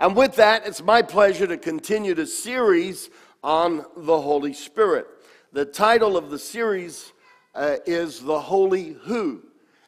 And 0.00 0.16
with 0.16 0.36
that, 0.36 0.66
it's 0.66 0.82
my 0.82 1.02
pleasure 1.02 1.46
to 1.46 1.56
continue 1.56 2.14
the 2.14 2.26
series 2.26 3.10
on 3.42 3.84
the 3.96 4.20
Holy 4.20 4.52
Spirit. 4.52 5.06
The 5.52 5.64
title 5.64 6.16
of 6.16 6.30
the 6.30 6.38
series 6.38 7.12
uh, 7.54 7.76
is 7.86 8.20
The 8.20 8.40
Holy 8.40 8.96
Who. 9.04 9.42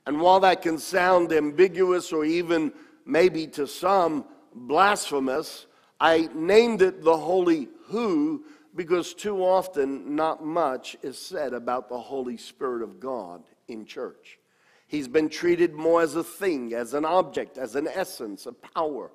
And 0.07 0.21
while 0.21 0.39
that 0.41 0.63
can 0.63 0.79
sound 0.79 1.33
ambiguous 1.33 2.13
or 2.13 2.25
even 2.25 2.73
maybe 3.05 3.49
to 3.49 3.67
some 3.67 4.25
blasphemous, 4.55 5.67
I 6.01 6.29
named 6.35 6.83
it 6.83 7.03
The 7.03 7.17
Holy 7.17 7.69
Who 7.87 8.45
because 8.77 9.15
too 9.15 9.43
often 9.43 10.15
not 10.15 10.45
much 10.45 10.97
is 11.03 11.19
said 11.19 11.55
about 11.55 11.89
the 11.89 11.99
Holy 11.99 12.37
Spirit 12.37 12.83
of 12.83 13.01
God 13.01 13.43
in 13.69 13.87
church. 13.87 14.39
He's 14.87 15.09
been 15.09 15.29
treated 15.29 15.73
more 15.73 16.03
as 16.03 16.15
a 16.15 16.23
thing, 16.23 16.75
as 16.75 16.95
an 16.95 17.05
object, 17.05 17.59
as 17.59 17.75
an 17.75 17.89
essence, 17.89 18.47
a 18.47 18.53
power. 18.53 19.11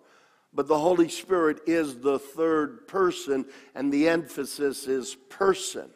But 0.53 0.67
the 0.67 0.77
Holy 0.77 1.09
Spirit 1.09 1.61
is 1.65 1.97
the 1.97 2.19
third 2.19 2.87
person, 2.87 3.45
and 3.73 3.91
the 3.91 4.09
emphasis 4.09 4.87
is 4.87 5.15
person 5.29 5.89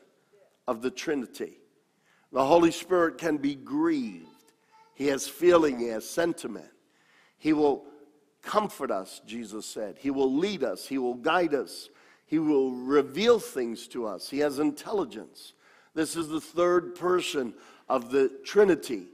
of 0.67 0.81
the 0.81 0.91
Trinity. 0.91 1.57
The 2.31 2.45
Holy 2.45 2.71
Spirit 2.71 3.17
can 3.17 3.37
be 3.37 3.55
grieved. 3.55 4.27
He 4.93 5.07
has 5.07 5.27
feeling, 5.27 5.79
he 5.79 5.87
has 5.87 6.09
sentiment. 6.09 6.69
He 7.37 7.51
will 7.53 7.85
comfort 8.41 8.91
us, 8.91 9.21
Jesus 9.25 9.65
said. 9.65 9.97
He 9.99 10.09
will 10.09 10.33
lead 10.33 10.63
us, 10.63 10.87
he 10.87 10.97
will 10.97 11.15
guide 11.15 11.53
us, 11.53 11.89
he 12.25 12.39
will 12.39 12.71
reveal 12.71 13.39
things 13.39 13.87
to 13.89 14.07
us. 14.07 14.29
He 14.29 14.39
has 14.39 14.59
intelligence. 14.59 15.53
This 15.93 16.15
is 16.15 16.29
the 16.29 16.41
third 16.41 16.95
person 16.95 17.53
of 17.87 18.09
the 18.09 18.29
Trinity 18.43 19.07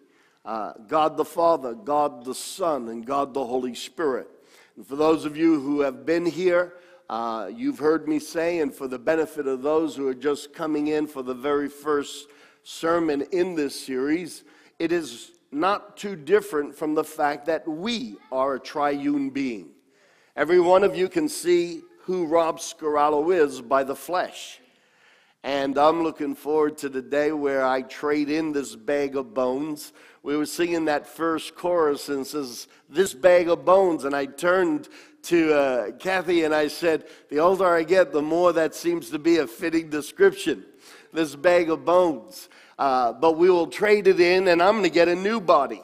uh, 0.44 0.74
God 0.88 1.18
the 1.18 1.26
Father, 1.26 1.74
God 1.74 2.26
the 2.26 2.36
Son, 2.36 2.90
and 2.90 3.06
God 3.06 3.34
the 3.34 3.46
Holy 3.46 3.76
Spirit. 3.76 4.28
And 4.76 4.88
for 4.88 4.96
those 4.96 5.26
of 5.26 5.36
you 5.36 5.60
who 5.60 5.82
have 5.82 6.06
been 6.06 6.26
here, 6.26 6.74
uh, 7.10 7.50
you've 7.54 7.80
heard 7.80 8.08
me 8.08 8.20
say, 8.20 8.60
and 8.60 8.74
for 8.74 8.88
the 8.88 9.00
benefit 9.00 9.48
of 9.48 9.62
those 9.62 9.96
who 9.96 10.08
are 10.08 10.14
just 10.14 10.54
coming 10.54 10.88
in 10.88 11.08
for 11.08 11.24
the 11.24 11.34
very 11.34 11.68
first 11.68 12.28
sermon 12.64 13.24
in 13.32 13.56
this 13.56 13.78
series, 13.78 14.44
it 14.80 14.92
is 14.92 15.32
not 15.52 15.98
too 15.98 16.16
different 16.16 16.74
from 16.74 16.96
the 16.96 17.04
fact 17.04 17.46
that 17.48 17.68
we 17.68 18.16
are 18.32 18.56
a 18.56 18.60
triune 18.60 19.30
being. 19.30 19.70
Every 20.36 20.62
one 20.62 20.84
of 20.84 20.96
you 20.96 21.10
can 21.10 21.28
see 21.28 21.82
who 22.04 22.26
Rob 22.26 22.60
Scarallo 22.60 23.36
is 23.36 23.62
by 23.62 23.84
the 23.84 23.96
flesh. 23.96 24.60
And 25.44 25.78
I'm 25.78 26.04
looking 26.04 26.36
forward 26.36 26.78
to 26.80 26.90
the 26.90 27.02
day 27.02 27.32
where 27.32 27.66
I 27.66 27.82
trade 27.82 28.30
in 28.30 28.52
this 28.52 28.76
bag 28.76 29.16
of 29.16 29.34
bones. 29.34 29.92
We 30.24 30.38
were 30.38 30.46
singing 30.46 30.86
that 30.86 31.08
first 31.08 31.56
chorus 31.56 32.10
and 32.10 32.26
says, 32.26 32.68
This 32.90 33.14
bag 33.14 33.50
of 33.50 33.66
bones. 33.66 34.06
And 34.06 34.16
I 34.16 34.28
turned 34.28 34.88
to 35.24 35.54
uh, 35.54 35.92
Kathy 35.94 36.44
and 36.44 36.54
I 36.54 36.68
said, 36.68 37.06
The 37.30 37.40
older 37.40 37.68
I 37.68 37.84
get, 37.84 38.12
the 38.12 38.22
more 38.22 38.54
that 38.54 38.76
seems 38.76 39.10
to 39.10 39.20
be 39.20 39.38
a 39.38 39.48
fitting 39.48 39.90
description. 39.90 40.64
This 41.12 41.36
bag 41.36 41.70
of 41.72 41.86
bones. 41.86 42.50
Uh, 42.78 43.14
but 43.14 43.38
we 43.38 43.50
will 43.50 43.68
trade 43.68 44.08
it 44.08 44.20
in 44.20 44.48
and 44.48 44.62
I'm 44.62 44.74
going 44.74 44.84
to 44.84 44.90
get 44.90 45.08
a 45.08 45.16
new 45.16 45.40
body. 45.40 45.82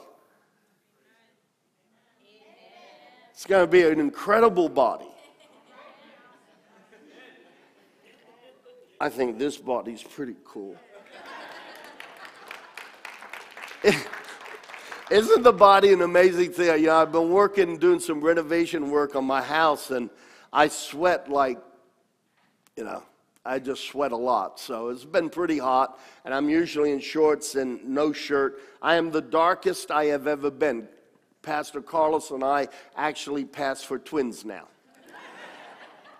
It's 3.32 3.46
going 3.46 3.64
to 3.64 3.70
be 3.70 3.82
an 3.82 4.00
incredible 4.00 4.68
body. 4.68 5.06
I 9.00 9.08
think 9.08 9.38
this 9.38 9.56
body's 9.56 10.02
pretty 10.02 10.34
cool. 10.44 10.76
Isn't 15.10 15.42
the 15.42 15.52
body 15.52 15.92
an 15.94 16.02
amazing 16.02 16.52
thing? 16.52 16.66
You 16.80 16.88
know, 16.88 16.96
I've 16.96 17.12
been 17.12 17.30
working, 17.30 17.78
doing 17.78 17.98
some 17.98 18.20
renovation 18.20 18.90
work 18.90 19.16
on 19.16 19.24
my 19.24 19.40
house, 19.40 19.90
and 19.90 20.10
I 20.52 20.68
sweat 20.68 21.30
like, 21.30 21.58
you 22.76 22.84
know, 22.84 23.02
I 23.44 23.58
just 23.58 23.88
sweat 23.88 24.12
a 24.12 24.16
lot. 24.16 24.60
So 24.60 24.88
it's 24.88 25.06
been 25.06 25.30
pretty 25.30 25.56
hot, 25.56 25.98
and 26.26 26.34
I'm 26.34 26.50
usually 26.50 26.92
in 26.92 27.00
shorts 27.00 27.54
and 27.54 27.82
no 27.86 28.12
shirt. 28.12 28.60
I 28.82 28.96
am 28.96 29.10
the 29.10 29.22
darkest 29.22 29.90
I 29.90 30.06
have 30.06 30.26
ever 30.26 30.50
been. 30.50 30.86
Pastor 31.40 31.80
Carlos 31.80 32.30
and 32.30 32.44
I 32.44 32.68
actually 32.94 33.46
pass 33.46 33.82
for 33.82 33.98
twins 33.98 34.44
now. 34.44 34.68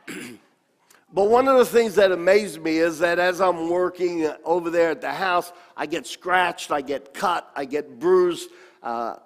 But 1.11 1.31
one 1.31 1.49
of 1.49 1.57
the 1.57 1.65
things 1.65 1.95
that 1.95 2.13
amazed 2.13 2.61
me 2.61 2.77
is 2.77 2.99
that 2.99 3.19
as 3.19 3.41
I'm 3.41 3.71
working 3.71 4.31
over 4.45 4.69
there 4.69 4.91
at 4.91 5.01
the 5.01 5.11
house, 5.11 5.53
I 5.75 5.87
get 5.87 6.07
scratched, 6.07 6.71
I 6.71 6.83
get 6.83 7.15
cut, 7.15 7.51
I 7.57 7.65
get 7.65 7.99
bruised. 7.99 8.51
Uh, 8.83 9.17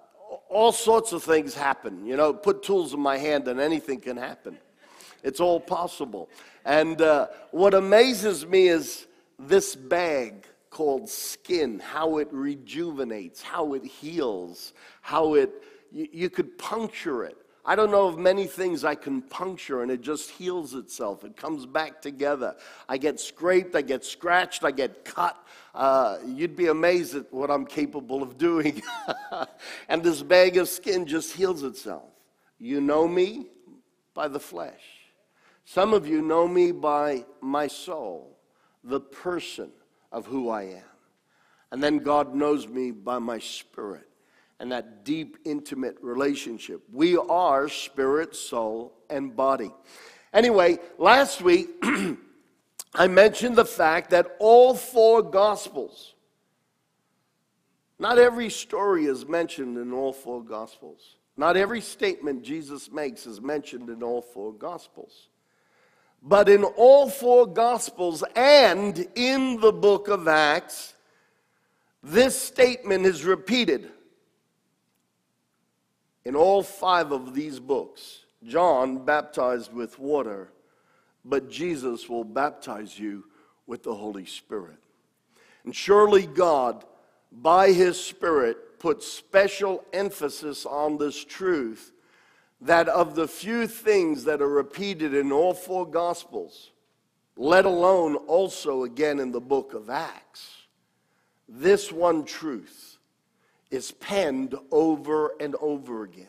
all 0.48 0.72
sorts 0.72 1.12
of 1.12 1.22
things 1.22 1.54
happen. 1.54 2.06
You 2.06 2.16
know, 2.16 2.32
put 2.32 2.62
tools 2.62 2.94
in 2.94 3.00
my 3.00 3.18
hand 3.18 3.48
and 3.48 3.60
anything 3.60 4.00
can 4.00 4.16
happen. 4.16 4.58
It's 5.22 5.40
all 5.40 5.60
possible. 5.60 6.28
And 6.64 7.00
uh, 7.00 7.28
what 7.50 7.74
amazes 7.74 8.46
me 8.46 8.68
is 8.68 9.06
this 9.38 9.74
bag 9.74 10.46
called 10.70 11.08
skin, 11.08 11.78
how 11.78 12.18
it 12.18 12.28
rejuvenates, 12.30 13.42
how 13.42 13.74
it 13.74 13.84
heals, 13.84 14.72
how 15.02 15.34
it, 15.34 15.50
you, 15.92 16.08
you 16.12 16.30
could 16.30 16.58
puncture 16.58 17.24
it. 17.24 17.36
I 17.64 17.76
don't 17.76 17.92
know 17.92 18.08
of 18.08 18.18
many 18.18 18.46
things 18.46 18.84
I 18.84 18.96
can 18.96 19.22
puncture 19.22 19.82
and 19.82 19.90
it 19.90 20.00
just 20.00 20.30
heals 20.30 20.74
itself. 20.74 21.22
It 21.22 21.36
comes 21.36 21.64
back 21.64 22.02
together. 22.02 22.56
I 22.88 22.98
get 22.98 23.20
scraped, 23.20 23.76
I 23.76 23.82
get 23.82 24.04
scratched, 24.04 24.64
I 24.64 24.72
get 24.72 25.04
cut. 25.04 25.36
Uh, 25.72 26.18
you'd 26.26 26.56
be 26.56 26.66
amazed 26.66 27.14
at 27.14 27.32
what 27.32 27.50
I'm 27.50 27.64
capable 27.64 28.20
of 28.20 28.36
doing. 28.36 28.82
and 29.88 30.02
this 30.02 30.22
bag 30.22 30.56
of 30.56 30.68
skin 30.68 31.06
just 31.06 31.34
heals 31.34 31.62
itself. 31.62 32.10
You 32.58 32.80
know 32.80 33.06
me 33.06 33.46
by 34.12 34.26
the 34.26 34.40
flesh. 34.40 34.82
Some 35.64 35.94
of 35.94 36.08
you 36.08 36.20
know 36.20 36.48
me 36.48 36.72
by 36.72 37.24
my 37.40 37.68
soul, 37.68 38.38
the 38.82 39.00
person 39.00 39.70
of 40.10 40.26
who 40.26 40.48
I 40.48 40.62
am. 40.62 40.82
And 41.70 41.80
then 41.80 41.98
God 41.98 42.34
knows 42.34 42.66
me 42.66 42.90
by 42.90 43.18
my 43.18 43.38
spirit 43.38 44.08
and 44.62 44.70
that 44.70 45.04
deep, 45.04 45.38
intimate 45.44 45.98
relationship. 46.00 46.82
We 46.92 47.16
are 47.16 47.68
spirit, 47.68 48.36
soul, 48.36 48.94
and 49.10 49.34
body. 49.34 49.72
Anyway, 50.32 50.78
last 50.98 51.42
week 51.42 51.68
I 52.94 53.08
mentioned 53.08 53.56
the 53.56 53.64
fact 53.64 54.10
that 54.10 54.36
all 54.38 54.76
four 54.76 55.20
Gospels, 55.20 56.14
not 57.98 58.18
every 58.18 58.48
story 58.48 59.06
is 59.06 59.26
mentioned 59.26 59.78
in 59.78 59.92
all 59.92 60.12
four 60.12 60.44
Gospels. 60.44 61.16
Not 61.36 61.56
every 61.56 61.80
statement 61.80 62.44
Jesus 62.44 62.88
makes 62.88 63.26
is 63.26 63.40
mentioned 63.40 63.90
in 63.90 64.00
all 64.00 64.22
four 64.22 64.52
Gospels. 64.52 65.28
But 66.22 66.48
in 66.48 66.62
all 66.62 67.10
four 67.10 67.48
Gospels 67.48 68.22
and 68.36 69.08
in 69.16 69.58
the 69.58 69.72
book 69.72 70.06
of 70.06 70.28
Acts, 70.28 70.94
this 72.00 72.40
statement 72.40 73.06
is 73.06 73.24
repeated 73.24 73.90
in 76.24 76.36
all 76.36 76.62
five 76.62 77.12
of 77.12 77.34
these 77.34 77.58
books, 77.58 78.24
John 78.44 79.04
baptized 79.04 79.72
with 79.72 79.98
water, 79.98 80.52
but 81.24 81.50
Jesus 81.50 82.08
will 82.08 82.24
baptize 82.24 82.98
you 82.98 83.24
with 83.66 83.82
the 83.82 83.94
Holy 83.94 84.26
Spirit. 84.26 84.78
And 85.64 85.74
surely 85.74 86.26
God, 86.26 86.84
by 87.30 87.72
His 87.72 88.02
Spirit, 88.02 88.78
puts 88.78 89.06
special 89.06 89.84
emphasis 89.92 90.66
on 90.66 90.98
this 90.98 91.24
truth 91.24 91.92
that 92.60 92.88
of 92.88 93.14
the 93.14 93.28
few 93.28 93.66
things 93.66 94.24
that 94.24 94.40
are 94.40 94.48
repeated 94.48 95.14
in 95.14 95.32
all 95.32 95.54
four 95.54 95.86
Gospels, 95.86 96.70
let 97.36 97.64
alone 97.64 98.14
also 98.14 98.84
again 98.84 99.18
in 99.18 99.32
the 99.32 99.40
book 99.40 99.74
of 99.74 99.90
Acts, 99.90 100.62
this 101.48 101.90
one 101.90 102.24
truth 102.24 102.91
is 103.72 103.90
penned 103.90 104.54
over 104.70 105.32
and 105.40 105.56
over 105.56 106.04
again. 106.04 106.28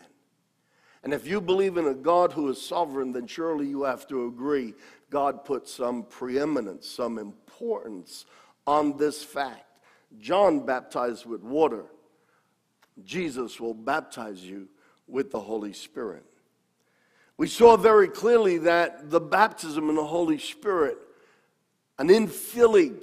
And 1.03 1.13
if 1.13 1.27
you 1.27 1.41
believe 1.41 1.75
in 1.75 1.87
a 1.87 1.93
God 1.93 2.31
who 2.31 2.49
is 2.49 2.59
sovereign, 2.59 3.11
then 3.11 3.27
surely 3.27 3.67
you 3.67 3.83
have 3.83 4.07
to 4.07 4.27
agree 4.27 4.73
God 5.09 5.43
put 5.43 5.67
some 5.67 6.03
preeminence, 6.03 6.89
some 6.89 7.19
importance 7.19 8.25
on 8.65 8.97
this 8.97 9.21
fact. 9.21 9.65
John 10.19 10.65
baptized 10.65 11.25
with 11.25 11.43
water, 11.43 11.85
Jesus 13.03 13.59
will 13.59 13.73
baptize 13.73 14.41
you 14.41 14.69
with 15.07 15.29
the 15.29 15.39
Holy 15.39 15.73
Spirit. 15.73 16.23
We 17.35 17.47
saw 17.47 17.75
very 17.75 18.07
clearly 18.07 18.59
that 18.59 19.09
the 19.09 19.19
baptism 19.19 19.89
in 19.89 19.95
the 19.95 20.05
Holy 20.05 20.37
Spirit, 20.37 20.97
an 21.99 22.07
infilling, 22.07 22.99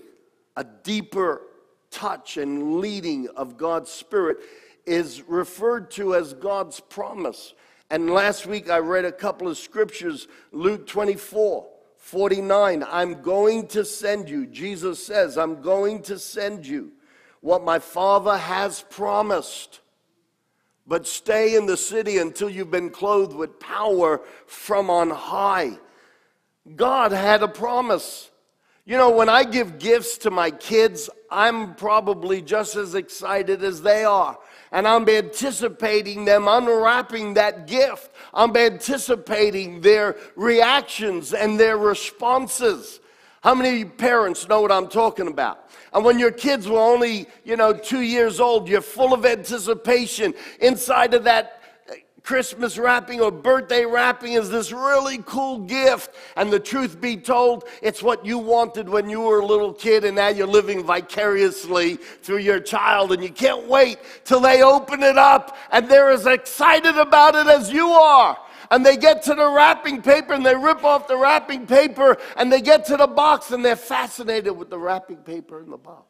a 0.57 0.65
deeper 0.65 1.43
touch 1.91 2.37
and 2.37 2.79
leading 2.79 3.29
of 3.37 3.57
God's 3.57 3.91
Spirit 3.91 4.39
is 4.87 5.23
referred 5.29 5.91
to 5.93 6.15
as 6.15 6.33
God's 6.33 6.81
promise. 6.81 7.55
And 7.91 8.11
last 8.11 8.47
week 8.47 8.71
I 8.71 8.79
read 8.79 9.05
a 9.05 9.13
couple 9.13 9.49
of 9.49 9.59
scriptures, 9.59 10.29
Luke 10.53 10.87
24. 10.87 11.67
49, 11.97 12.85
I'm 12.89 13.21
going 13.23 13.67
to 13.69 13.85
send 13.85 14.29
you. 14.29 14.47
Jesus 14.47 15.05
says, 15.05 15.37
I'm 15.37 15.61
going 15.61 16.03
to 16.05 16.19
send 16.19 16.67
you 16.67 16.93
what 17.41 17.63
my 17.63 17.79
Father 17.79 18.37
has 18.37 18.83
promised. 18.91 19.81
but 20.87 21.07
stay 21.07 21.55
in 21.55 21.67
the 21.67 21.77
city 21.77 22.19
until 22.19 22.51
you've 22.51 22.71
been 22.71 22.91
clothed 22.91 23.35
with 23.35 23.61
power 23.61 24.21
from 24.47 24.91
on 24.91 25.11
high. 25.11 25.79
God 26.75 27.13
had 27.13 27.43
a 27.43 27.49
promise. 27.49 28.30
You 28.85 28.97
know, 28.97 29.11
when 29.11 29.29
I 29.29 29.45
give 29.45 29.79
gifts 29.79 30.19
to 30.19 30.31
my 30.31 30.51
kids, 30.51 31.11
I'm 31.31 31.75
probably 31.75 32.43
just 32.43 32.77
as 32.77 32.95
excited 32.95 33.63
as 33.63 33.83
they 33.83 34.05
are. 34.05 34.39
And 34.73 34.87
I'm 34.89 35.09
anticipating 35.09 36.25
them 36.25 36.49
unwrapping 36.49 37.35
that 37.35 37.67
gift. 37.67 38.11
I'm 38.33 38.57
anticipating 38.57 39.81
their 39.81 40.17
reactions 40.35 41.35
and 41.35 41.59
their 41.59 41.77
responses. 41.77 43.01
How 43.43 43.55
many 43.55 43.85
parents 43.85 44.49
know 44.49 44.61
what 44.61 44.73
I'm 44.73 44.89
talking 44.89 45.29
about? 45.29 45.71
And 45.93 46.05
when 46.05 46.19
your 46.19 46.31
kids 46.31 46.69
were 46.69 46.79
only, 46.79 47.27
you 47.45 47.57
know, 47.57 47.73
two 47.73 48.03
years 48.03 48.39
old, 48.39 48.69
you're 48.69 48.81
full 48.81 49.13
of 49.13 49.27
anticipation. 49.27 50.35
Inside 50.61 51.15
of 51.15 51.25
that 51.25 51.60
Christmas 52.23 52.79
wrapping 52.79 53.21
or 53.21 53.31
birthday 53.31 53.85
wrapping 53.85 54.35
is 54.35 54.51
this 54.51 54.73
really 54.73 55.19
cool 55.19 55.59
gift. 55.59 56.15
And 56.37 56.53
the 56.53 56.61
truth 56.61 57.01
be 57.01 57.17
told, 57.17 57.65
it's 57.83 58.03
what 58.03 58.25
you 58.25 58.39
wanted 58.39 58.89
when 58.89 59.09
you 59.09 59.21
were 59.21 59.41
a 59.41 59.47
little 59.47 59.73
kid, 59.73 60.05
and 60.05 60.17
now 60.17 60.29
you're 60.29 60.47
living 60.47 60.85
vicariously 60.85 61.97
through 61.97 62.39
your 62.39 62.61
child. 62.61 63.13
And 63.13 63.23
you 63.23 63.31
can't 63.31 63.67
wait 63.67 63.99
till 64.25 64.41
they 64.41 64.63
open 64.63 65.03
it 65.03 65.19
up 65.19 65.57
and 65.73 65.89
they're 65.89 66.11
as 66.11 66.27
excited 66.27 66.97
about 66.97 67.35
it 67.35 67.47
as 67.47 67.73
you 67.73 67.89
are 67.89 68.37
and 68.71 68.87
they 68.87 68.97
get 68.97 69.23
to 69.25 69.35
the 69.35 69.51
wrapping 69.51 70.01
paper 70.01 70.33
and 70.33 70.47
they 70.47 70.55
rip 70.55 70.85
off 70.85 71.09
the 71.09 71.17
wrapping 71.17 71.67
paper 71.67 72.17
and 72.37 72.53
they 72.53 72.61
get 72.61 72.85
to 72.87 72.97
the 72.97 73.07
box 73.07 73.51
and 73.51 73.65
they're 73.65 73.77
fascinated 73.77 74.57
with 74.57 74.71
the 74.71 74.79
wrapping 74.79 75.17
paper 75.17 75.61
in 75.61 75.71
the 75.71 75.77
box. 75.77 76.07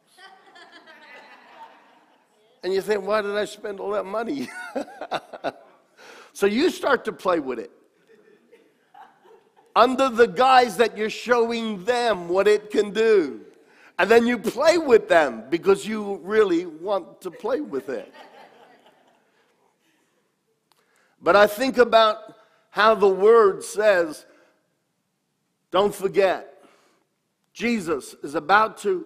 and 2.63 2.71
you 2.73 2.81
think, 2.81 3.03
why 3.05 3.21
did 3.21 3.35
I 3.35 3.45
spend 3.45 3.79
all 3.79 3.91
that 3.91 4.05
money? 4.05 4.47
so 6.33 6.45
you 6.45 6.69
start 6.69 7.05
to 7.05 7.11
play 7.11 7.39
with 7.39 7.59
it 7.59 7.71
under 9.75 10.09
the 10.09 10.27
guise 10.27 10.77
that 10.77 10.97
you're 10.97 11.09
showing 11.09 11.83
them 11.85 12.27
what 12.27 12.47
it 12.47 12.69
can 12.69 12.91
do. 12.91 13.41
And 13.97 14.09
then 14.09 14.25
you 14.25 14.37
play 14.37 14.77
with 14.77 15.07
them 15.07 15.43
because 15.49 15.85
you 15.85 16.19
really 16.23 16.65
want 16.65 17.21
to 17.21 17.31
play 17.31 17.61
with 17.61 17.89
it. 17.89 18.11
But 21.21 21.35
I 21.35 21.45
think 21.45 21.77
about 21.77 22.17
how 22.71 22.95
the 22.95 23.07
word 23.07 23.63
says, 23.63 24.25
don't 25.69 25.93
forget, 25.93 26.63
Jesus 27.53 28.15
is 28.23 28.33
about 28.33 28.79
to 28.79 29.05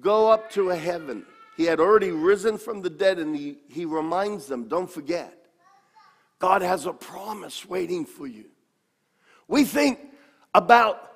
go 0.00 0.30
up 0.30 0.50
to 0.52 0.70
a 0.70 0.76
heaven. 0.76 1.26
He 1.56 1.64
had 1.64 1.80
already 1.80 2.10
risen 2.10 2.56
from 2.56 2.82
the 2.82 2.90
dead, 2.90 3.18
and 3.18 3.34
he, 3.34 3.58
he 3.68 3.84
reminds 3.84 4.46
them, 4.46 4.68
don't 4.68 4.90
forget, 4.90 5.39
God 6.40 6.62
has 6.62 6.86
a 6.86 6.92
promise 6.92 7.68
waiting 7.68 8.04
for 8.04 8.26
you. 8.26 8.46
We 9.46 9.64
think 9.64 10.00
about 10.54 11.12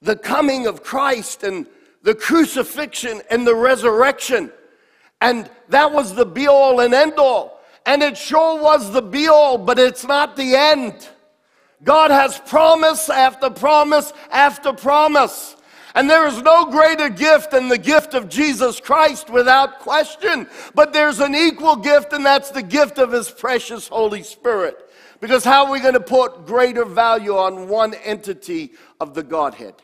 the 0.00 0.16
coming 0.16 0.66
of 0.66 0.82
Christ 0.82 1.42
and 1.42 1.66
the 2.02 2.14
crucifixion 2.14 3.20
and 3.28 3.46
the 3.46 3.56
resurrection, 3.56 4.52
and 5.20 5.50
that 5.68 5.92
was 5.92 6.14
the 6.14 6.24
be 6.24 6.46
all 6.46 6.80
and 6.80 6.94
end 6.94 7.14
all. 7.18 7.60
And 7.84 8.02
it 8.02 8.16
sure 8.16 8.62
was 8.62 8.92
the 8.92 9.02
be 9.02 9.26
all, 9.26 9.58
but 9.58 9.78
it's 9.78 10.04
not 10.04 10.36
the 10.36 10.54
end. 10.54 11.08
God 11.82 12.10
has 12.10 12.38
promise 12.38 13.10
after 13.10 13.50
promise 13.50 14.12
after 14.30 14.72
promise. 14.72 15.56
And 15.98 16.08
there 16.08 16.28
is 16.28 16.40
no 16.42 16.66
greater 16.66 17.08
gift 17.08 17.50
than 17.50 17.66
the 17.66 17.76
gift 17.76 18.14
of 18.14 18.28
Jesus 18.28 18.78
Christ 18.78 19.30
without 19.30 19.80
question. 19.80 20.46
But 20.72 20.92
there's 20.92 21.18
an 21.18 21.34
equal 21.34 21.74
gift, 21.74 22.12
and 22.12 22.24
that's 22.24 22.52
the 22.52 22.62
gift 22.62 22.98
of 22.98 23.10
His 23.10 23.28
precious 23.28 23.88
Holy 23.88 24.22
Spirit. 24.22 24.78
Because 25.18 25.42
how 25.42 25.64
are 25.64 25.72
we 25.72 25.80
going 25.80 25.94
to 25.94 26.00
put 26.00 26.46
greater 26.46 26.84
value 26.84 27.36
on 27.36 27.66
one 27.66 27.94
entity 27.94 28.74
of 29.00 29.14
the 29.14 29.24
Godhead? 29.24 29.74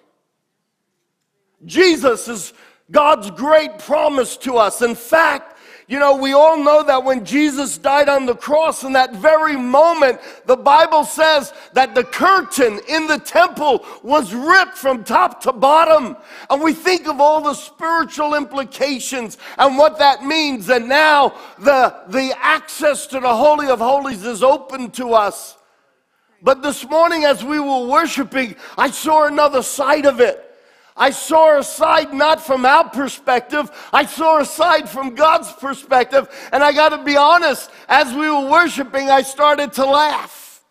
Jesus 1.64 2.28
is 2.28 2.52
God's 2.92 3.32
great 3.32 3.80
promise 3.80 4.36
to 4.36 4.56
us. 4.56 4.82
In 4.82 4.94
fact, 4.94 5.53
you 5.86 5.98
know, 5.98 6.16
we 6.16 6.32
all 6.32 6.56
know 6.56 6.82
that 6.82 7.04
when 7.04 7.24
Jesus 7.26 7.76
died 7.76 8.08
on 8.08 8.24
the 8.24 8.34
cross, 8.34 8.84
in 8.84 8.94
that 8.94 9.14
very 9.16 9.56
moment, 9.56 10.18
the 10.46 10.56
Bible 10.56 11.04
says 11.04 11.52
that 11.74 11.94
the 11.94 12.04
curtain 12.04 12.80
in 12.88 13.06
the 13.06 13.18
temple 13.18 13.84
was 14.02 14.32
ripped 14.32 14.78
from 14.78 15.04
top 15.04 15.42
to 15.42 15.52
bottom. 15.52 16.16
And 16.48 16.62
we 16.62 16.72
think 16.72 17.06
of 17.06 17.20
all 17.20 17.42
the 17.42 17.54
spiritual 17.54 18.34
implications 18.34 19.36
and 19.58 19.76
what 19.76 19.98
that 19.98 20.24
means. 20.24 20.70
And 20.70 20.88
now 20.88 21.34
the, 21.58 21.94
the 22.08 22.34
access 22.40 23.06
to 23.08 23.20
the 23.20 23.36
Holy 23.36 23.68
of 23.68 23.78
Holies 23.78 24.24
is 24.24 24.42
open 24.42 24.90
to 24.92 25.12
us. 25.12 25.58
But 26.42 26.62
this 26.62 26.88
morning, 26.88 27.24
as 27.24 27.44
we 27.44 27.58
were 27.58 27.86
worshiping, 27.86 28.56
I 28.78 28.90
saw 28.90 29.26
another 29.26 29.62
side 29.62 30.06
of 30.06 30.20
it. 30.20 30.43
I 30.96 31.10
saw 31.10 31.58
a 31.58 31.62
side 31.64 32.14
not 32.14 32.40
from 32.40 32.64
our 32.64 32.88
perspective, 32.88 33.70
I 33.92 34.06
saw 34.06 34.40
a 34.40 34.44
side 34.44 34.88
from 34.88 35.14
God's 35.14 35.52
perspective. 35.52 36.28
And 36.52 36.62
I 36.62 36.72
got 36.72 36.90
to 36.90 37.02
be 37.02 37.16
honest, 37.16 37.70
as 37.88 38.12
we 38.12 38.30
were 38.30 38.48
worshiping, 38.48 39.10
I 39.10 39.22
started 39.22 39.72
to 39.74 39.86
laugh. 39.86 40.62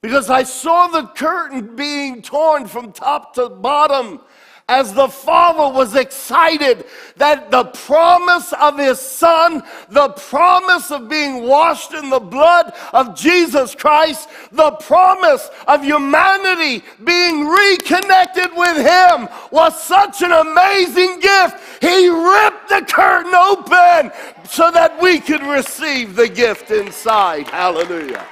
Because 0.00 0.30
I 0.30 0.42
saw 0.42 0.88
the 0.88 1.06
curtain 1.08 1.76
being 1.76 2.22
torn 2.22 2.66
from 2.66 2.92
top 2.92 3.34
to 3.34 3.48
bottom 3.48 4.20
as 4.68 4.94
the 4.94 5.08
father 5.08 5.74
was 5.74 5.96
excited 5.96 6.84
that 7.16 7.50
the 7.50 7.64
promise 7.64 8.52
of 8.54 8.78
his 8.78 9.00
son, 9.00 9.62
the 9.88 10.08
promise 10.10 10.90
of 10.90 11.08
being 11.08 11.46
washed 11.46 11.92
in 11.92 12.08
the 12.10 12.20
blood 12.20 12.72
of 12.92 13.16
Jesus 13.16 13.74
Christ, 13.74 14.28
the 14.52 14.70
promise 14.72 15.50
of 15.66 15.82
humanity 15.82 16.84
being 17.04 17.48
reconnected 17.48 18.50
with 18.56 18.76
him 18.76 19.28
was 19.50 19.80
such 19.82 20.22
an 20.22 20.32
amazing 20.32 21.18
gift. 21.20 21.58
He 21.80 22.08
ripped 22.08 22.68
the 22.68 22.86
curtain 22.88 23.34
open 23.34 24.12
so 24.48 24.70
that 24.70 24.96
we 25.02 25.18
could 25.18 25.42
receive 25.42 26.14
the 26.14 26.28
gift 26.28 26.70
inside. 26.70 27.48
Hallelujah. 27.48 28.26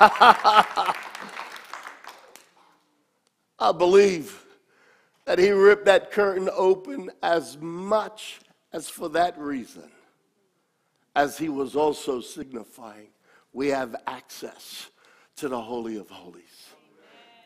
I 3.60 3.72
believe 3.76 4.39
that 5.24 5.38
he 5.38 5.50
ripped 5.50 5.84
that 5.84 6.10
curtain 6.10 6.48
open 6.52 7.10
as 7.22 7.58
much 7.58 8.40
as 8.72 8.88
for 8.88 9.08
that 9.10 9.38
reason, 9.38 9.90
as 11.14 11.38
he 11.38 11.48
was 11.48 11.76
also 11.76 12.20
signifying 12.20 13.08
we 13.52 13.68
have 13.68 13.96
access 14.06 14.90
to 15.36 15.48
the 15.48 15.60
Holy 15.60 15.96
of 15.96 16.08
Holies. 16.08 16.44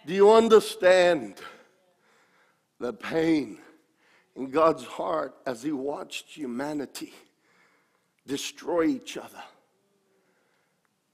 Do 0.06 0.12
you 0.12 0.32
understand 0.32 1.36
the 2.78 2.92
pain 2.92 3.58
in 4.36 4.50
God's 4.50 4.84
heart 4.84 5.34
as 5.46 5.62
he 5.62 5.72
watched 5.72 6.36
humanity 6.36 7.14
destroy 8.26 8.84
each 8.84 9.16
other? 9.16 9.42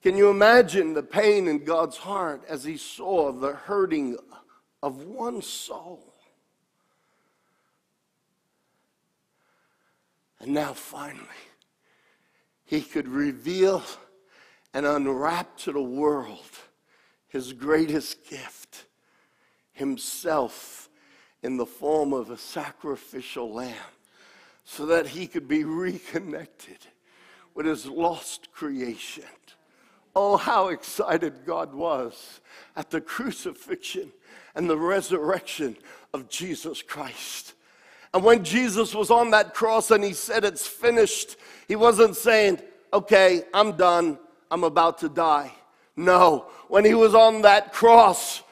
Can 0.03 0.17
you 0.17 0.31
imagine 0.31 0.95
the 0.95 1.03
pain 1.03 1.47
in 1.47 1.65
God's 1.65 1.99
heart 1.99 2.43
as 2.49 2.65
he 2.65 2.77
saw 2.77 3.33
the 3.33 3.53
hurting 3.53 4.17
of 4.83 5.05
one 5.05 5.43
soul? 5.43 6.10
And 10.41 10.55
now 10.55 10.73
finally, 10.73 11.27
he 12.65 12.81
could 12.81 13.09
reveal 13.09 13.83
and 14.73 14.87
unwrap 14.87 15.57
to 15.59 15.73
the 15.73 15.83
world 15.83 16.39
his 17.29 17.53
greatest 17.53 18.29
gift 18.29 18.87
himself 19.73 20.89
in 21.43 21.57
the 21.57 21.67
form 21.67 22.13
of 22.13 22.31
a 22.31 22.39
sacrificial 22.39 23.53
lamb 23.53 23.75
so 24.65 24.87
that 24.87 25.09
he 25.09 25.27
could 25.27 25.49
be 25.49 25.65
reconnected 25.65 26.79
with 27.55 27.67
his 27.67 27.87
lost 27.87 28.53
creation. 28.53 29.25
Oh, 30.15 30.37
how 30.37 30.69
excited 30.69 31.45
God 31.47 31.75
was 31.75 32.41
at 32.77 32.91
the 32.91 33.01
crucifixion 33.01 34.13
and 34.55 34.69
the 34.69 34.79
resurrection 34.79 35.77
of 36.13 36.29
Jesus 36.29 36.83
Christ. 36.83 37.55
And 38.13 38.25
when 38.25 38.43
Jesus 38.43 38.95
was 38.95 39.11
on 39.11 39.31
that 39.31 39.55
cross 39.55 39.91
and 39.91 40.03
he 40.03 40.13
said, 40.13 40.45
It's 40.45 40.67
finished, 40.67 41.37
he 41.69 41.77
wasn't 41.77 42.17
saying, 42.17 42.61
Okay, 42.93 43.45
I'm 43.55 43.77
done, 43.77 44.19
I'm 44.51 44.65
about 44.65 44.99
to 44.99 45.09
die. 45.09 45.53
No, 45.97 46.47
when 46.69 46.85
he 46.85 46.95
was 46.95 47.15
on 47.15 47.43
that 47.43 47.73
cross 47.73 48.43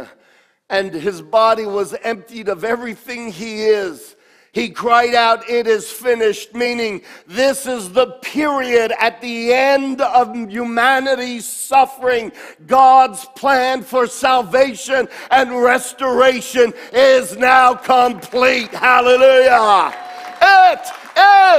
and 0.70 0.92
his 0.92 1.22
body 1.22 1.66
was 1.66 1.94
emptied 2.02 2.48
of 2.48 2.64
everything 2.64 3.30
he 3.30 3.64
is, 3.64 4.16
he 4.52 4.68
cried 4.70 5.14
out, 5.14 5.48
It 5.48 5.68
is 5.68 5.90
finished, 5.90 6.54
meaning 6.54 7.02
this 7.26 7.66
is 7.66 7.92
the 7.92 8.06
period 8.22 8.92
at 8.98 9.20
the 9.20 9.52
end 9.52 10.00
of 10.00 10.34
humanity's 10.34 11.46
suffering. 11.46 12.32
God's 12.66 13.26
plan 13.36 13.82
for 13.82 14.08
salvation 14.08 15.08
and 15.30 15.62
restoration 15.62 16.72
is 16.92 17.36
now 17.36 17.74
complete. 17.74 18.70
Hallelujah. 18.70 19.94
It 20.42 20.90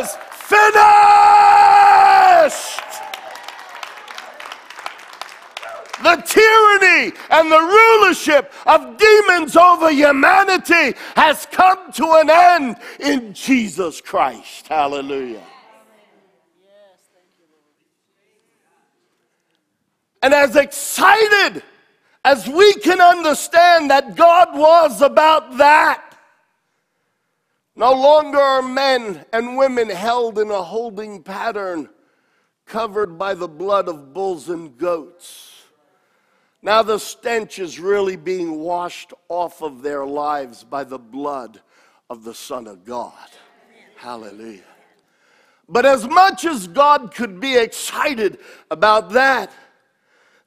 is 0.01 0.17
finished. 0.31 0.71
The 6.03 6.15
tyranny 6.25 7.15
and 7.29 7.51
the 7.51 7.59
rulership 7.59 8.51
of 8.65 8.97
demons 8.97 9.55
over 9.55 9.91
humanity 9.91 10.97
has 11.15 11.45
come 11.51 11.91
to 11.93 12.05
an 12.21 12.29
end 12.29 12.77
in 12.99 13.33
Jesus 13.33 14.01
Christ. 14.01 14.67
Hallelujah. 14.67 15.43
And 20.23 20.33
as 20.33 20.55
excited 20.55 21.63
as 22.23 22.47
we 22.47 22.73
can 22.75 23.01
understand 23.01 23.89
that 23.89 24.15
God 24.15 24.49
was 24.55 25.01
about 25.01 25.57
that, 25.57 26.03
no 27.75 27.91
longer 27.93 28.37
are 28.37 28.61
men 28.61 29.25
and 29.33 29.57
women 29.57 29.89
held 29.89 30.37
in 30.37 30.51
a 30.51 30.61
holding 30.61 31.23
pattern 31.23 31.89
covered 32.65 33.17
by 33.17 33.33
the 33.33 33.47
blood 33.47 33.87
of 33.87 34.13
bulls 34.13 34.49
and 34.49 34.77
goats. 34.77 35.50
Now 36.61 36.83
the 36.83 36.99
stench 36.99 37.57
is 37.59 37.79
really 37.79 38.15
being 38.15 38.59
washed 38.59 39.13
off 39.29 39.61
of 39.63 39.81
their 39.81 40.05
lives 40.05 40.63
by 40.63 40.83
the 40.83 40.99
blood 40.99 41.59
of 42.09 42.23
the 42.23 42.35
Son 42.35 42.67
of 42.67 42.85
God. 42.85 43.13
Hallelujah. 43.95 44.61
But 45.67 45.85
as 45.85 46.07
much 46.07 46.45
as 46.45 46.67
God 46.67 47.13
could 47.13 47.39
be 47.39 47.55
excited 47.57 48.39
about 48.69 49.11
that, 49.11 49.51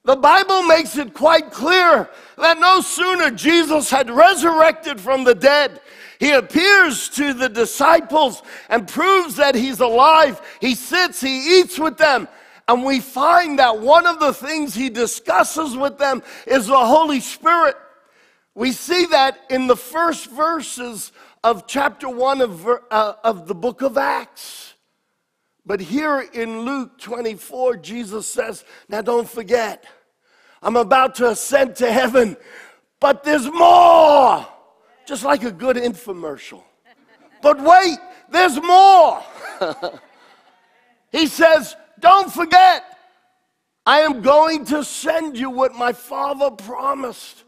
the 0.05 0.17
Bible 0.17 0.63
makes 0.65 0.99
it 0.99 1.15
quite 1.15 1.51
clear 1.51 2.11
that 2.37 2.61
no 2.61 2.83
sooner 2.83 3.31
Jesus 3.31 3.91
had 3.91 4.11
resurrected 4.11 5.01
from 5.01 5.25
the 5.25 5.35
dead, 5.35 5.81
he 6.21 6.33
appears 6.33 7.09
to 7.11 7.33
the 7.33 7.49
disciples 7.49 8.43
and 8.69 8.87
proves 8.87 9.37
that 9.37 9.55
he's 9.55 9.81
alive. 9.81 10.41
He 10.61 10.75
sits, 10.75 11.23
he 11.23 11.59
eats 11.59 11.79
with 11.79 11.97
them, 11.97 12.29
and 12.67 12.85
we 12.85 13.01
find 13.01 13.59
that 13.59 13.81
one 13.81 14.07
of 14.07 14.21
the 14.21 14.33
things 14.33 14.75
he 14.75 14.89
discusses 14.89 15.77
with 15.77 15.99
them 15.99 16.23
is 16.47 16.67
the 16.67 16.77
Holy 16.77 17.21
Spirit. 17.21 17.77
We 18.55 18.73
see 18.73 19.07
that 19.07 19.39
in 19.51 19.67
the 19.67 19.77
first 19.77 20.31
verses 20.31 21.13
of 21.43 21.67
chapter 21.67 22.09
1 22.09 22.41
of, 22.41 22.67
uh, 22.91 23.15
of 23.23 23.47
the 23.47 23.55
book 23.55 23.83
of 23.83 23.99
Acts. 23.99 24.75
But 25.67 25.81
here 25.81 26.21
in 26.33 26.61
Luke 26.61 26.99
24, 26.99 27.79
Jesus 27.79 28.27
says, 28.27 28.65
Now 28.89 29.03
don't 29.03 29.29
forget, 29.29 29.85
I'm 30.63 30.77
about 30.77 31.17
to 31.17 31.31
ascend 31.31 31.77
to 31.77 31.91
heaven, 31.91 32.37
but 33.01 33.25
there's 33.25 33.51
more. 33.51 34.47
Just 35.07 35.25
like 35.25 35.43
a 35.43 35.53
good 35.53 35.77
infomercial. 35.77 36.63
But 37.43 37.61
wait, 37.61 37.99
there's 38.31 38.61
more. 38.63 39.23
he 41.13 41.27
says, 41.27 41.77
Don't 42.05 42.31
forget, 42.31 42.85
I 43.87 44.01
am 44.01 44.21
going 44.21 44.67
to 44.67 44.85
send 44.85 45.39
you 45.39 45.49
what 45.49 45.75
my 45.75 45.95
father 45.95 46.51
promised. 46.51 47.45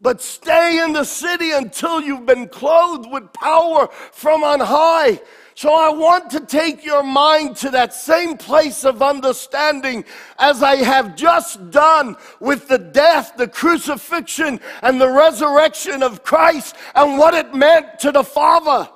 But 0.00 0.22
stay 0.22 0.80
in 0.84 0.92
the 0.92 1.02
city 1.02 1.50
until 1.50 2.00
you've 2.00 2.24
been 2.24 2.46
clothed 2.46 3.10
with 3.10 3.32
power 3.32 3.88
from 4.12 4.44
on 4.44 4.60
high. 4.60 5.20
So 5.56 5.74
I 5.74 5.88
want 5.88 6.30
to 6.30 6.38
take 6.38 6.84
your 6.84 7.02
mind 7.02 7.56
to 7.56 7.70
that 7.70 7.92
same 7.92 8.36
place 8.36 8.84
of 8.84 9.02
understanding 9.02 10.04
as 10.38 10.62
I 10.62 10.76
have 10.76 11.16
just 11.16 11.72
done 11.72 12.14
with 12.38 12.68
the 12.68 12.78
death, 12.78 13.32
the 13.36 13.48
crucifixion, 13.48 14.60
and 14.82 15.00
the 15.00 15.10
resurrection 15.10 16.04
of 16.04 16.22
Christ 16.22 16.76
and 16.94 17.18
what 17.18 17.34
it 17.34 17.56
meant 17.56 17.98
to 17.98 18.12
the 18.12 18.22
Father. 18.22 18.88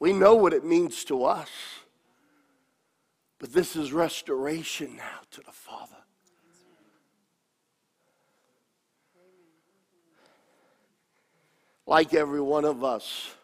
We 0.00 0.12
know 0.12 0.34
what 0.34 0.52
it 0.52 0.66
means 0.66 1.02
to 1.04 1.24
us. 1.24 1.48
But 3.44 3.52
this 3.52 3.76
is 3.76 3.92
restoration 3.92 4.96
now 4.96 5.20
to 5.32 5.42
the 5.42 5.52
Father. 5.52 5.98
Like 11.86 12.14
every 12.14 12.40
one 12.40 12.64
of 12.64 12.82
us, 12.82 13.34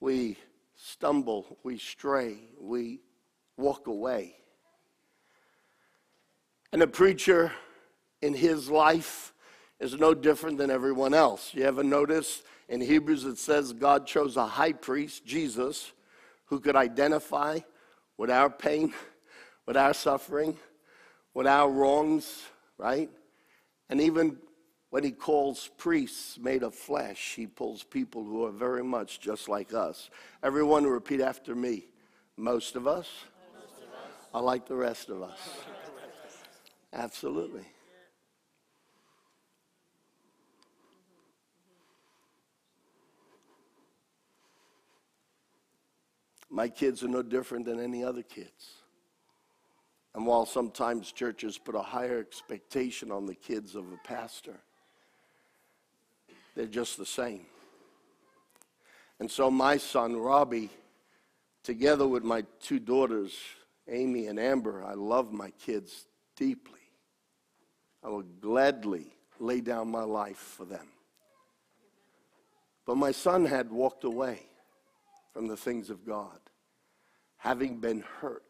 we 0.00 0.36
stumble, 0.74 1.58
we 1.62 1.78
stray, 1.78 2.38
we 2.60 3.02
walk 3.56 3.86
away. 3.86 4.34
And 6.72 6.82
a 6.82 6.88
preacher 6.88 7.52
in 8.20 8.34
his 8.34 8.68
life 8.68 9.32
is 9.78 9.94
no 9.94 10.12
different 10.12 10.58
than 10.58 10.72
everyone 10.72 11.14
else. 11.14 11.54
You 11.54 11.62
ever 11.62 11.84
notice 11.84 12.42
in 12.68 12.80
Hebrews 12.80 13.24
it 13.26 13.38
says 13.38 13.72
God 13.72 14.08
chose 14.08 14.36
a 14.36 14.44
high 14.44 14.72
priest, 14.72 15.24
Jesus, 15.24 15.92
who 16.46 16.58
could 16.58 16.74
identify 16.74 17.60
with 18.20 18.30
our 18.30 18.50
pain, 18.50 18.92
with 19.64 19.78
our 19.78 19.94
suffering, 19.94 20.54
with 21.32 21.46
our 21.46 21.70
wrongs, 21.70 22.42
right? 22.76 23.08
And 23.88 23.98
even 23.98 24.36
when 24.90 25.04
he 25.04 25.10
calls 25.10 25.70
priests 25.78 26.38
made 26.38 26.62
of 26.62 26.74
flesh, 26.74 27.32
he 27.34 27.46
pulls 27.46 27.82
people 27.82 28.22
who 28.22 28.44
are 28.44 28.50
very 28.50 28.84
much 28.84 29.20
just 29.20 29.48
like 29.48 29.72
us. 29.72 30.10
Everyone 30.42 30.86
repeat 30.86 31.22
after 31.22 31.54
me. 31.54 31.86
Most 32.36 32.76
of 32.76 32.86
us, 32.86 33.08
Most 33.54 33.78
of 33.78 33.88
us. 33.88 34.26
are 34.34 34.42
like 34.42 34.66
the 34.66 34.76
rest 34.76 35.08
of 35.08 35.22
us. 35.22 35.38
Absolutely. 36.92 37.64
My 46.50 46.68
kids 46.68 47.04
are 47.04 47.08
no 47.08 47.22
different 47.22 47.64
than 47.64 47.78
any 47.78 48.02
other 48.02 48.22
kids. 48.22 48.74
And 50.14 50.26
while 50.26 50.44
sometimes 50.44 51.12
churches 51.12 51.56
put 51.56 51.76
a 51.76 51.82
higher 51.82 52.18
expectation 52.18 53.12
on 53.12 53.26
the 53.26 53.34
kids 53.36 53.76
of 53.76 53.84
a 53.92 53.96
pastor, 54.08 54.56
they're 56.56 56.66
just 56.66 56.98
the 56.98 57.06
same. 57.06 57.46
And 59.20 59.30
so 59.30 59.50
my 59.50 59.76
son, 59.76 60.16
Robbie, 60.16 60.70
together 61.62 62.08
with 62.08 62.24
my 62.24 62.44
two 62.60 62.80
daughters, 62.80 63.36
Amy 63.88 64.26
and 64.26 64.40
Amber, 64.40 64.84
I 64.84 64.94
love 64.94 65.32
my 65.32 65.50
kids 65.50 66.06
deeply. 66.36 66.80
I 68.02 68.08
will 68.08 68.24
gladly 68.40 69.12
lay 69.38 69.60
down 69.60 69.90
my 69.90 70.02
life 70.02 70.38
for 70.38 70.64
them. 70.64 70.88
But 72.86 72.96
my 72.96 73.12
son 73.12 73.44
had 73.44 73.70
walked 73.70 74.02
away 74.02 74.49
from 75.32 75.46
the 75.46 75.56
things 75.56 75.90
of 75.90 76.04
God, 76.06 76.38
having 77.36 77.78
been 77.78 78.04
hurt. 78.20 78.44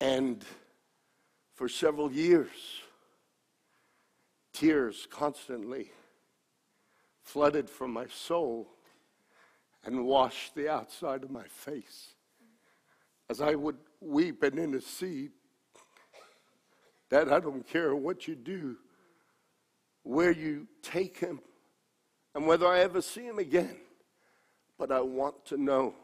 And 0.00 0.44
for 1.54 1.68
several 1.68 2.12
years, 2.12 2.50
Tears 4.52 5.06
constantly 5.10 5.90
flooded 7.22 7.68
from 7.68 7.92
my 7.92 8.06
soul 8.06 8.68
and 9.84 10.06
washed 10.06 10.54
the 10.54 10.70
outside 10.70 11.22
of 11.24 11.30
my 11.30 11.44
face 11.44 12.14
as 13.28 13.40
I 13.40 13.54
would 13.54 13.76
weep 14.00 14.42
and 14.42 14.58
intercede. 14.58 15.32
That 17.10 17.32
I 17.32 17.38
don't 17.38 17.66
care 17.66 17.94
what 17.94 18.26
you 18.26 18.34
do, 18.34 18.76
where 20.02 20.32
you 20.32 20.66
take 20.82 21.18
him, 21.18 21.40
and 22.34 22.46
whether 22.46 22.66
I 22.66 22.80
ever 22.80 23.00
see 23.00 23.24
him 23.24 23.38
again, 23.38 23.76
but 24.78 24.92
I 24.92 25.00
want 25.00 25.44
to 25.46 25.56
know 25.56 25.94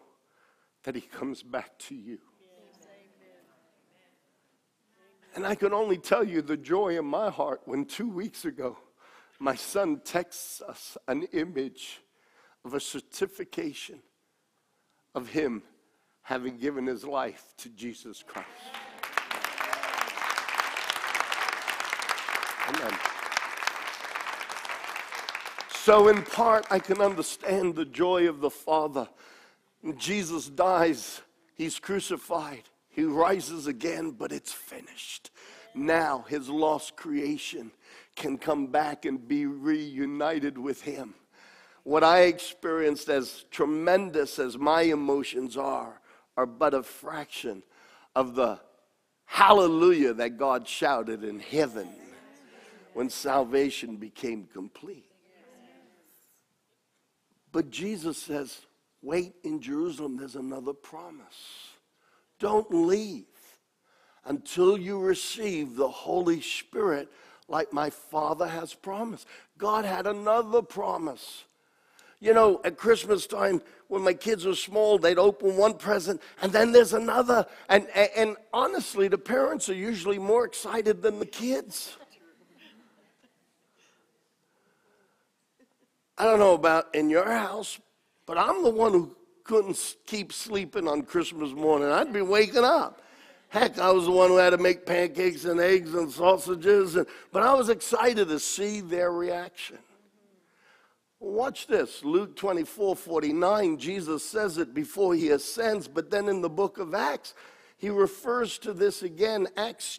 that 0.84 0.94
he 0.94 1.00
comes 1.00 1.42
back 1.42 1.78
to 1.80 1.94
you. 1.94 2.18
And 5.34 5.46
I 5.46 5.54
can 5.54 5.72
only 5.72 5.96
tell 5.96 6.24
you 6.24 6.42
the 6.42 6.56
joy 6.56 6.98
in 6.98 7.06
my 7.06 7.30
heart 7.30 7.62
when 7.64 7.86
two 7.86 8.08
weeks 8.08 8.44
ago 8.44 8.76
my 9.38 9.54
son 9.54 10.00
texts 10.04 10.60
us 10.60 10.96
an 11.08 11.24
image 11.32 12.00
of 12.64 12.74
a 12.74 12.80
certification 12.80 14.00
of 15.14 15.28
him 15.28 15.62
having 16.22 16.58
given 16.58 16.86
his 16.86 17.04
life 17.04 17.52
to 17.58 17.68
Jesus 17.70 18.22
Christ. 18.22 18.48
Amen. 22.68 23.11
So, 25.84 26.06
in 26.06 26.22
part, 26.22 26.64
I 26.70 26.78
can 26.78 27.00
understand 27.00 27.74
the 27.74 27.84
joy 27.84 28.28
of 28.28 28.40
the 28.40 28.50
Father. 28.50 29.08
Jesus 29.96 30.48
dies, 30.48 31.20
he's 31.56 31.80
crucified. 31.80 32.62
He 32.88 33.02
rises 33.02 33.66
again, 33.66 34.12
but 34.12 34.30
it's 34.30 34.52
finished. 34.52 35.32
Now 35.74 36.24
his 36.28 36.48
lost 36.48 36.94
creation 36.94 37.72
can 38.14 38.38
come 38.38 38.68
back 38.68 39.06
and 39.06 39.26
be 39.26 39.46
reunited 39.46 40.56
with 40.56 40.82
him. 40.82 41.14
What 41.82 42.04
I 42.04 42.26
experienced, 42.26 43.08
as 43.08 43.44
tremendous 43.50 44.38
as 44.38 44.56
my 44.56 44.82
emotions 44.82 45.56
are, 45.56 46.00
are 46.36 46.46
but 46.46 46.74
a 46.74 46.84
fraction 46.84 47.64
of 48.14 48.36
the 48.36 48.60
hallelujah 49.24 50.14
that 50.14 50.36
God 50.36 50.68
shouted 50.68 51.24
in 51.24 51.40
heaven 51.40 51.88
when 52.94 53.10
salvation 53.10 53.96
became 53.96 54.46
complete. 54.52 55.11
But 57.52 57.70
Jesus 57.70 58.16
says, 58.16 58.62
wait 59.02 59.34
in 59.44 59.60
Jerusalem. 59.60 60.16
There's 60.16 60.36
another 60.36 60.72
promise. 60.72 61.68
Don't 62.38 62.72
leave 62.72 63.26
until 64.24 64.78
you 64.78 64.98
receive 64.98 65.76
the 65.76 65.88
Holy 65.88 66.40
Spirit 66.40 67.08
like 67.48 67.72
my 67.72 67.90
Father 67.90 68.46
has 68.46 68.72
promised. 68.72 69.26
God 69.58 69.84
had 69.84 70.06
another 70.06 70.62
promise. 70.62 71.44
You 72.20 72.32
know, 72.32 72.60
at 72.64 72.76
Christmas 72.76 73.26
time, 73.26 73.60
when 73.88 74.02
my 74.02 74.14
kids 74.14 74.46
were 74.46 74.54
small, 74.54 74.96
they'd 74.96 75.18
open 75.18 75.56
one 75.56 75.74
present 75.74 76.22
and 76.40 76.52
then 76.52 76.72
there's 76.72 76.92
another. 76.92 77.44
And, 77.68 77.88
and, 77.94 78.10
and 78.16 78.36
honestly, 78.52 79.08
the 79.08 79.18
parents 79.18 79.68
are 79.68 79.74
usually 79.74 80.18
more 80.18 80.44
excited 80.44 81.02
than 81.02 81.18
the 81.18 81.26
kids. 81.26 81.96
I 86.22 86.24
don't 86.24 86.38
know 86.38 86.54
about 86.54 86.94
in 86.94 87.10
your 87.10 87.28
house, 87.28 87.80
but 88.26 88.38
I'm 88.38 88.62
the 88.62 88.70
one 88.70 88.92
who 88.92 89.16
couldn't 89.42 89.96
keep 90.06 90.32
sleeping 90.32 90.86
on 90.86 91.02
Christmas 91.02 91.50
morning. 91.50 91.88
I'd 91.88 92.12
be 92.12 92.22
waking 92.22 92.62
up. 92.62 93.02
Heck, 93.48 93.76
I 93.80 93.90
was 93.90 94.04
the 94.04 94.12
one 94.12 94.28
who 94.28 94.36
had 94.36 94.50
to 94.50 94.56
make 94.56 94.86
pancakes 94.86 95.46
and 95.46 95.58
eggs 95.58 95.94
and 95.94 96.08
sausages, 96.08 96.94
and, 96.94 97.08
but 97.32 97.42
I 97.42 97.54
was 97.54 97.70
excited 97.70 98.28
to 98.28 98.38
see 98.38 98.80
their 98.80 99.10
reaction. 99.10 99.78
Watch 101.18 101.66
this 101.66 102.04
Luke 102.04 102.36
24 102.36 102.94
49. 102.94 103.76
Jesus 103.78 104.24
says 104.24 104.58
it 104.58 104.72
before 104.72 105.16
he 105.16 105.30
ascends, 105.30 105.88
but 105.88 106.08
then 106.08 106.28
in 106.28 106.40
the 106.40 106.48
book 106.48 106.78
of 106.78 106.94
Acts, 106.94 107.34
he 107.78 107.90
refers 107.90 108.58
to 108.58 108.72
this 108.72 109.02
again. 109.02 109.48
Acts 109.56 109.98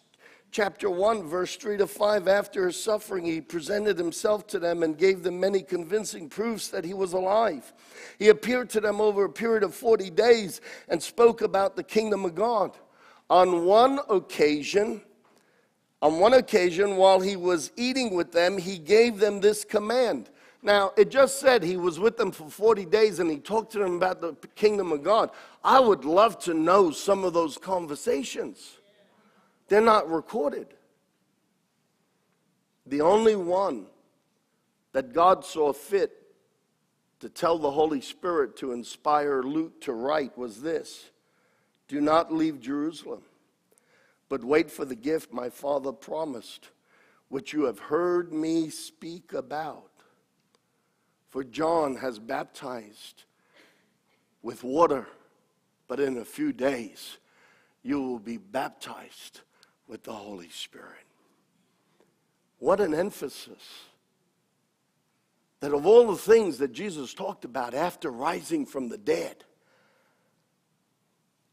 chapter 0.53 0.89
1, 0.89 1.27
verse 1.27 1.57
3 1.57 1.77
to 1.77 1.87
5. 1.87 2.27
After 2.29 2.67
his 2.67 2.81
suffering, 2.81 3.25
he 3.25 3.41
presented 3.41 3.97
himself 3.97 4.47
to 4.47 4.59
them 4.59 4.83
and 4.83 4.97
gave 4.97 5.23
them 5.23 5.39
many 5.39 5.61
convincing 5.61 6.29
proofs 6.29 6.69
that 6.69 6.85
he 6.85 6.93
was 6.93 7.11
alive. 7.11 7.73
He 8.19 8.29
appeared 8.29 8.69
to 8.69 8.79
them 8.79 9.01
over 9.01 9.25
a 9.25 9.29
period 9.29 9.63
of 9.63 9.75
40 9.75 10.09
days 10.11 10.61
and 10.87 11.03
spoke 11.03 11.41
about 11.41 11.75
the 11.75 11.83
kingdom 11.83 12.23
of 12.23 12.35
God. 12.35 12.77
On 13.29 13.65
one 13.65 13.99
occasion, 14.09 15.01
on 16.01 16.19
one 16.19 16.33
occasion, 16.33 16.95
while 16.95 17.19
he 17.19 17.35
was 17.35 17.71
eating 17.75 18.13
with 18.13 18.31
them, 18.31 18.57
he 18.57 18.77
gave 18.77 19.19
them 19.19 19.41
this 19.41 19.65
command 19.65 20.29
now, 20.65 20.93
it 20.95 21.11
just 21.11 21.41
said 21.41 21.61
he 21.61 21.75
was 21.75 21.99
with 21.99 22.15
them 22.15 22.31
for 22.31 22.49
40 22.49 22.85
days 22.85 23.19
and 23.19 23.29
he 23.29 23.37
talked 23.37 23.73
to 23.73 23.79
them 23.79 23.95
about 23.95 24.21
the 24.21 24.33
kingdom 24.55 24.93
of 24.93 25.03
God. 25.03 25.29
I 25.61 25.77
would 25.81 26.05
love 26.05 26.39
to 26.39 26.53
know 26.53 26.89
some 26.89 27.25
of 27.25 27.33
those 27.33 27.57
conversations. 27.57 28.77
They're 29.73 29.81
not 29.81 30.07
recorded. 30.07 30.67
The 32.85 33.01
only 33.01 33.35
one 33.35 33.87
that 34.91 35.13
God 35.13 35.43
saw 35.43 35.73
fit 35.73 36.11
to 37.21 37.27
tell 37.27 37.57
the 37.57 37.71
Holy 37.71 37.99
Spirit 37.99 38.55
to 38.57 38.71
inspire 38.71 39.41
Luke 39.41 39.81
to 39.81 39.93
write 39.93 40.37
was 40.37 40.61
this 40.61 41.09
Do 41.87 42.01
not 42.01 42.31
leave 42.31 42.61
Jerusalem, 42.61 43.23
but 44.29 44.43
wait 44.43 44.69
for 44.69 44.85
the 44.85 44.95
gift 44.95 45.33
my 45.33 45.49
Father 45.49 45.91
promised, 45.91 46.69
which 47.29 47.51
you 47.51 47.63
have 47.63 47.79
heard 47.79 48.31
me 48.31 48.69
speak 48.69 49.33
about. 49.33 49.89
For 51.31 51.43
John 51.43 51.95
has 51.95 52.19
baptized 52.19 53.23
with 54.43 54.63
water, 54.63 55.07
but 55.87 55.99
in 55.99 56.19
a 56.19 56.25
few 56.25 56.53
days 56.53 57.17
you 57.81 57.99
will 58.03 58.19
be 58.19 58.37
baptized 58.37 59.41
with 59.87 60.03
the 60.03 60.13
Holy 60.13 60.49
Spirit. 60.49 61.05
What 62.59 62.79
an 62.79 62.93
emphasis 62.93 63.81
that 65.59 65.73
of 65.73 65.85
all 65.85 66.07
the 66.07 66.17
things 66.17 66.57
that 66.57 66.73
Jesus 66.73 67.13
talked 67.13 67.45
about 67.45 67.73
after 67.73 68.09
rising 68.09 68.65
from 68.65 68.89
the 68.89 68.97
dead, 68.97 69.43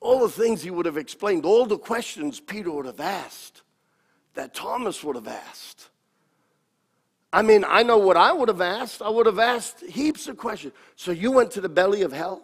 all 0.00 0.20
the 0.20 0.28
things 0.28 0.62
he 0.62 0.70
would 0.70 0.86
have 0.86 0.96
explained, 0.96 1.44
all 1.44 1.66
the 1.66 1.78
questions 1.78 2.40
Peter 2.40 2.70
would 2.70 2.86
have 2.86 3.00
asked, 3.00 3.62
that 4.34 4.54
Thomas 4.54 5.04
would 5.04 5.16
have 5.16 5.28
asked, 5.28 5.90
I 7.32 7.42
mean, 7.42 7.64
I 7.66 7.82
know 7.82 7.98
what 7.98 8.16
I 8.16 8.32
would 8.32 8.48
have 8.48 8.60
asked. 8.60 9.02
I 9.02 9.08
would 9.08 9.26
have 9.26 9.38
asked 9.38 9.80
heaps 9.82 10.26
of 10.26 10.36
questions. 10.36 10.74
So 10.96 11.12
you 11.12 11.30
went 11.30 11.52
to 11.52 11.60
the 11.60 11.68
belly 11.68 12.02
of 12.02 12.12
hell? 12.12 12.42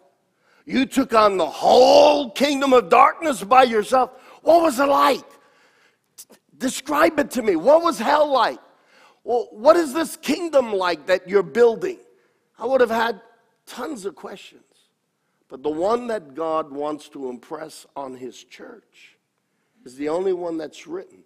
You 0.65 0.87
took 0.87 1.13
on 1.13 1.37
the 1.37 1.47
whole 1.47 2.31
kingdom 2.31 2.73
of 2.73 2.89
darkness 2.89 3.43
by 3.43 3.65
yourself? 3.65 4.11
What 4.43 4.63
was 4.63 4.79
it 4.79 4.87
like? 4.87 5.25
Describe 6.67 7.21
it 7.21 7.31
to 7.31 7.43
me. 7.43 7.55
What 7.55 7.85
was 7.85 7.97
hell 7.97 8.29
like? 8.29 8.59
Well, 9.23 9.47
what 9.53 9.77
is 9.77 9.95
this 9.95 10.17
kingdom 10.17 10.73
like 10.73 11.07
that 11.07 11.29
you're 11.29 11.45
building? 11.45 11.99
I 12.59 12.67
would 12.67 12.81
have 12.81 12.91
had 12.91 13.21
tons 13.67 14.05
of 14.05 14.17
questions. 14.17 14.65
But 15.49 15.63
the 15.63 15.71
one 15.71 16.09
that 16.09 16.35
God 16.35 16.73
wants 16.73 17.09
to 17.11 17.29
impress 17.29 17.87
on 17.95 18.17
his 18.17 18.43
church 18.43 19.17
is 19.85 19.95
the 19.95 20.09
only 20.09 20.33
one 20.33 20.59
that's 20.59 20.89
written 20.89 21.23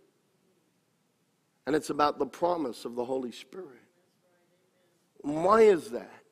and 1.66 1.74
it's 1.74 1.88
about 1.88 2.18
the 2.18 2.26
promise 2.26 2.84
of 2.84 2.94
the 2.96 3.04
Holy 3.04 3.32
Spirit. 3.32 3.80
Why 5.22 5.62
is 5.62 5.90
that? 5.92 6.22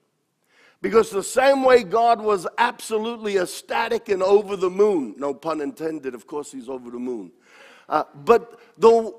Because 0.83 1.11
the 1.11 1.23
same 1.23 1.63
way 1.63 1.83
God 1.83 2.21
was 2.21 2.47
absolutely 2.59 3.39
ecstatic 3.39 4.11
and 4.11 4.23
over 4.23 4.55
the 4.55 4.69
moon, 4.69 5.15
no 5.17 5.33
pun 5.33 5.63
intended, 5.63 6.15
of 6.15 6.27
course, 6.27 6.53
he's 6.53 6.69
over 6.69 6.91
the 6.91 6.99
moon. 6.99 7.33
Uh, 7.89 8.05
but 8.25 8.61
the, 8.77 9.13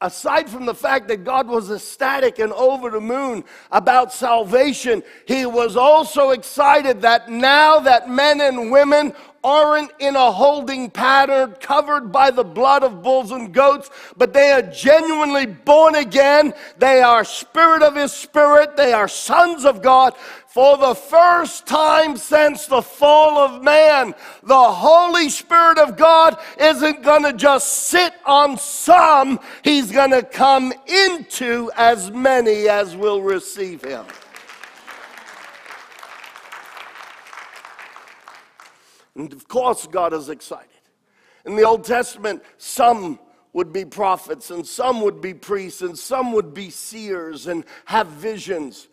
aside 0.00 0.48
from 0.48 0.66
the 0.66 0.74
fact 0.74 1.08
that 1.08 1.24
God 1.24 1.48
was 1.48 1.70
ecstatic 1.70 2.38
and 2.38 2.52
over 2.52 2.90
the 2.90 3.00
moon 3.00 3.44
about 3.70 4.12
salvation, 4.12 5.02
he 5.26 5.46
was 5.46 5.76
also 5.76 6.30
excited 6.30 7.02
that 7.02 7.28
now 7.28 7.80
that 7.80 8.08
men 8.08 8.40
and 8.40 8.70
women 8.70 9.12
aren't 9.42 9.90
in 9.98 10.16
a 10.16 10.32
holding 10.32 10.90
pattern 10.90 11.54
covered 11.60 12.12
by 12.12 12.30
the 12.30 12.44
blood 12.44 12.82
of 12.82 13.02
bulls 13.02 13.30
and 13.30 13.52
goats, 13.52 13.90
but 14.16 14.32
they 14.32 14.50
are 14.52 14.62
genuinely 14.62 15.46
born 15.46 15.94
again. 15.94 16.52
They 16.78 17.00
are 17.02 17.24
spirit 17.24 17.82
of 17.82 17.96
his 17.96 18.12
spirit. 18.12 18.76
They 18.76 18.92
are 18.92 19.08
sons 19.08 19.64
of 19.64 19.82
God. 19.82 20.14
For 20.50 20.76
the 20.76 20.96
first 20.96 21.66
time 21.66 22.16
since 22.16 22.66
the 22.66 22.82
fall 22.82 23.38
of 23.38 23.62
man, 23.62 24.14
the 24.42 24.72
Holy 24.72 25.28
Spirit 25.28 25.78
of 25.78 25.96
God 25.96 26.36
isn't 26.58 27.04
going 27.04 27.22
to 27.22 27.32
just 27.32 27.68
sit 27.84 28.12
on 28.26 28.58
some, 28.58 29.38
He's 29.62 29.92
going 29.92 30.10
to 30.10 30.24
come 30.24 30.72
into 30.88 31.70
as 31.76 32.10
many 32.10 32.68
as 32.68 32.96
will 32.96 33.22
receive 33.22 33.82
Him. 33.82 34.04
And 39.14 39.32
of 39.32 39.48
course, 39.48 39.86
God 39.86 40.12
is 40.12 40.28
excited. 40.28 40.68
In 41.44 41.56
the 41.56 41.64
Old 41.64 41.84
Testament, 41.84 42.42
some 42.58 43.18
would 43.52 43.72
be 43.72 43.84
prophets, 43.84 44.50
and 44.50 44.66
some 44.66 45.00
would 45.02 45.20
be 45.20 45.34
priests, 45.34 45.82
and 45.82 45.98
some 45.98 46.32
would 46.32 46.54
be 46.54 46.70
seers 46.70 47.46
and 47.46 47.64
have 47.86 48.06
visions. 48.06 48.88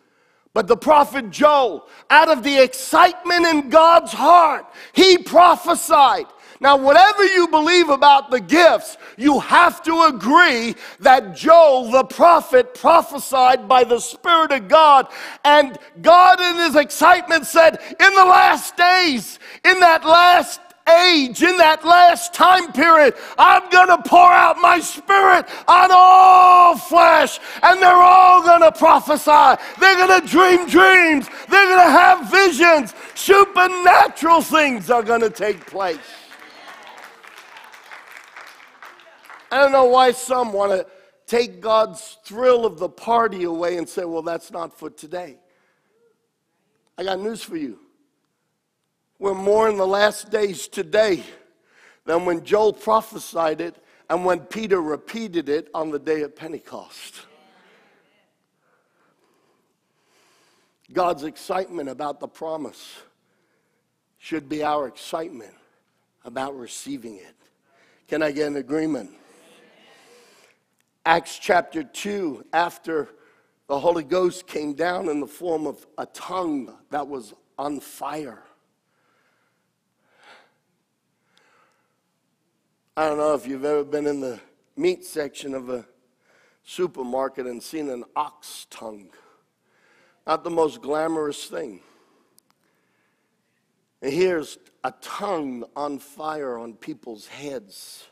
But 0.54 0.66
the 0.66 0.76
prophet 0.76 1.30
Joel, 1.30 1.86
out 2.10 2.28
of 2.28 2.42
the 2.42 2.60
excitement 2.60 3.46
in 3.46 3.68
God's 3.68 4.12
heart, 4.12 4.66
he 4.92 5.18
prophesied. 5.18 6.26
Now, 6.60 6.76
whatever 6.76 7.24
you 7.24 7.46
believe 7.48 7.88
about 7.88 8.30
the 8.30 8.40
gifts, 8.40 8.96
you 9.16 9.38
have 9.38 9.82
to 9.84 10.04
agree 10.04 10.74
that 11.00 11.36
Joel, 11.36 11.90
the 11.90 12.04
prophet, 12.04 12.74
prophesied 12.74 13.68
by 13.68 13.84
the 13.84 14.00
Spirit 14.00 14.50
of 14.50 14.66
God. 14.66 15.06
And 15.44 15.78
God, 16.02 16.40
in 16.40 16.56
his 16.56 16.74
excitement, 16.74 17.46
said, 17.46 17.78
In 18.00 18.14
the 18.14 18.24
last 18.24 18.76
days, 18.76 19.38
in 19.64 19.78
that 19.80 20.04
last 20.04 20.60
age, 20.88 21.42
in 21.42 21.56
that 21.58 21.84
last 21.84 22.34
time 22.34 22.72
period, 22.72 23.14
I'm 23.38 23.68
going 23.70 23.88
to 23.88 24.08
pour 24.08 24.32
out 24.32 24.56
my 24.58 24.80
spirit 24.80 25.46
on 25.68 25.90
all 25.92 26.76
flesh, 26.76 27.38
and 27.62 27.80
they're 27.80 27.92
all 27.92 28.42
going 28.42 28.62
to 28.62 28.72
prophesy. 28.72 29.62
They're 29.78 30.06
going 30.06 30.20
to 30.20 30.26
dream 30.26 30.66
dreams. 30.66 31.28
They're 31.48 31.68
going 31.68 31.86
to 31.86 31.92
have 31.92 32.30
visions. 32.30 32.94
Supernatural 33.14 34.40
things 34.40 34.90
are 34.90 35.02
going 35.02 35.20
to 35.20 35.30
take 35.30 35.64
place. 35.66 35.98
I 39.50 39.58
don't 39.58 39.72
know 39.72 39.86
why 39.86 40.12
some 40.12 40.52
want 40.52 40.72
to 40.72 40.86
take 41.26 41.60
God's 41.60 42.18
thrill 42.24 42.66
of 42.66 42.78
the 42.78 42.88
party 42.88 43.44
away 43.44 43.76
and 43.76 43.88
say, 43.88 44.04
well, 44.04 44.22
that's 44.22 44.50
not 44.50 44.78
for 44.78 44.90
today. 44.90 45.36
I 46.96 47.04
got 47.04 47.20
news 47.20 47.42
for 47.42 47.56
you. 47.56 47.78
We're 49.18 49.34
more 49.34 49.68
in 49.68 49.76
the 49.76 49.86
last 49.86 50.30
days 50.30 50.68
today 50.68 51.22
than 52.04 52.24
when 52.24 52.44
Joel 52.44 52.72
prophesied 52.72 53.60
it 53.60 53.76
and 54.08 54.24
when 54.24 54.40
Peter 54.40 54.80
repeated 54.80 55.48
it 55.48 55.68
on 55.74 55.90
the 55.90 55.98
day 55.98 56.22
of 56.22 56.34
Pentecost. 56.34 57.26
God's 60.92 61.24
excitement 61.24 61.88
about 61.88 62.18
the 62.18 62.28
promise 62.28 62.96
should 64.18 64.48
be 64.48 64.62
our 64.62 64.88
excitement 64.88 65.54
about 66.24 66.56
receiving 66.56 67.16
it. 67.16 67.36
Can 68.08 68.22
I 68.22 68.30
get 68.30 68.46
an 68.46 68.56
agreement? 68.56 69.10
Acts 71.08 71.38
chapter 71.38 71.82
2, 71.82 72.44
after 72.52 73.08
the 73.66 73.80
Holy 73.80 74.04
Ghost 74.04 74.46
came 74.46 74.74
down 74.74 75.08
in 75.08 75.20
the 75.20 75.26
form 75.26 75.66
of 75.66 75.86
a 75.96 76.04
tongue 76.04 76.76
that 76.90 77.08
was 77.08 77.32
on 77.58 77.80
fire. 77.80 78.42
I 82.94 83.08
don't 83.08 83.16
know 83.16 83.32
if 83.32 83.46
you've 83.46 83.64
ever 83.64 83.84
been 83.84 84.06
in 84.06 84.20
the 84.20 84.38
meat 84.76 85.02
section 85.02 85.54
of 85.54 85.70
a 85.70 85.86
supermarket 86.62 87.46
and 87.46 87.62
seen 87.62 87.88
an 87.88 88.04
ox 88.14 88.66
tongue. 88.68 89.08
Not 90.26 90.44
the 90.44 90.50
most 90.50 90.82
glamorous 90.82 91.46
thing. 91.46 91.80
And 94.02 94.12
here's 94.12 94.58
a 94.84 94.92
tongue 95.00 95.64
on 95.74 96.00
fire 96.00 96.58
on 96.58 96.74
people's 96.74 97.28
heads. 97.28 98.08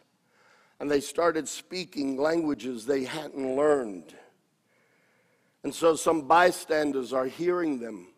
And 0.78 0.90
they 0.90 1.00
started 1.00 1.48
speaking 1.48 2.18
languages 2.18 2.84
they 2.84 3.04
hadn't 3.04 3.56
learned. 3.56 4.14
And 5.64 5.74
so 5.74 5.96
some 5.96 6.22
bystanders 6.22 7.12
are 7.12 7.26
hearing 7.26 7.80
them. 7.80 8.08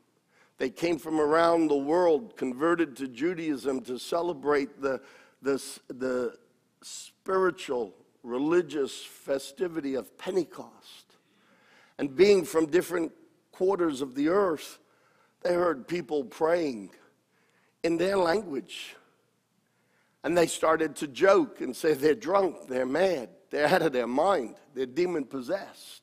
They 0.59 0.71
came 0.71 0.99
from 0.99 1.21
around 1.21 1.69
the 1.69 1.77
world, 1.77 2.37
converted 2.37 2.97
to 2.97 3.09
Judaism 3.09 3.83
to 3.83 3.99
celebrate 3.99 4.83
the, 4.83 5.01
the, 5.41 5.63
the 5.89 6.37
spiritual 6.83 7.95
religious 8.23 9.05
festivity 9.05 9.95
of 9.95 10.19
Pentecost. 10.19 11.17
And 11.99 12.15
being 12.15 12.45
from 12.45 12.67
different 12.67 13.13
quarters 13.53 14.03
of 14.03 14.15
the 14.15 14.29
earth, 14.29 14.79
they 15.43 15.55
heard 15.55 15.87
people 15.87 16.25
praying 16.25 16.91
in 17.83 17.97
their 17.97 18.17
language. 18.17 18.97
And 20.29 20.37
they 20.37 20.47
started 20.47 20.95
to 20.97 21.07
joke 21.07 21.63
and 21.63 21.75
say 21.75 21.95
they're 21.95 22.15
drunk, 22.15 22.69
they're 22.69 22.85
mad, 22.85 23.31
they're 23.49 23.67
out 23.67 23.81
of 23.81 23.95
their 23.95 24.07
mind, 24.07 24.57
they're 24.75 24.85
demon 24.85 25.25
possessed. 25.25 26.03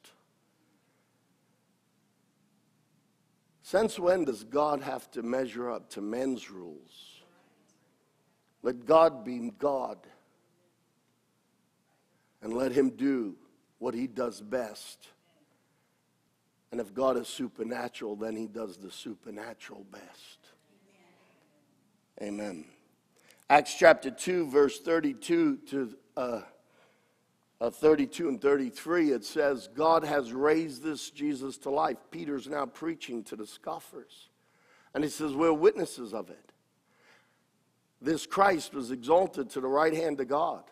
Since 3.61 3.99
when 3.99 4.25
does 4.25 4.43
God 4.43 4.81
have 4.81 5.11
to 5.11 5.21
measure 5.21 5.69
up 5.69 5.91
to 5.91 6.01
men's 6.01 6.49
rules? 6.49 7.21
Let 8.63 8.87
God 8.87 9.23
be 9.23 9.51
God 9.59 9.99
and 12.41 12.51
let 12.51 12.71
him 12.71 12.89
do 12.89 13.35
what 13.77 13.93
he 13.93 14.07
does 14.07 14.41
best. 14.41 15.07
And 16.71 16.81
if 16.81 16.95
God 16.95 17.15
is 17.15 17.27
supernatural, 17.27 18.15
then 18.15 18.35
he 18.35 18.47
does 18.47 18.77
the 18.77 18.89
supernatural 18.89 19.85
best. 19.91 20.39
Amen. 22.19 22.65
Acts 23.49 23.75
chapter 23.75 24.09
2, 24.09 24.49
verse 24.49 24.79
32 24.79 25.57
to 25.69 25.95
uh, 26.17 26.41
uh, 27.61 27.69
32 27.69 28.27
and 28.27 28.41
33, 28.41 29.11
it 29.11 29.23
says, 29.23 29.69
God 29.73 30.03
has 30.03 30.33
raised 30.33 30.83
this 30.83 31.09
Jesus 31.09 31.57
to 31.59 31.69
life. 31.69 31.97
Peter's 32.11 32.47
now 32.47 32.65
preaching 32.65 33.23
to 33.25 33.35
the 33.35 33.47
scoffers. 33.47 34.29
And 34.93 35.03
he 35.03 35.09
says, 35.09 35.33
We're 35.33 35.53
witnesses 35.53 36.13
of 36.13 36.29
it. 36.29 36.51
This 38.01 38.25
Christ 38.25 38.73
was 38.73 38.91
exalted 38.91 39.49
to 39.51 39.61
the 39.61 39.67
right 39.67 39.93
hand 39.93 40.19
of 40.19 40.27
God 40.27 40.63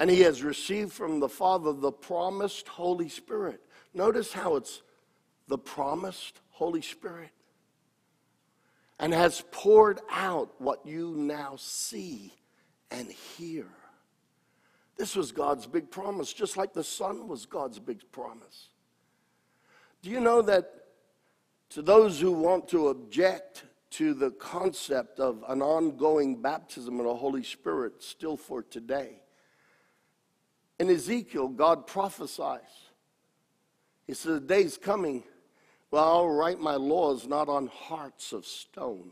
and 0.00 0.10
he 0.10 0.20
has 0.20 0.42
received 0.42 0.92
from 0.92 1.20
the 1.20 1.28
Father 1.28 1.72
the 1.72 1.92
promised 1.92 2.68
Holy 2.68 3.08
Spirit. 3.08 3.60
Notice 3.92 4.32
how 4.32 4.56
it's 4.56 4.82
the 5.48 5.58
promised 5.58 6.40
Holy 6.50 6.82
Spirit. 6.82 7.30
And 8.98 9.12
has 9.12 9.42
poured 9.50 10.00
out 10.10 10.54
what 10.58 10.86
you 10.86 11.14
now 11.16 11.56
see 11.56 12.32
and 12.90 13.10
hear. 13.10 13.66
This 14.96 15.16
was 15.16 15.32
God's 15.32 15.66
big 15.66 15.90
promise, 15.90 16.32
just 16.32 16.56
like 16.56 16.72
the 16.72 16.84
Son 16.84 17.26
was 17.26 17.46
God's 17.46 17.78
big 17.78 18.00
promise. 18.12 18.68
Do 20.02 20.10
you 20.10 20.20
know 20.20 20.42
that 20.42 20.70
to 21.70 21.82
those 21.82 22.20
who 22.20 22.30
want 22.30 22.68
to 22.68 22.88
object 22.88 23.64
to 23.90 24.14
the 24.14 24.30
concept 24.32 25.18
of 25.18 25.44
an 25.48 25.62
ongoing 25.62 26.40
baptism 26.40 27.00
of 27.00 27.06
the 27.06 27.14
Holy 27.14 27.42
Spirit 27.42 28.02
still 28.02 28.36
for 28.36 28.62
today, 28.62 29.22
in 30.78 30.90
Ezekiel, 30.90 31.48
God 31.48 31.86
prophesies. 31.86 32.60
He 34.06 34.14
says, 34.14 34.34
The 34.34 34.40
day's 34.40 34.76
coming 34.76 35.22
I'll 35.96 36.28
write 36.28 36.60
my 36.60 36.76
laws 36.76 37.26
not 37.26 37.48
on 37.48 37.66
hearts 37.66 38.32
of 38.32 38.46
stone, 38.46 39.10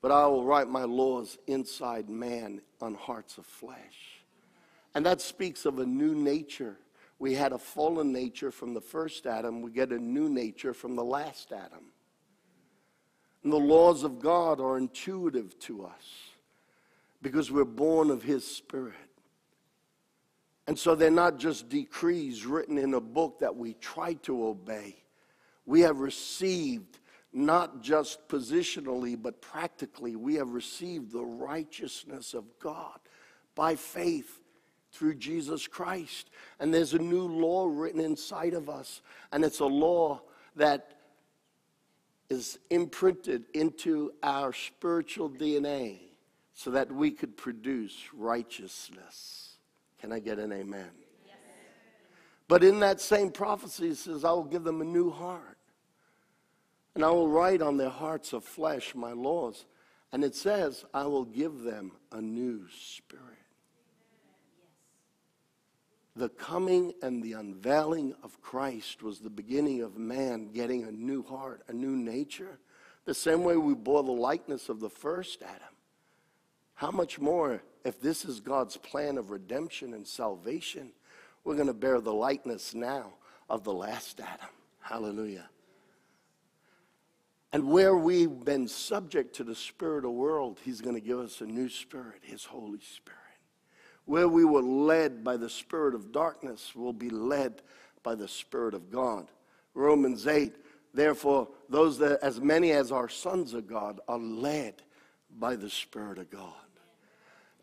but 0.00 0.10
I 0.10 0.26
will 0.26 0.44
write 0.44 0.68
my 0.68 0.84
laws 0.84 1.38
inside 1.46 2.08
man 2.08 2.60
on 2.80 2.94
hearts 2.94 3.38
of 3.38 3.46
flesh. 3.46 4.20
And 4.94 5.04
that 5.06 5.20
speaks 5.20 5.64
of 5.64 5.78
a 5.78 5.86
new 5.86 6.14
nature. 6.14 6.76
We 7.18 7.34
had 7.34 7.52
a 7.52 7.58
fallen 7.58 8.12
nature 8.12 8.50
from 8.50 8.74
the 8.74 8.80
first 8.80 9.26
Adam, 9.26 9.62
we 9.62 9.70
get 9.70 9.90
a 9.90 9.98
new 9.98 10.28
nature 10.28 10.74
from 10.74 10.94
the 10.94 11.04
last 11.04 11.52
Adam. 11.52 11.86
And 13.42 13.52
the 13.52 13.56
laws 13.56 14.04
of 14.04 14.20
God 14.20 14.60
are 14.60 14.78
intuitive 14.78 15.58
to 15.60 15.84
us 15.84 16.30
because 17.22 17.50
we're 17.50 17.64
born 17.64 18.10
of 18.10 18.22
His 18.22 18.46
Spirit. 18.46 18.94
And 20.66 20.78
so 20.78 20.94
they're 20.94 21.10
not 21.10 21.38
just 21.38 21.68
decrees 21.68 22.46
written 22.46 22.78
in 22.78 22.94
a 22.94 23.00
book 23.00 23.40
that 23.40 23.54
we 23.54 23.74
try 23.74 24.14
to 24.14 24.46
obey. 24.46 24.96
We 25.66 25.82
have 25.82 26.00
received, 26.00 26.98
not 27.32 27.82
just 27.82 28.26
positionally, 28.28 29.20
but 29.20 29.42
practically, 29.42 30.16
we 30.16 30.36
have 30.36 30.50
received 30.50 31.12
the 31.12 31.24
righteousness 31.24 32.32
of 32.32 32.44
God 32.60 32.98
by 33.54 33.76
faith 33.76 34.40
through 34.92 35.14
Jesus 35.16 35.66
Christ. 35.66 36.30
And 36.60 36.72
there's 36.72 36.94
a 36.94 36.98
new 36.98 37.26
law 37.26 37.66
written 37.66 38.00
inside 38.00 38.54
of 38.54 38.70
us, 38.70 39.02
and 39.32 39.44
it's 39.44 39.60
a 39.60 39.66
law 39.66 40.22
that 40.56 40.92
is 42.30 42.58
imprinted 42.70 43.44
into 43.52 44.12
our 44.22 44.52
spiritual 44.52 45.28
DNA 45.28 45.98
so 46.54 46.70
that 46.70 46.90
we 46.90 47.10
could 47.10 47.36
produce 47.36 47.96
righteousness. 48.14 49.53
Can 50.04 50.12
I 50.12 50.18
get 50.18 50.38
an 50.38 50.52
amen? 50.52 50.90
But 52.46 52.62
in 52.62 52.80
that 52.80 53.00
same 53.00 53.30
prophecy, 53.30 53.88
it 53.88 53.96
says, 53.96 54.22
I 54.22 54.32
will 54.32 54.44
give 54.44 54.62
them 54.62 54.82
a 54.82 54.84
new 54.84 55.10
heart. 55.10 55.56
And 56.94 57.02
I 57.02 57.08
will 57.08 57.26
write 57.26 57.62
on 57.62 57.78
their 57.78 57.88
hearts 57.88 58.34
of 58.34 58.44
flesh 58.44 58.94
my 58.94 59.12
laws. 59.12 59.64
And 60.12 60.22
it 60.22 60.34
says, 60.34 60.84
I 60.92 61.06
will 61.06 61.24
give 61.24 61.62
them 61.62 61.92
a 62.12 62.20
new 62.20 62.66
spirit. 62.68 63.24
The 66.14 66.28
coming 66.28 66.92
and 67.00 67.22
the 67.22 67.32
unveiling 67.32 68.14
of 68.22 68.42
Christ 68.42 69.02
was 69.02 69.20
the 69.20 69.30
beginning 69.30 69.80
of 69.80 69.96
man 69.96 70.50
getting 70.52 70.84
a 70.84 70.92
new 70.92 71.22
heart, 71.22 71.62
a 71.68 71.72
new 71.72 71.96
nature. 71.96 72.58
The 73.06 73.14
same 73.14 73.42
way 73.42 73.56
we 73.56 73.72
bore 73.72 74.02
the 74.02 74.12
likeness 74.12 74.68
of 74.68 74.80
the 74.80 74.90
first 74.90 75.40
Adam. 75.42 75.74
How 76.74 76.90
much 76.90 77.18
more, 77.18 77.62
if 77.84 78.00
this 78.00 78.24
is 78.24 78.40
God's 78.40 78.76
plan 78.76 79.18
of 79.18 79.30
redemption 79.30 79.94
and 79.94 80.06
salvation, 80.06 80.92
we're 81.44 81.54
going 81.54 81.66
to 81.66 81.74
bear 81.74 82.00
the 82.00 82.14
likeness 82.14 82.74
now 82.74 83.12
of 83.48 83.64
the 83.64 83.72
last 83.72 84.20
Adam. 84.20 84.48
Hallelujah. 84.80 85.48
And 87.52 87.68
where 87.68 87.96
we've 87.96 88.44
been 88.44 88.66
subject 88.66 89.36
to 89.36 89.44
the 89.44 89.54
spirit 89.54 90.04
of 90.04 90.10
world, 90.10 90.58
he's 90.64 90.80
going 90.80 90.96
to 90.96 91.00
give 91.00 91.20
us 91.20 91.40
a 91.40 91.46
new 91.46 91.68
spirit, 91.68 92.20
his 92.22 92.44
Holy 92.44 92.80
Spirit. 92.80 93.20
Where 94.06 94.28
we 94.28 94.44
were 94.44 94.62
led 94.62 95.22
by 95.22 95.36
the 95.36 95.48
spirit 95.48 95.94
of 95.94 96.10
darkness, 96.10 96.72
we'll 96.74 96.92
be 96.92 97.10
led 97.10 97.62
by 98.02 98.14
the 98.14 98.28
spirit 98.28 98.74
of 98.74 98.90
God. 98.90 99.28
Romans 99.72 100.26
8, 100.26 100.54
therefore, 100.92 101.48
those 101.68 101.98
that 101.98 102.18
as 102.22 102.40
many 102.40 102.72
as 102.72 102.90
are 102.90 103.08
sons 103.08 103.54
of 103.54 103.66
God 103.66 104.00
are 104.08 104.18
led 104.18 104.82
by 105.38 105.56
the 105.56 105.70
spirit 105.70 106.18
of 106.18 106.30
God. 106.30 106.63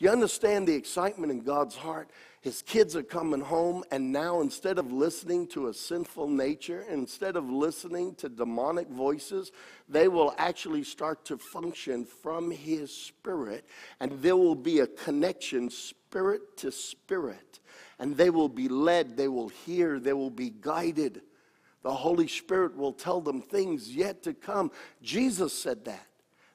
You 0.02 0.10
understand 0.10 0.68
the 0.68 0.74
excitement 0.74 1.32
in 1.32 1.42
God's 1.42 1.76
heart? 1.76 2.10
His 2.42 2.64
kids 2.64 2.96
are 2.96 3.04
coming 3.04 3.40
home, 3.40 3.84
and 3.92 4.12
now 4.12 4.42
instead 4.42 4.80
of 4.80 4.92
listening 4.92 5.46
to 5.50 5.68
a 5.68 5.76
sinful 5.76 6.28
nature, 6.28 6.84
instead 6.90 7.36
of 7.36 7.52
listening 7.52 8.16
to 8.16 8.28
demonic 8.28 8.90
voices, 8.90 9.52
they 9.88 10.08
will 10.08 10.34
actually 10.40 10.84
start 10.84 11.24
to 11.26 11.38
function 11.38 12.04
from 12.04 12.50
His 12.50 12.92
Spirit, 12.92 13.64
and 14.00 14.14
there 14.24 14.36
will 14.36 14.56
be 14.56 14.80
a 14.80 14.88
connection 14.88 15.70
spirit 15.70 16.58
to 16.58 16.72
spirit, 16.72 17.60
and 18.00 18.18
they 18.18 18.32
will 18.32 18.50
be 18.50 18.68
led, 18.68 19.16
they 19.16 19.28
will 19.28 19.50
hear, 19.50 20.00
they 20.00 20.14
will 20.14 20.32
be 20.32 20.50
guided. 20.50 21.22
The 21.84 21.94
Holy 21.94 22.28
Spirit 22.28 22.76
will 22.76 22.94
tell 22.94 23.22
them 23.22 23.40
things 23.40 23.96
yet 23.96 24.24
to 24.24 24.34
come. 24.34 24.72
Jesus 25.04 25.54
said 25.54 25.86
that. 25.86 26.08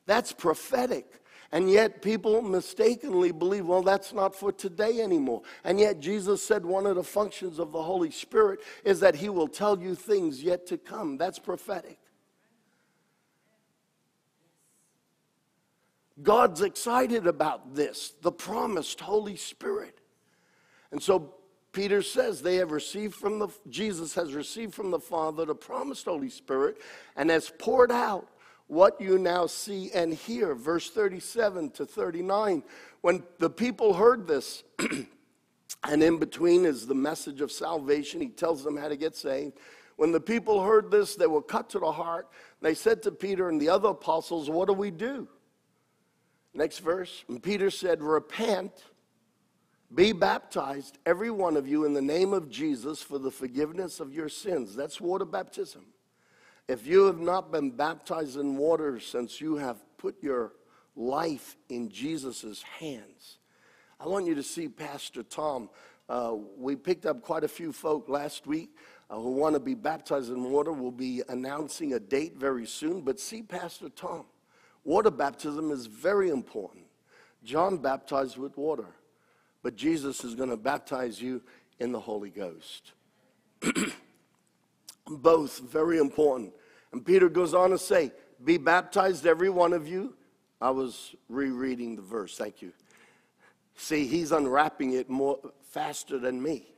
That's 0.04 0.32
prophetic. 0.32 1.22
And 1.52 1.70
yet 1.70 2.02
people 2.02 2.42
mistakenly 2.42 3.32
believe, 3.32 3.66
well, 3.66 3.82
that's 3.82 4.12
not 4.12 4.34
for 4.34 4.52
today 4.52 5.00
anymore. 5.00 5.42
And 5.64 5.78
yet 5.78 6.00
Jesus 6.00 6.42
said 6.42 6.64
one 6.64 6.86
of 6.86 6.96
the 6.96 7.04
functions 7.04 7.58
of 7.58 7.72
the 7.72 7.82
Holy 7.82 8.10
Spirit 8.10 8.60
is 8.84 9.00
that 9.00 9.14
he 9.14 9.28
will 9.28 9.48
tell 9.48 9.80
you 9.80 9.94
things 9.94 10.42
yet 10.42 10.66
to 10.66 10.78
come. 10.78 11.16
That's 11.18 11.38
prophetic. 11.38 11.98
God's 16.22 16.62
excited 16.62 17.26
about 17.26 17.74
this, 17.74 18.14
the 18.22 18.32
promised 18.32 19.00
Holy 19.00 19.36
Spirit. 19.36 20.00
And 20.90 21.02
so 21.02 21.34
Peter 21.72 22.00
says 22.00 22.40
they 22.40 22.56
have 22.56 22.70
received 22.70 23.14
from 23.14 23.38
the 23.38 23.48
Jesus 23.68 24.14
has 24.14 24.32
received 24.32 24.74
from 24.74 24.90
the 24.90 24.98
Father 24.98 25.44
the 25.44 25.54
promised 25.54 26.06
Holy 26.06 26.30
Spirit 26.30 26.78
and 27.16 27.28
has 27.28 27.52
poured 27.58 27.92
out 27.92 28.30
what 28.68 29.00
you 29.00 29.18
now 29.18 29.46
see 29.46 29.90
and 29.92 30.12
hear. 30.12 30.54
Verse 30.54 30.90
37 30.90 31.70
to 31.70 31.86
39. 31.86 32.62
When 33.00 33.22
the 33.38 33.50
people 33.50 33.94
heard 33.94 34.26
this, 34.26 34.64
and 35.84 36.02
in 36.02 36.18
between 36.18 36.64
is 36.64 36.86
the 36.86 36.94
message 36.94 37.40
of 37.40 37.52
salvation, 37.52 38.20
he 38.20 38.28
tells 38.28 38.64
them 38.64 38.76
how 38.76 38.88
to 38.88 38.96
get 38.96 39.14
saved. 39.14 39.58
When 39.96 40.12
the 40.12 40.20
people 40.20 40.62
heard 40.62 40.90
this, 40.90 41.14
they 41.14 41.26
were 41.26 41.42
cut 41.42 41.70
to 41.70 41.78
the 41.78 41.92
heart. 41.92 42.28
They 42.60 42.74
said 42.74 43.02
to 43.04 43.12
Peter 43.12 43.48
and 43.48 43.60
the 43.60 43.68
other 43.68 43.90
apostles, 43.90 44.50
What 44.50 44.68
do 44.68 44.74
we 44.74 44.90
do? 44.90 45.28
Next 46.52 46.78
verse. 46.78 47.24
And 47.28 47.42
Peter 47.42 47.70
said, 47.70 48.02
Repent, 48.02 48.72
be 49.94 50.12
baptized, 50.12 50.98
every 51.06 51.30
one 51.30 51.56
of 51.56 51.68
you, 51.68 51.84
in 51.84 51.94
the 51.94 52.02
name 52.02 52.32
of 52.32 52.50
Jesus 52.50 53.00
for 53.00 53.18
the 53.18 53.30
forgiveness 53.30 54.00
of 54.00 54.12
your 54.12 54.28
sins. 54.28 54.74
That's 54.74 55.00
water 55.00 55.24
baptism. 55.24 55.84
If 56.68 56.84
you 56.84 57.04
have 57.04 57.20
not 57.20 57.52
been 57.52 57.70
baptized 57.70 58.36
in 58.36 58.56
water 58.56 58.98
since 58.98 59.40
you 59.40 59.56
have 59.56 59.78
put 59.98 60.20
your 60.20 60.52
life 60.96 61.56
in 61.68 61.88
Jesus' 61.88 62.62
hands, 62.62 63.38
I 64.00 64.08
want 64.08 64.26
you 64.26 64.34
to 64.34 64.42
see 64.42 64.68
Pastor 64.68 65.22
Tom. 65.22 65.70
Uh, 66.08 66.34
we 66.58 66.74
picked 66.74 67.06
up 67.06 67.22
quite 67.22 67.44
a 67.44 67.48
few 67.48 67.72
folk 67.72 68.08
last 68.08 68.48
week 68.48 68.70
uh, 69.08 69.16
who 69.16 69.30
want 69.30 69.54
to 69.54 69.60
be 69.60 69.74
baptized 69.74 70.30
in 70.30 70.42
water. 70.50 70.72
We'll 70.72 70.90
be 70.90 71.22
announcing 71.28 71.92
a 71.92 72.00
date 72.00 72.36
very 72.36 72.66
soon, 72.66 73.02
but 73.02 73.20
see 73.20 73.42
Pastor 73.42 73.88
Tom. 73.88 74.24
Water 74.82 75.10
baptism 75.10 75.70
is 75.70 75.86
very 75.86 76.30
important. 76.30 76.84
John 77.44 77.78
baptized 77.78 78.38
with 78.38 78.56
water, 78.56 78.88
but 79.62 79.76
Jesus 79.76 80.24
is 80.24 80.34
going 80.34 80.50
to 80.50 80.56
baptize 80.56 81.22
you 81.22 81.42
in 81.78 81.92
the 81.92 82.00
Holy 82.00 82.30
Ghost. 82.30 82.92
Both 85.06 85.60
very 85.60 85.98
important. 85.98 86.52
And 86.92 87.04
Peter 87.04 87.28
goes 87.28 87.54
on 87.54 87.70
to 87.70 87.78
say, 87.78 88.12
Be 88.44 88.58
baptized, 88.58 89.26
every 89.26 89.50
one 89.50 89.72
of 89.72 89.86
you. 89.86 90.14
I 90.60 90.70
was 90.70 91.14
rereading 91.28 91.96
the 91.96 92.02
verse, 92.02 92.36
thank 92.36 92.62
you. 92.62 92.72
See, 93.76 94.06
he's 94.06 94.32
unwrapping 94.32 94.94
it 94.94 95.10
more 95.10 95.38
faster 95.70 96.18
than 96.18 96.42
me. 96.42 96.72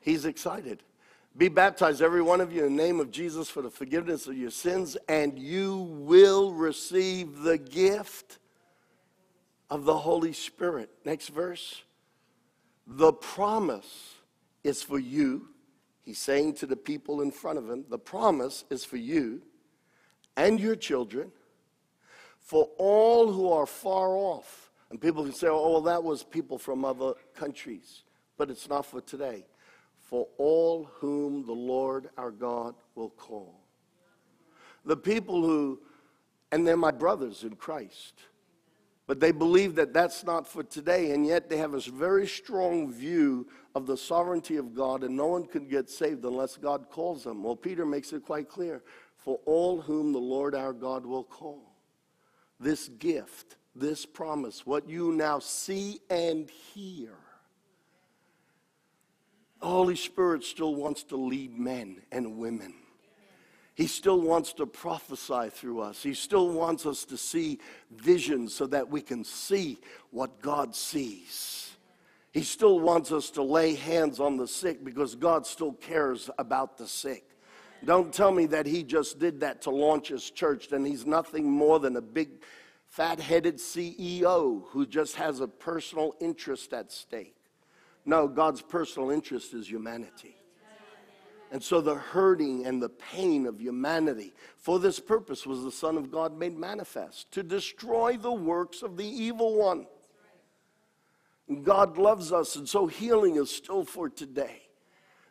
He's 0.00 0.26
excited. 0.26 0.82
Be 1.36 1.48
baptized, 1.48 2.02
every 2.02 2.20
one 2.20 2.42
of 2.42 2.52
you, 2.52 2.66
in 2.66 2.76
the 2.76 2.82
name 2.82 3.00
of 3.00 3.10
Jesus 3.10 3.48
for 3.48 3.62
the 3.62 3.70
forgiveness 3.70 4.26
of 4.26 4.36
your 4.36 4.50
sins, 4.50 4.98
and 5.08 5.38
you 5.38 5.76
will 5.76 6.52
receive 6.52 7.38
the 7.38 7.56
gift 7.56 8.38
of 9.70 9.86
the 9.86 9.96
Holy 9.96 10.34
Spirit. 10.34 10.90
Next 11.06 11.28
verse. 11.28 11.82
The 12.86 13.14
promise 13.14 14.16
is 14.62 14.82
for 14.82 14.98
you 14.98 15.48
He's 16.02 16.18
saying 16.18 16.54
to 16.54 16.66
the 16.66 16.76
people 16.76 17.20
in 17.20 17.30
front 17.30 17.58
of 17.58 17.70
him, 17.70 17.84
the 17.88 17.98
promise 17.98 18.64
is 18.70 18.84
for 18.84 18.96
you 18.96 19.42
and 20.36 20.58
your 20.58 20.74
children, 20.74 21.30
for 22.40 22.68
all 22.76 23.32
who 23.32 23.50
are 23.52 23.66
far 23.66 24.16
off. 24.16 24.70
And 24.90 25.00
people 25.00 25.24
can 25.24 25.32
say, 25.32 25.46
oh, 25.48 25.70
well, 25.70 25.80
that 25.82 26.02
was 26.02 26.22
people 26.24 26.58
from 26.58 26.84
other 26.84 27.14
countries. 27.34 28.02
But 28.36 28.50
it's 28.50 28.68
not 28.68 28.84
for 28.84 29.00
today. 29.00 29.46
For 30.00 30.26
all 30.38 30.90
whom 30.94 31.46
the 31.46 31.52
Lord 31.52 32.10
our 32.18 32.30
God 32.30 32.74
will 32.94 33.10
call. 33.10 33.60
The 34.84 34.96
people 34.96 35.40
who, 35.42 35.80
and 36.50 36.66
they're 36.66 36.76
my 36.76 36.90
brothers 36.90 37.44
in 37.44 37.54
Christ 37.54 38.14
but 39.12 39.20
they 39.20 39.30
believe 39.30 39.74
that 39.74 39.92
that's 39.92 40.24
not 40.24 40.48
for 40.48 40.62
today, 40.62 41.10
and 41.10 41.26
yet 41.26 41.50
they 41.50 41.58
have 41.58 41.74
a 41.74 41.80
very 41.80 42.26
strong 42.26 42.90
view 42.90 43.46
of 43.74 43.86
the 43.86 43.94
sovereignty 43.94 44.56
of 44.56 44.74
God, 44.74 45.04
and 45.04 45.14
no 45.14 45.26
one 45.26 45.44
can 45.44 45.68
get 45.68 45.90
saved 45.90 46.24
unless 46.24 46.56
God 46.56 46.88
calls 46.88 47.24
them. 47.24 47.42
Well, 47.42 47.54
Peter 47.54 47.84
makes 47.84 48.14
it 48.14 48.24
quite 48.24 48.48
clear 48.48 48.82
for 49.18 49.38
all 49.44 49.82
whom 49.82 50.14
the 50.14 50.18
Lord 50.18 50.54
our 50.54 50.72
God 50.72 51.04
will 51.04 51.24
call. 51.24 51.74
This 52.58 52.88
gift, 52.88 53.56
this 53.76 54.06
promise, 54.06 54.64
what 54.64 54.88
you 54.88 55.12
now 55.12 55.40
see 55.40 56.00
and 56.08 56.48
hear. 56.48 57.12
The 59.60 59.66
Holy 59.66 59.96
Spirit 59.96 60.42
still 60.42 60.74
wants 60.74 61.02
to 61.02 61.16
lead 61.16 61.58
men 61.58 62.00
and 62.10 62.38
women 62.38 62.72
he 63.74 63.86
still 63.86 64.20
wants 64.20 64.52
to 64.54 64.66
prophesy 64.66 65.48
through 65.50 65.80
us. 65.80 66.02
He 66.02 66.14
still 66.14 66.50
wants 66.50 66.84
us 66.84 67.04
to 67.06 67.16
see 67.16 67.58
visions 67.90 68.54
so 68.54 68.66
that 68.66 68.90
we 68.90 69.00
can 69.00 69.24
see 69.24 69.78
what 70.10 70.42
God 70.42 70.74
sees. 70.74 71.70
He 72.32 72.42
still 72.42 72.80
wants 72.80 73.12
us 73.12 73.30
to 73.30 73.42
lay 73.42 73.74
hands 73.74 74.20
on 74.20 74.36
the 74.36 74.46
sick 74.46 74.84
because 74.84 75.14
God 75.14 75.46
still 75.46 75.72
cares 75.72 76.28
about 76.38 76.76
the 76.76 76.86
sick. 76.86 77.24
Don't 77.84 78.12
tell 78.12 78.30
me 78.30 78.46
that 78.46 78.66
he 78.66 78.82
just 78.84 79.18
did 79.18 79.40
that 79.40 79.62
to 79.62 79.70
launch 79.70 80.08
his 80.08 80.30
church, 80.30 80.70
and 80.72 80.86
he's 80.86 81.04
nothing 81.04 81.50
more 81.50 81.80
than 81.80 81.96
a 81.96 82.00
big 82.00 82.42
fat 82.86 83.18
headed 83.18 83.56
CEO 83.56 84.62
who 84.68 84.86
just 84.86 85.16
has 85.16 85.40
a 85.40 85.48
personal 85.48 86.14
interest 86.20 86.72
at 86.72 86.92
stake. 86.92 87.36
No, 88.04 88.28
God's 88.28 88.62
personal 88.62 89.10
interest 89.10 89.54
is 89.54 89.68
humanity. 89.68 90.36
And 91.52 91.62
so 91.62 91.82
the 91.82 91.96
hurting 91.96 92.64
and 92.64 92.82
the 92.82 92.88
pain 92.88 93.44
of 93.44 93.60
humanity 93.60 94.32
for 94.56 94.78
this 94.78 94.98
purpose 94.98 95.46
was 95.46 95.62
the 95.62 95.70
Son 95.70 95.98
of 95.98 96.10
God 96.10 96.36
made 96.36 96.56
manifest 96.56 97.30
to 97.32 97.42
destroy 97.42 98.16
the 98.16 98.32
works 98.32 98.80
of 98.80 98.96
the 98.96 99.06
evil 99.06 99.54
one. 99.56 99.86
God 101.62 101.98
loves 101.98 102.32
us, 102.32 102.56
and 102.56 102.66
so 102.66 102.86
healing 102.86 103.36
is 103.36 103.50
still 103.50 103.84
for 103.84 104.08
today. 104.08 104.62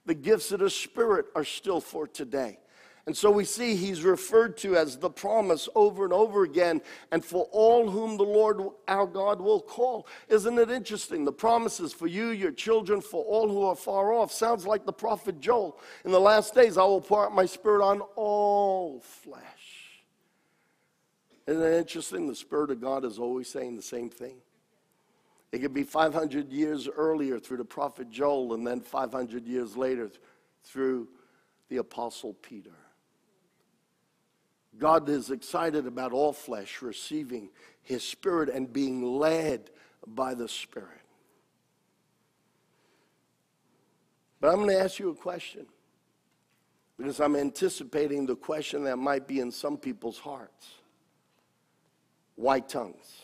The 0.05 0.13
gifts 0.13 0.51
of 0.51 0.59
the 0.59 0.69
Spirit 0.69 1.25
are 1.35 1.43
still 1.43 1.81
for 1.81 2.05
today. 2.05 2.59
And 3.07 3.17
so 3.17 3.31
we 3.31 3.45
see 3.45 3.75
he's 3.75 4.03
referred 4.03 4.57
to 4.57 4.75
as 4.75 4.97
the 4.97 5.09
promise 5.09 5.67
over 5.73 6.03
and 6.03 6.13
over 6.13 6.43
again, 6.43 6.81
and 7.11 7.25
for 7.25 7.47
all 7.51 7.89
whom 7.89 8.15
the 8.17 8.23
Lord 8.23 8.61
our 8.87 9.07
God 9.07 9.41
will 9.41 9.59
call. 9.59 10.07
Isn't 10.29 10.59
it 10.59 10.69
interesting? 10.69 11.25
The 11.25 11.31
promises 11.31 11.93
for 11.93 12.07
you, 12.07 12.29
your 12.29 12.51
children, 12.51 13.01
for 13.01 13.23
all 13.23 13.49
who 13.49 13.63
are 13.63 13.75
far 13.75 14.13
off 14.13 14.31
sounds 14.31 14.67
like 14.67 14.85
the 14.85 14.93
prophet 14.93 15.39
Joel. 15.39 15.79
In 16.05 16.11
the 16.11 16.19
last 16.19 16.53
days, 16.53 16.77
I 16.77 16.83
will 16.83 17.01
pour 17.01 17.25
out 17.25 17.33
my 17.33 17.45
spirit 17.45 17.83
on 17.83 18.01
all 18.15 18.99
flesh. 18.99 19.41
Isn't 21.47 21.63
it 21.63 21.73
interesting? 21.73 22.27
The 22.27 22.35
Spirit 22.35 22.69
of 22.69 22.79
God 22.79 23.03
is 23.03 23.17
always 23.17 23.49
saying 23.49 23.75
the 23.75 23.81
same 23.81 24.09
thing. 24.09 24.37
It 25.51 25.59
could 25.59 25.73
be 25.73 25.83
500 25.83 26.51
years 26.51 26.87
earlier 26.87 27.39
through 27.39 27.57
the 27.57 27.65
prophet 27.65 28.09
Joel, 28.09 28.53
and 28.53 28.65
then 28.65 28.79
500 28.79 29.47
years 29.47 29.75
later 29.75 30.11
through 30.63 31.09
the 31.67 31.77
apostle 31.77 32.33
Peter. 32.41 32.71
God 34.77 35.09
is 35.09 35.31
excited 35.31 35.85
about 35.85 36.13
all 36.13 36.33
flesh 36.33 36.81
receiving 36.81 37.49
his 37.83 38.03
spirit 38.03 38.49
and 38.49 38.71
being 38.71 39.03
led 39.03 39.69
by 40.07 40.33
the 40.33 40.47
spirit. 40.47 40.87
But 44.39 44.49
I'm 44.49 44.57
going 44.57 44.69
to 44.69 44.79
ask 44.79 44.97
you 44.97 45.09
a 45.09 45.15
question 45.15 45.65
because 46.97 47.19
I'm 47.19 47.35
anticipating 47.35 48.25
the 48.25 48.35
question 48.35 48.83
that 48.85 48.97
might 48.97 49.27
be 49.27 49.39
in 49.39 49.51
some 49.51 49.77
people's 49.77 50.17
hearts. 50.17 50.67
Why 52.35 52.59
tongues? 52.59 53.21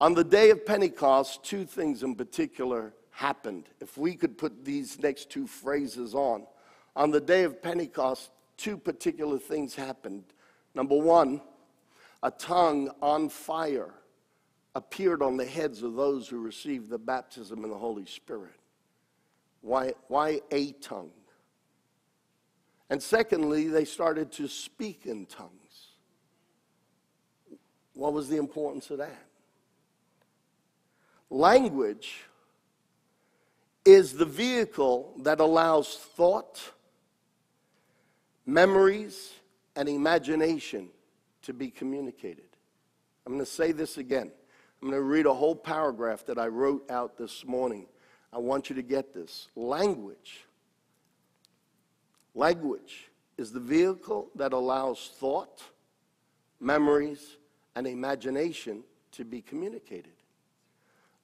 On 0.00 0.12
the 0.12 0.24
day 0.24 0.50
of 0.50 0.66
Pentecost, 0.66 1.44
two 1.44 1.64
things 1.64 2.02
in 2.02 2.14
particular 2.14 2.92
happened. 3.10 3.68
If 3.80 3.96
we 3.96 4.14
could 4.14 4.36
put 4.36 4.64
these 4.64 4.98
next 4.98 5.30
two 5.30 5.46
phrases 5.46 6.14
on. 6.14 6.46
On 6.94 7.10
the 7.10 7.20
day 7.20 7.44
of 7.44 7.62
Pentecost, 7.62 8.30
two 8.56 8.76
particular 8.76 9.38
things 9.38 9.74
happened. 9.74 10.24
Number 10.74 10.96
one, 10.96 11.40
a 12.22 12.30
tongue 12.30 12.90
on 13.00 13.28
fire 13.28 13.94
appeared 14.74 15.22
on 15.22 15.36
the 15.36 15.44
heads 15.44 15.82
of 15.82 15.94
those 15.94 16.28
who 16.28 16.38
received 16.38 16.90
the 16.90 16.98
baptism 16.98 17.64
in 17.64 17.70
the 17.70 17.78
Holy 17.78 18.06
Spirit. 18.06 18.54
Why, 19.62 19.94
why 20.08 20.40
a 20.50 20.72
tongue? 20.72 21.10
And 22.90 23.02
secondly, 23.02 23.68
they 23.68 23.84
started 23.84 24.30
to 24.32 24.48
speak 24.48 25.06
in 25.06 25.26
tongues. 25.26 25.50
What 27.94 28.12
was 28.12 28.28
the 28.28 28.36
importance 28.36 28.90
of 28.90 28.98
that? 28.98 29.26
Language 31.30 32.24
is 33.84 34.12
the 34.12 34.24
vehicle 34.24 35.14
that 35.22 35.40
allows 35.40 35.96
thought 35.96 36.72
memories, 38.46 39.34
and 39.74 39.88
imagination 39.88 40.88
to 41.42 41.52
be 41.52 41.68
communicated. 41.68 42.46
I'm 43.26 43.34
going 43.34 43.44
to 43.44 43.50
say 43.50 43.72
this 43.72 43.98
again. 43.98 44.30
I'm 44.80 44.88
going 44.88 45.00
to 45.00 45.06
read 45.06 45.26
a 45.26 45.34
whole 45.34 45.56
paragraph 45.56 46.24
that 46.26 46.38
I 46.38 46.46
wrote 46.46 46.88
out 46.90 47.18
this 47.18 47.44
morning. 47.44 47.86
I 48.32 48.38
want 48.38 48.70
you 48.70 48.76
to 48.76 48.82
get 48.82 49.12
this. 49.12 49.48
Language. 49.56 50.46
Language 52.34 53.10
is 53.36 53.52
the 53.52 53.60
vehicle 53.60 54.28
that 54.34 54.52
allows 54.52 55.10
thought, 55.18 55.62
memories, 56.60 57.36
and 57.74 57.86
imagination 57.86 58.82
to 59.12 59.24
be 59.24 59.42
communicated. 59.42 60.12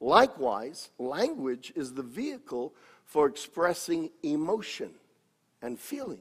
Likewise, 0.00 0.90
language 0.98 1.72
is 1.76 1.92
the 1.94 2.02
vehicle 2.02 2.74
for 3.04 3.26
expressing 3.26 4.10
emotion 4.22 4.90
and 5.62 5.78
feeling. 5.78 6.20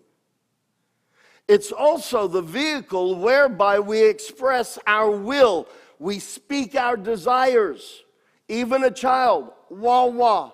It's 1.52 1.74
also 1.74 2.30
the 2.30 2.42
vehicle 2.42 3.16
whereby 3.16 3.78
we 3.78 4.02
express 4.02 4.80
our 4.88 5.12
will. 5.12 5.68
We 6.00 6.18
speak 6.18 6.76
our 6.76 6.96
desires. 6.96 8.04
Even 8.48 8.86
a 8.86 8.90
child, 8.90 9.52
wah 9.70 10.06
wah, 10.06 10.54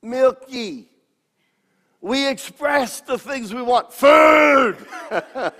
Milky. 0.00 0.88
We 2.00 2.26
express 2.26 3.02
the 3.02 3.18
things 3.18 3.52
we 3.52 3.60
want. 3.60 3.92
Food! 3.92 4.78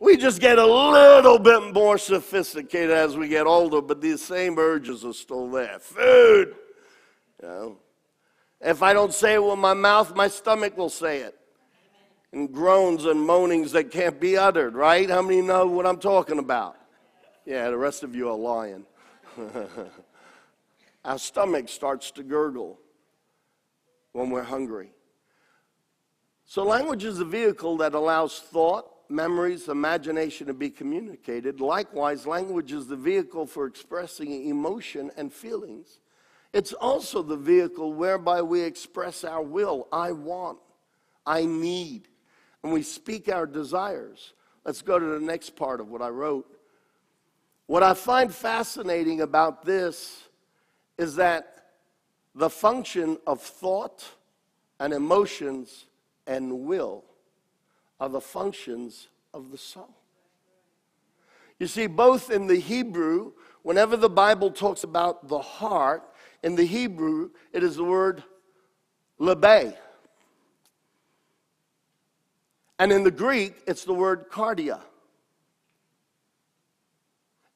we 0.00 0.16
just 0.16 0.40
get 0.40 0.58
a 0.58 0.66
little 0.66 1.38
bit 1.38 1.72
more 1.72 1.96
sophisticated 1.96 2.90
as 2.90 3.16
we 3.16 3.28
get 3.28 3.46
older, 3.46 3.80
but 3.80 4.00
these 4.00 4.20
same 4.20 4.58
urges 4.58 5.04
are 5.04 5.12
still 5.12 5.48
there. 5.48 5.78
Food! 5.78 6.56
You 7.40 7.48
know? 7.48 7.76
If 8.60 8.82
I 8.82 8.92
don't 8.92 9.14
say 9.14 9.34
it 9.34 9.44
with 9.44 9.60
my 9.60 9.74
mouth, 9.74 10.16
my 10.16 10.26
stomach 10.26 10.76
will 10.76 10.90
say 10.90 11.18
it 11.18 11.37
and 12.32 12.52
groans 12.52 13.04
and 13.04 13.20
moanings 13.20 13.72
that 13.72 13.90
can't 13.90 14.20
be 14.20 14.36
uttered, 14.36 14.74
right? 14.74 15.08
How 15.08 15.22
many 15.22 15.40
know 15.40 15.66
what 15.66 15.86
I'm 15.86 15.98
talking 15.98 16.38
about? 16.38 16.76
Yeah, 17.46 17.70
the 17.70 17.78
rest 17.78 18.02
of 18.02 18.14
you 18.14 18.28
are 18.28 18.36
lying. 18.36 18.84
Our 21.04 21.18
stomach 21.18 21.68
starts 21.68 22.10
to 22.12 22.22
gurgle 22.22 22.78
when 24.12 24.30
we're 24.30 24.42
hungry. 24.42 24.90
So, 26.44 26.64
language 26.64 27.04
is 27.04 27.20
a 27.20 27.24
vehicle 27.24 27.76
that 27.78 27.94
allows 27.94 28.40
thought, 28.40 28.90
memories, 29.08 29.68
imagination 29.68 30.46
to 30.48 30.54
be 30.54 30.70
communicated. 30.70 31.60
Likewise, 31.60 32.26
language 32.26 32.72
is 32.72 32.86
the 32.86 32.96
vehicle 32.96 33.46
for 33.46 33.66
expressing 33.66 34.46
emotion 34.48 35.10
and 35.16 35.32
feelings. 35.32 36.00
It's 36.52 36.72
also 36.72 37.22
the 37.22 37.36
vehicle 37.36 37.92
whereby 37.92 38.42
we 38.42 38.62
express 38.62 39.24
our 39.24 39.42
will. 39.42 39.88
I 39.92 40.12
want, 40.12 40.58
I 41.26 41.44
need, 41.44 42.08
and 42.68 42.74
we 42.74 42.82
speak 42.82 43.30
our 43.30 43.46
desires. 43.46 44.34
Let's 44.62 44.82
go 44.82 44.98
to 44.98 45.06
the 45.06 45.20
next 45.20 45.56
part 45.56 45.80
of 45.80 45.88
what 45.88 46.02
I 46.02 46.10
wrote. 46.10 46.46
What 47.64 47.82
I 47.82 47.94
find 47.94 48.30
fascinating 48.30 49.22
about 49.22 49.64
this 49.64 50.24
is 50.98 51.16
that 51.16 51.70
the 52.34 52.50
function 52.50 53.16
of 53.26 53.40
thought 53.40 54.06
and 54.78 54.92
emotions 54.92 55.86
and 56.26 56.66
will 56.66 57.04
are 58.00 58.10
the 58.10 58.20
functions 58.20 59.08
of 59.32 59.50
the 59.50 59.56
soul. 59.56 59.88
You 61.58 61.68
see, 61.68 61.86
both 61.86 62.30
in 62.30 62.48
the 62.48 62.60
Hebrew, 62.60 63.32
whenever 63.62 63.96
the 63.96 64.10
Bible 64.10 64.50
talks 64.50 64.84
about 64.84 65.26
the 65.26 65.40
heart, 65.40 66.02
in 66.42 66.54
the 66.54 66.66
Hebrew, 66.66 67.30
it 67.50 67.62
is 67.62 67.76
the 67.76 67.84
word 67.84 68.24
lebe. 69.18 69.74
And 72.78 72.92
in 72.92 73.02
the 73.02 73.10
Greek, 73.10 73.62
it's 73.66 73.84
the 73.84 73.94
word 73.94 74.30
cardia. 74.30 74.80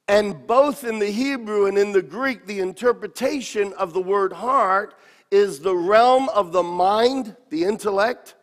And 0.08 0.46
both 0.46 0.84
in 0.84 0.98
the 0.98 1.10
Hebrew 1.10 1.66
and 1.66 1.78
in 1.78 1.92
the 1.92 2.02
Greek, 2.02 2.46
the 2.46 2.58
interpretation 2.58 3.72
of 3.74 3.92
the 3.92 4.02
word 4.02 4.32
heart 4.32 4.94
is 5.30 5.60
the 5.60 5.74
realm 5.74 6.28
of 6.30 6.52
the 6.52 6.62
mind, 6.62 7.36
the 7.50 7.64
intellect, 7.64 8.34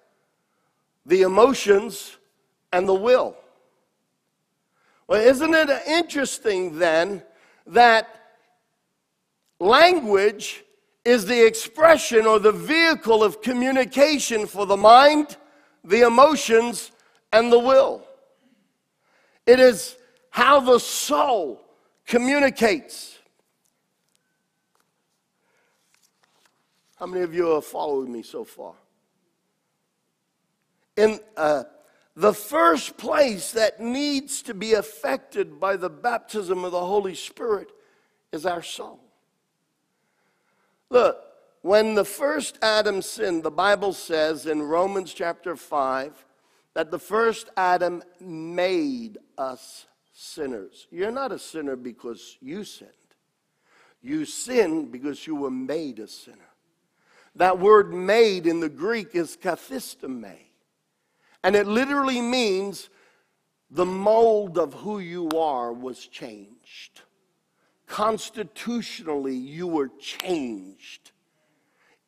the 1.05 1.21
emotions, 1.21 2.17
and 2.71 2.87
the 2.87 2.93
will. 2.93 3.35
Well, 5.07 5.21
isn't 5.21 5.53
it 5.53 5.69
interesting 5.87 6.79
then 6.79 7.23
that 7.67 8.37
language 9.59 10.63
is 11.03 11.25
the 11.25 11.45
expression 11.45 12.25
or 12.25 12.39
the 12.39 12.51
vehicle 12.51 13.23
of 13.23 13.41
communication 13.41 14.47
for 14.47 14.65
the 14.65 14.77
mind, 14.77 15.37
the 15.83 16.01
emotions, 16.01 16.91
and 17.31 17.51
the 17.51 17.59
will. 17.59 18.03
It 19.45 19.59
is 19.59 19.97
how 20.29 20.59
the 20.59 20.79
soul 20.79 21.61
communicates. 22.05 23.17
How 26.95 27.05
many 27.05 27.23
of 27.23 27.33
you 27.33 27.51
are 27.53 27.61
following 27.61 28.11
me 28.11 28.23
so 28.23 28.43
far? 28.43 28.73
In 30.97 31.19
uh, 31.37 31.63
the 32.15 32.33
first 32.33 32.97
place 32.97 33.53
that 33.53 33.79
needs 33.79 34.41
to 34.41 34.53
be 34.53 34.73
affected 34.73 35.59
by 35.59 35.77
the 35.77 35.89
baptism 35.89 36.65
of 36.65 36.73
the 36.73 36.85
Holy 36.85 37.15
Spirit 37.15 37.69
is 38.33 38.45
our 38.45 38.61
soul. 38.61 38.99
Look, 40.89 41.23
when 41.61 41.95
the 41.95 42.05
first 42.05 42.57
Adam 42.61 43.01
sinned, 43.01 43.43
the 43.43 43.51
Bible 43.51 43.93
says 43.93 44.45
in 44.45 44.61
Romans 44.61 45.13
chapter 45.13 45.55
5 45.55 46.25
that 46.73 46.91
the 46.91 46.99
first 46.99 47.49
Adam 47.57 48.01
made 48.21 49.17
us 49.37 49.85
sinners. 50.13 50.87
You're 50.91 51.11
not 51.11 51.31
a 51.31 51.39
sinner 51.39 51.75
because 51.75 52.37
you 52.41 52.63
sinned, 52.63 52.91
you 54.01 54.25
sinned 54.25 54.91
because 54.91 55.27
you 55.27 55.35
were 55.35 55.51
made 55.51 55.99
a 55.99 56.07
sinner. 56.07 56.37
That 57.35 57.59
word 57.59 57.93
made 57.93 58.47
in 58.47 58.59
the 58.59 58.69
Greek 58.69 59.13
is 59.13 59.37
kathistemi, 59.37 60.37
and 61.43 61.55
it 61.55 61.67
literally 61.67 62.21
means 62.21 62.89
the 63.69 63.85
mold 63.85 64.57
of 64.57 64.73
who 64.73 64.99
you 64.99 65.29
are 65.31 65.71
was 65.71 66.07
changed. 66.07 67.01
Constitutionally, 67.85 69.35
you 69.35 69.67
were 69.67 69.89
changed 69.99 71.11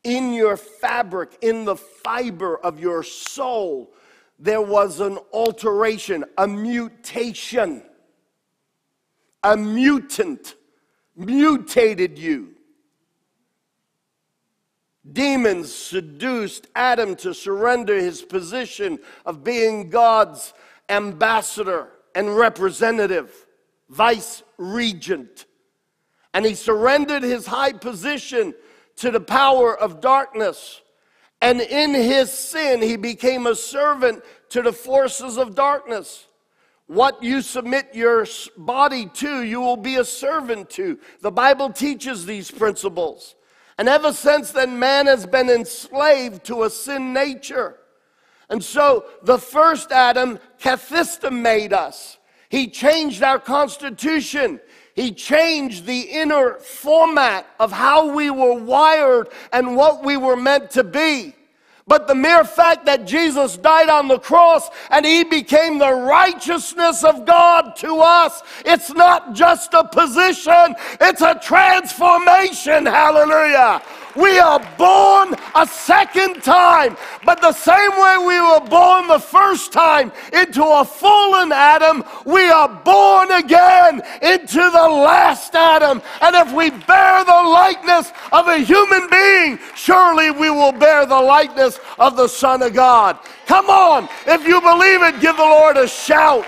in 0.03 0.33
your 0.33 0.57
fabric, 0.57 1.37
in 1.41 1.65
the 1.65 1.75
fiber 1.75 2.57
of 2.57 2.79
your 2.79 3.03
soul, 3.03 3.93
there 4.39 4.61
was 4.61 4.99
an 4.99 5.19
alteration, 5.31 6.25
a 6.37 6.47
mutation. 6.47 7.83
A 9.43 9.57
mutant 9.57 10.55
mutated 11.15 12.17
you. 12.17 12.55
Demons 15.11 15.73
seduced 15.73 16.67
Adam 16.75 17.15
to 17.17 17.33
surrender 17.33 17.95
his 17.95 18.21
position 18.21 18.99
of 19.25 19.43
being 19.43 19.89
God's 19.89 20.53
ambassador 20.89 21.89
and 22.13 22.35
representative, 22.35 23.47
vice 23.89 24.43
regent. 24.57 25.45
And 26.33 26.45
he 26.45 26.53
surrendered 26.53 27.23
his 27.23 27.47
high 27.47 27.73
position 27.73 28.53
to 29.01 29.09
the 29.09 29.19
power 29.19 29.75
of 29.75 29.99
darkness. 29.99 30.81
And 31.41 31.59
in 31.59 31.95
his 31.95 32.31
sin, 32.31 32.83
he 32.83 32.97
became 32.97 33.47
a 33.47 33.55
servant 33.55 34.23
to 34.49 34.61
the 34.61 34.71
forces 34.71 35.37
of 35.37 35.55
darkness. 35.55 36.27
What 36.85 37.23
you 37.23 37.41
submit 37.41 37.95
your 37.95 38.27
body 38.57 39.07
to, 39.15 39.41
you 39.41 39.59
will 39.59 39.77
be 39.77 39.95
a 39.95 40.05
servant 40.05 40.69
to. 40.71 40.99
The 41.21 41.31
Bible 41.31 41.71
teaches 41.71 42.27
these 42.27 42.51
principles. 42.51 43.33
And 43.79 43.89
ever 43.89 44.13
since 44.13 44.51
then, 44.51 44.77
man 44.77 45.07
has 45.07 45.25
been 45.25 45.49
enslaved 45.49 46.43
to 46.45 46.63
a 46.63 46.69
sin 46.69 47.11
nature. 47.11 47.77
And 48.51 48.63
so 48.63 49.05
the 49.23 49.39
first 49.39 49.91
Adam, 49.91 50.37
Kathista, 50.59 51.31
made 51.31 51.73
us. 51.73 52.19
He 52.49 52.67
changed 52.67 53.23
our 53.23 53.39
constitution. 53.39 54.59
He 54.95 55.11
changed 55.11 55.85
the 55.85 56.01
inner 56.01 56.55
format 56.55 57.47
of 57.59 57.71
how 57.71 58.13
we 58.13 58.29
were 58.29 58.53
wired 58.53 59.29
and 59.53 59.75
what 59.75 60.03
we 60.03 60.17
were 60.17 60.35
meant 60.35 60.71
to 60.71 60.83
be. 60.83 61.35
But 61.87 62.07
the 62.07 62.15
mere 62.15 62.43
fact 62.43 62.85
that 62.85 63.05
Jesus 63.05 63.57
died 63.57 63.89
on 63.89 64.07
the 64.07 64.19
cross 64.19 64.69
and 64.89 65.05
he 65.05 65.23
became 65.23 65.77
the 65.77 65.93
righteousness 65.93 67.03
of 67.03 67.25
God 67.25 67.75
to 67.77 67.99
us, 67.99 68.43
it's 68.65 68.93
not 68.93 69.33
just 69.33 69.73
a 69.73 69.83
position, 69.83 70.75
it's 71.01 71.21
a 71.21 71.35
transformation. 71.35 72.85
Hallelujah. 72.85 73.81
We 74.15 74.39
are 74.39 74.59
born 74.77 75.35
a 75.55 75.65
second 75.65 76.43
time, 76.43 76.97
but 77.25 77.41
the 77.41 77.53
same 77.53 77.91
way 77.91 78.15
we 78.27 78.39
were 78.41 78.67
born 78.67 79.07
the 79.07 79.19
first 79.19 79.71
time 79.71 80.11
into 80.33 80.63
a 80.63 80.83
fallen 80.83 81.51
Adam, 81.51 82.03
we 82.25 82.49
are 82.49 82.67
born 82.67 83.31
again 83.31 84.01
into 84.21 84.57
the 84.57 84.87
last 84.89 85.55
Adam. 85.55 86.01
And 86.21 86.35
if 86.35 86.53
we 86.53 86.71
bear 86.71 87.23
the 87.23 87.31
likeness 87.31 88.11
of 88.31 88.47
a 88.47 88.57
human 88.57 89.09
being, 89.09 89.59
surely 89.75 90.31
we 90.31 90.49
will 90.49 90.73
bear 90.73 91.05
the 91.05 91.19
likeness 91.19 91.79
of 91.97 92.17
the 92.17 92.27
Son 92.27 92.61
of 92.61 92.73
God. 92.73 93.17
Come 93.45 93.69
on, 93.69 94.09
if 94.27 94.45
you 94.45 94.59
believe 94.61 95.03
it, 95.03 95.21
give 95.21 95.37
the 95.37 95.43
Lord 95.43 95.77
a 95.77 95.87
shout. 95.87 96.45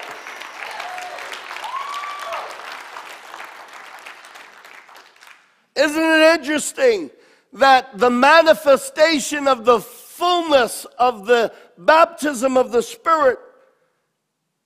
Isn't 5.76 6.04
it 6.04 6.40
interesting 6.40 7.10
that 7.54 7.97
the 7.97 8.10
manifestation 8.10 9.47
of 9.47 9.64
the 9.64 9.80
fullness 9.80 10.86
of 10.97 11.26
the 11.26 11.54
baptism 11.78 12.58
of 12.58 12.72
the 12.72 12.82
Spirit 12.82 13.38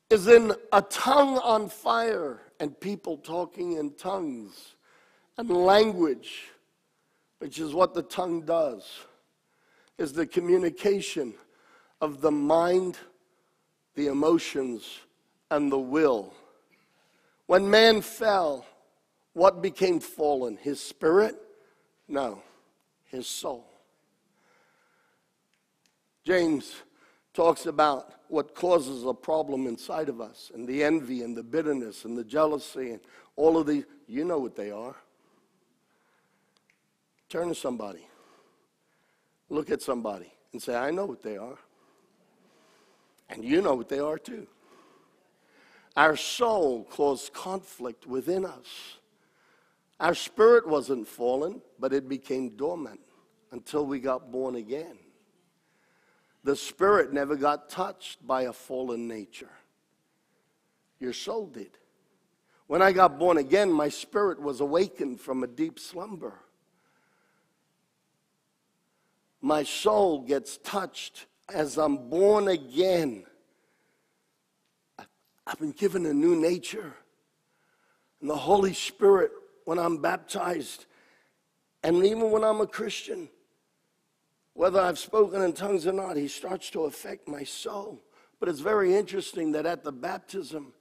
is 0.10 0.28
in 0.28 0.54
a 0.72 0.82
tongue 0.82 1.38
on 1.40 1.68
fire 1.68 2.42
and 2.60 2.80
people 2.80 3.18
talking 3.18 3.74
in 3.74 3.92
tongues 3.92 4.76
and 5.38 5.50
language, 5.50 6.46
which 7.40 7.60
is 7.60 7.74
what 7.74 7.94
the 7.94 8.04
tongue 8.04 8.42
does, 8.42 9.00
is 9.98 10.14
the 10.14 10.26
communication 10.26 11.34
of 12.02 12.22
the 12.22 12.32
mind, 12.32 12.98
the 13.96 14.08
emotions, 14.08 15.00
and 15.52 15.72
the 15.72 15.78
will. 15.78 16.34
When 17.48 17.70
man 17.70 18.02
fell, 18.02 18.66
what 19.34 19.62
became 19.62 20.00
fallen? 20.00 20.58
His 20.58 20.80
spirit? 20.80 21.36
No, 22.08 22.42
his 23.08 23.28
soul. 23.28 23.66
James 26.24 26.76
talks 27.34 27.66
about 27.66 28.14
what 28.28 28.54
causes 28.54 29.06
a 29.06 29.14
problem 29.14 29.68
inside 29.68 30.10
of 30.10 30.20
us 30.20 30.52
and 30.54 30.68
the 30.68 30.84
envy 30.84 31.24
and 31.24 31.36
the 31.36 31.44
bitterness 31.44 32.04
and 32.04 32.18
the 32.18 32.24
jealousy 32.24 32.92
and 32.92 33.00
all 33.36 33.58
of 33.58 33.68
these. 33.68 33.86
You 34.08 34.26
know 34.26 34.40
what 34.40 34.56
they 34.56 34.72
are. 34.72 34.96
Turn 37.30 37.50
to 37.50 37.56
somebody, 37.56 38.08
look 39.50 39.70
at 39.70 39.82
somebody, 39.82 40.32
and 40.54 40.62
say, 40.62 40.76
I 40.76 40.92
know 40.92 41.06
what 41.06 41.22
they 41.22 41.38
are. 41.38 41.58
And 43.30 43.44
you 43.44 43.62
know 43.62 43.76
what 43.76 43.90
they 43.90 44.00
are 44.00 44.18
too. 44.18 44.48
Our 45.98 46.16
soul 46.16 46.86
caused 46.90 47.34
conflict 47.34 48.06
within 48.06 48.46
us. 48.46 48.98
Our 50.00 50.14
spirit 50.14 50.68
wasn't 50.68 51.08
fallen, 51.08 51.62
but 51.80 51.94
it 51.94 52.08
became 52.08 52.56
dormant 52.56 53.00
until 53.52 53.86
we 53.86 54.00
got 54.00 54.32
born 54.32 54.56
again. 54.56 54.98
The 56.44 56.56
spirit 56.56 57.12
never 57.12 57.36
got 57.36 57.70
touched 57.70 58.26
by 58.26 58.44
a 58.44 58.54
fallen 58.54 59.08
nature. 59.08 59.50
Your 61.00 61.14
soul 61.14 61.48
did. 61.48 61.78
When 62.68 62.82
I 62.82 62.92
got 62.92 63.18
born 63.18 63.38
again, 63.38 63.72
my 63.72 63.90
spirit 63.90 64.42
was 64.42 64.60
awakened 64.60 65.20
from 65.20 65.44
a 65.44 65.48
deep 65.48 65.80
slumber. 65.80 66.34
My 69.42 69.64
soul 69.64 70.22
gets 70.22 70.58
touched 70.58 71.26
as 71.54 71.78
I'm 71.78 72.10
born 72.10 72.50
again. 72.50 73.26
I've 75.46 75.60
been 75.60 75.72
given 75.72 76.06
a 76.06 76.14
new 76.14 76.36
nature. 76.36 76.94
And 78.20 78.30
the 78.30 78.36
Holy 78.36 78.74
Spirit, 78.74 79.32
when 79.68 79.80
I'm 79.80 79.98
baptized, 79.98 80.86
and 81.84 82.06
even 82.06 82.32
when 82.32 82.42
I'm 82.42 82.62
a 82.62 82.66
Christian, 82.66 83.28
whether 84.54 84.80
I've 84.80 84.98
spoken 84.98 85.42
in 85.42 85.52
tongues 85.52 85.86
or 85.86 85.92
not, 85.92 86.16
He 86.16 86.30
starts 86.30 86.70
to 86.70 86.86
affect 86.86 87.28
my 87.28 87.44
soul. 87.44 88.02
But 88.40 88.48
it's 88.48 88.62
very 88.62 88.96
interesting 88.96 89.52
that 89.52 89.66
at 89.66 89.84
the 89.84 89.92
baptism, 89.92 90.72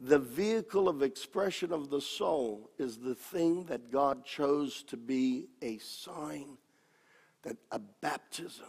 the 0.00 0.18
vehicle 0.18 0.88
of 0.88 1.04
expression 1.04 1.72
of 1.72 1.88
the 1.88 2.00
soul 2.00 2.68
is 2.80 2.98
the 2.98 3.14
thing 3.14 3.66
that 3.66 3.92
God 3.92 4.24
chose 4.24 4.82
to 4.88 4.96
be 4.96 5.46
a 5.62 5.78
sign 5.78 6.58
that 7.42 7.58
a 7.70 7.78
baptism 7.78 8.66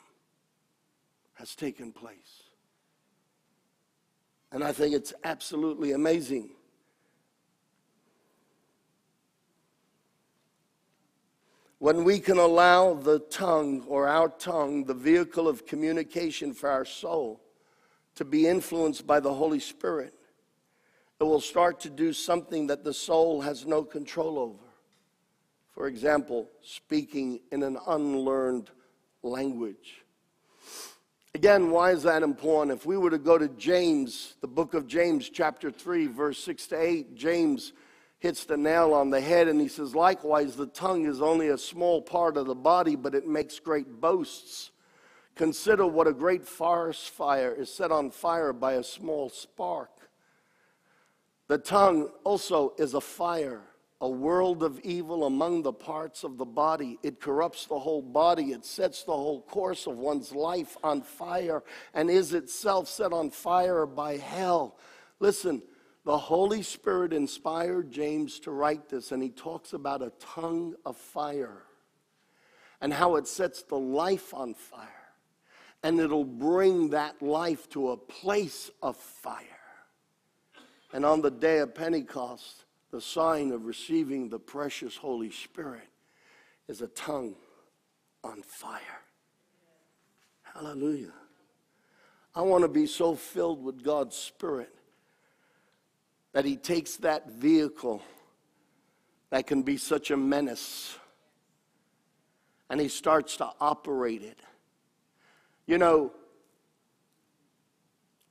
has 1.34 1.56
taken 1.56 1.92
place. 1.92 2.44
And 4.52 4.64
I 4.64 4.72
think 4.72 4.94
it's 4.94 5.16
absolutely 5.24 5.94
amazing. 5.94 6.52
When 11.84 12.06
we 12.06 12.22
can 12.22 12.38
allow 12.38 12.94
the 12.94 13.20
tongue 13.20 13.84
or 13.90 14.08
our 14.08 14.30
tongue, 14.30 14.86
the 14.86 14.94
vehicle 14.94 15.50
of 15.50 15.66
communication 15.66 16.54
for 16.54 16.70
our 16.70 16.86
soul, 16.86 17.42
to 18.16 18.24
be 18.24 18.48
influenced 18.48 19.06
by 19.06 19.20
the 19.20 19.34
Holy 19.34 19.60
Spirit, 19.60 20.14
it 21.20 21.26
will 21.26 21.42
start 21.42 21.82
to 21.82 21.90
do 21.90 22.14
something 22.14 22.68
that 22.68 22.86
the 22.86 22.94
soul 22.94 23.42
has 23.42 23.66
no 23.66 23.84
control 23.84 24.40
over. 24.40 24.64
For 25.72 25.88
example, 25.88 26.48
speaking 26.62 27.42
in 27.52 27.64
an 27.64 27.78
unlearned 27.86 28.70
language. 29.22 30.06
Again, 31.36 31.70
why 31.70 31.92
is 31.92 32.04
that 32.04 32.24
important? 32.24 32.80
If 32.80 32.86
we 32.86 32.96
were 32.96 33.10
to 33.10 33.18
go 33.18 33.38
to 33.38 33.50
James, 33.50 34.36
the 34.40 34.48
book 34.48 34.74
of 34.74 34.88
James, 34.88 35.30
chapter 35.30 35.70
3, 35.70 36.08
verse 36.08 36.42
6 36.46 36.66
to 36.68 36.82
8, 36.82 37.14
James 37.18 37.74
hits 38.24 38.46
the 38.46 38.56
nail 38.56 38.94
on 38.94 39.10
the 39.10 39.20
head 39.20 39.50
and 39.50 39.60
he 39.60 39.68
says, 39.68 39.94
Likewise, 39.94 40.56
the 40.56 40.68
tongue 40.68 41.06
is 41.06 41.22
only 41.22 41.50
a 41.50 41.58
small 41.58 42.02
part 42.02 42.38
of 42.38 42.48
the 42.48 42.56
body, 42.56 42.96
but 42.96 43.14
it 43.14 43.28
makes 43.28 43.60
great 43.60 44.00
boasts. 44.00 44.72
Consider 45.36 45.86
what 45.86 46.08
a 46.08 46.14
great 46.14 46.48
forest 46.48 47.10
fire 47.10 47.54
is 47.54 47.72
set 47.72 47.92
on 47.92 48.10
fire 48.10 48.54
by 48.54 48.74
a 48.74 48.84
small 48.84 49.30
spark. 49.30 49.92
The 51.50 51.58
tongue 51.58 52.12
also 52.24 52.74
is 52.78 52.94
a 52.94 53.02
fire 53.02 53.62
a 54.04 54.10
world 54.10 54.64
of 54.64 54.82
evil 54.82 55.26
among 55.26 55.62
the 55.62 55.72
parts 55.72 56.26
of 56.26 56.38
the 56.38 56.46
body. 56.46 57.00
It 57.04 57.22
corrupts 57.22 57.68
the 57.68 57.80
whole 57.80 58.02
body. 58.02 58.52
It 58.52 58.66
sets 58.66 59.04
the 59.04 59.14
whole 59.14 59.44
course 59.44 59.88
of 59.88 59.98
one's 59.98 60.34
life 60.34 60.76
on 60.84 61.02
fire 61.04 61.64
and 61.94 62.10
is 62.10 62.34
itself 62.34 62.90
set 62.90 63.14
on 63.14 63.30
fire 63.30 63.86
by 63.86 64.18
hell. 64.18 64.78
Listen, 65.22 65.62
the 66.06 66.18
Holy 66.18 66.62
Spirit 66.62 67.14
inspired 67.14 67.92
James 67.92 68.40
to 68.40 68.52
write 68.52 68.90
this, 68.90 69.12
and 69.12 69.24
he 69.24 69.30
talks 69.30 69.74
about 69.74 70.02
a 70.02 70.12
tongue 70.20 70.76
of 70.86 70.98
fire 70.98 71.64
and 72.82 72.94
how 72.94 73.16
it 73.16 73.28
sets 73.28 73.64
the 73.64 73.80
life 73.80 74.34
on 74.34 74.54
fire. 74.54 74.90
And 75.82 76.00
it'll 76.00 76.26
bring 76.26 76.90
that 76.90 77.22
life 77.22 77.70
to 77.70 77.92
a 77.92 77.98
place 77.98 78.70
of 78.82 78.98
fire. 78.98 79.46
And 80.94 81.06
on 81.06 81.22
the 81.22 81.32
day 81.32 81.60
of 81.60 81.74
Pentecost, 81.74 82.66
the 82.92 83.02
sign 83.02 83.52
of 83.52 83.66
receiving 83.66 84.30
the 84.30 84.40
precious 84.40 84.96
Holy 84.98 85.32
Spirit 85.32 85.88
is 86.68 86.82
a 86.82 86.88
tongue 86.88 87.36
on 88.24 88.42
fire. 88.44 88.80
Hallelujah. 90.44 91.14
I 92.36 92.42
want 92.42 92.64
to 92.64 92.68
be 92.68 92.86
so 92.86 93.16
filled 93.16 93.64
with 93.64 93.84
God's 93.84 94.16
Spirit 94.16 94.74
that 96.34 96.46
He 96.46 96.58
takes 96.58 96.98
that 96.98 97.30
vehicle 97.30 98.02
that 99.30 99.48
can 99.48 99.64
be 99.64 99.78
such 99.78 100.12
a 100.12 100.18
menace 100.18 100.98
and 102.70 102.82
He 102.82 102.88
starts 102.88 103.38
to 103.38 103.50
operate 103.62 104.22
it. 104.22 104.40
You 105.66 105.78
know, 105.78 106.12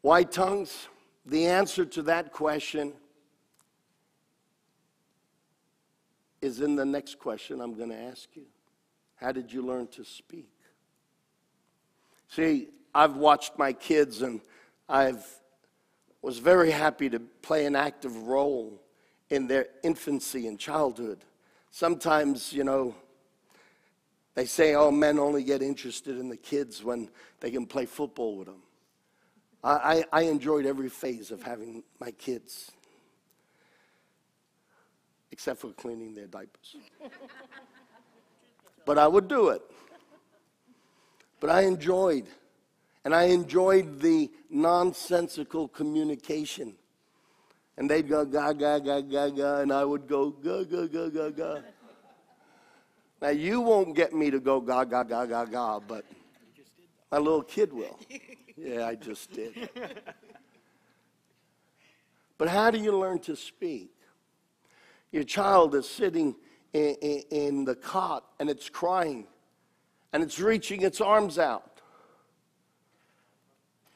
why 0.02 0.24
tongues? 0.24 0.88
The 1.24 1.46
answer 1.46 1.84
to 1.84 2.02
that 2.02 2.32
question 2.32 2.92
is 6.40 6.60
in 6.60 6.74
the 6.74 6.84
next 6.84 7.20
question 7.20 7.60
I'm 7.60 7.74
going 7.74 7.90
to 7.90 7.96
ask 7.96 8.28
you. 8.34 8.46
How 9.14 9.30
did 9.30 9.52
you 9.52 9.62
learn 9.62 9.86
to 9.88 10.04
speak? 10.04 10.50
See, 12.26 12.68
I've 12.92 13.16
watched 13.16 13.56
my 13.56 13.72
kids 13.72 14.22
and 14.22 14.40
I've 14.88 15.24
was 16.22 16.38
very 16.38 16.70
happy 16.70 17.10
to 17.10 17.18
play 17.18 17.66
an 17.66 17.76
active 17.76 18.16
role 18.16 18.80
in 19.28 19.48
their 19.48 19.66
infancy 19.82 20.46
and 20.46 20.58
childhood. 20.58 21.24
Sometimes, 21.70 22.52
you 22.52 22.64
know, 22.64 22.94
they 24.34 24.46
say, 24.46 24.74
oh, 24.74 24.90
men 24.90 25.18
only 25.18 25.42
get 25.42 25.62
interested 25.62 26.18
in 26.18 26.28
the 26.28 26.36
kids 26.36 26.82
when 26.82 27.10
they 27.40 27.50
can 27.50 27.66
play 27.66 27.84
football 27.86 28.36
with 28.36 28.46
them. 28.46 28.62
I, 29.64 30.04
I, 30.12 30.20
I 30.20 30.22
enjoyed 30.22 30.64
every 30.64 30.88
phase 30.88 31.30
of 31.30 31.42
having 31.42 31.82
my 32.00 32.12
kids 32.12 32.70
except 35.32 35.60
for 35.60 35.72
cleaning 35.72 36.14
their 36.14 36.26
diapers. 36.26 36.76
but 38.84 38.98
I 38.98 39.08
would 39.08 39.28
do 39.28 39.48
it. 39.48 39.62
But 41.40 41.50
I 41.50 41.62
enjoyed, 41.62 42.26
and 43.04 43.14
I 43.14 43.24
enjoyed 43.24 44.00
the 44.00 44.30
nonsensical 44.50 45.68
communication. 45.68 46.74
And 47.76 47.90
they'd 47.90 48.08
go 48.08 48.24
ga 48.24 48.52
ga 48.52 48.78
ga 48.78 49.00
ga 49.00 49.30
ga, 49.30 49.60
and 49.60 49.72
I 49.72 49.84
would 49.84 50.06
go 50.06 50.30
ga 50.30 50.64
ga 50.64 50.86
ga 50.86 51.08
ga 51.08 51.30
ga. 51.30 51.60
Now 53.20 53.30
you 53.30 53.60
won't 53.60 53.96
get 53.96 54.12
me 54.12 54.30
to 54.30 54.40
go 54.40 54.60
ga 54.60 54.84
ga 54.84 55.02
ga 55.04 55.26
ga 55.26 55.44
ga, 55.44 55.80
but 55.80 56.04
my 57.10 57.18
little 57.18 57.42
kid 57.42 57.72
will. 57.72 57.98
Yeah, 58.56 58.86
I 58.86 58.94
just 58.94 59.32
did. 59.32 59.68
But 62.38 62.48
how 62.48 62.70
do 62.70 62.78
you 62.78 62.96
learn 62.96 63.20
to 63.20 63.36
speak? 63.36 63.94
Your 65.12 65.24
child 65.24 65.74
is 65.74 65.88
sitting 65.88 66.34
in, 66.72 66.96
in, 67.00 67.22
in 67.30 67.64
the 67.64 67.74
cot 67.76 68.24
and 68.40 68.50
it's 68.50 68.68
crying 68.68 69.26
and 70.12 70.22
it's 70.22 70.40
reaching 70.40 70.82
its 70.82 71.00
arms 71.00 71.38
out. 71.38 71.71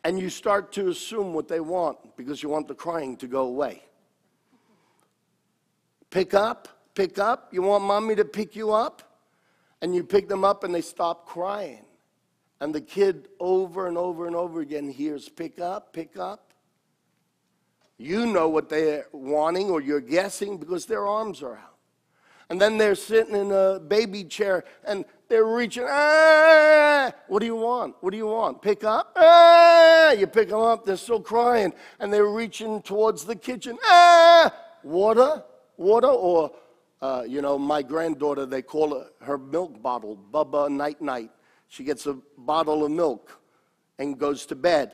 And 0.07 0.21
you 0.21 0.31
start 0.31 0.71
to 0.75 0.87
assume 0.87 1.35
what 1.35 1.49
they 1.49 1.59
want 1.59 1.99
because 2.17 2.41
you 2.41 2.49
want 2.49 2.69
the 2.69 2.77
crying 2.77 3.17
to 3.17 3.27
go 3.27 3.47
away. 3.47 3.83
Pick 6.11 6.33
up, 6.33 6.69
pick 6.95 7.19
up. 7.19 7.49
You 7.53 7.63
want 7.63 7.83
mommy 7.83 8.15
to 8.15 8.25
pick 8.25 8.55
you 8.55 8.73
up? 8.73 9.19
And 9.83 9.97
you 9.97 10.05
pick 10.05 10.29
them 10.29 10.45
up 10.45 10.63
and 10.63 10.73
they 10.73 10.81
stop 10.81 11.27
crying. 11.27 11.85
And 12.61 12.73
the 12.73 12.81
kid 12.81 13.31
over 13.41 13.89
and 13.89 13.99
over 13.99 14.29
and 14.29 14.37
over 14.37 14.61
again 14.61 14.89
hears, 14.89 15.29
pick 15.29 15.59
up, 15.59 15.93
pick 15.93 16.17
up. 16.17 16.53
You 17.99 18.27
know 18.27 18.49
what 18.49 18.69
they're 18.69 19.09
wanting, 19.11 19.71
or 19.71 19.81
you're 19.81 20.01
guessing 20.01 20.57
because 20.57 20.87
their 20.87 21.05
arms 21.05 21.43
are 21.43 21.57
out. 21.57 21.79
And 22.49 22.61
then 22.61 22.79
they're 22.79 22.95
sitting 22.95 23.35
in 23.35 23.51
a 23.51 23.81
baby 23.81 24.23
chair, 24.23 24.63
and 24.87 25.05
they're 25.29 25.45
reaching. 25.45 25.87
Ah, 25.89 27.13
what 27.29 27.41
do 27.41 27.47
you 27.47 27.57
want? 27.57 27.97
What 28.01 28.11
do 28.11 28.17
you 28.17 28.27
want? 28.27 28.63
Pick 28.63 28.85
up? 28.85 29.13
Ah, 29.17 30.13
you 30.13 30.27
pick 30.27 30.49
them 30.49 30.61
up. 30.61 30.85
They're 30.85 30.97
still 30.97 31.21
crying, 31.21 31.73
and 31.99 32.13
they're 32.13 32.27
reaching 32.27 32.83
towards 32.83 33.25
the 33.25 33.37
kitchen. 33.37 33.79
Ah, 33.85 34.53
water, 34.83 35.43
water, 35.77 36.09
or 36.09 36.53
uh, 37.03 37.25
you 37.27 37.43
know, 37.43 37.59
my 37.59 37.83
granddaughter. 37.83 38.47
They 38.47 38.63
call 38.63 38.99
her, 38.99 39.07
her 39.21 39.39
milk 39.39 39.83
bottle, 39.83 40.19
Bubba 40.33 40.71
Night 40.71 41.01
Night. 41.01 41.31
She 41.69 41.85
gets 41.85 42.07
a 42.07 42.19
bottle 42.39 42.85
of 42.85 42.91
milk 42.91 43.41
and 43.99 44.19
goes 44.19 44.47
to 44.47 44.55
bed. 44.55 44.93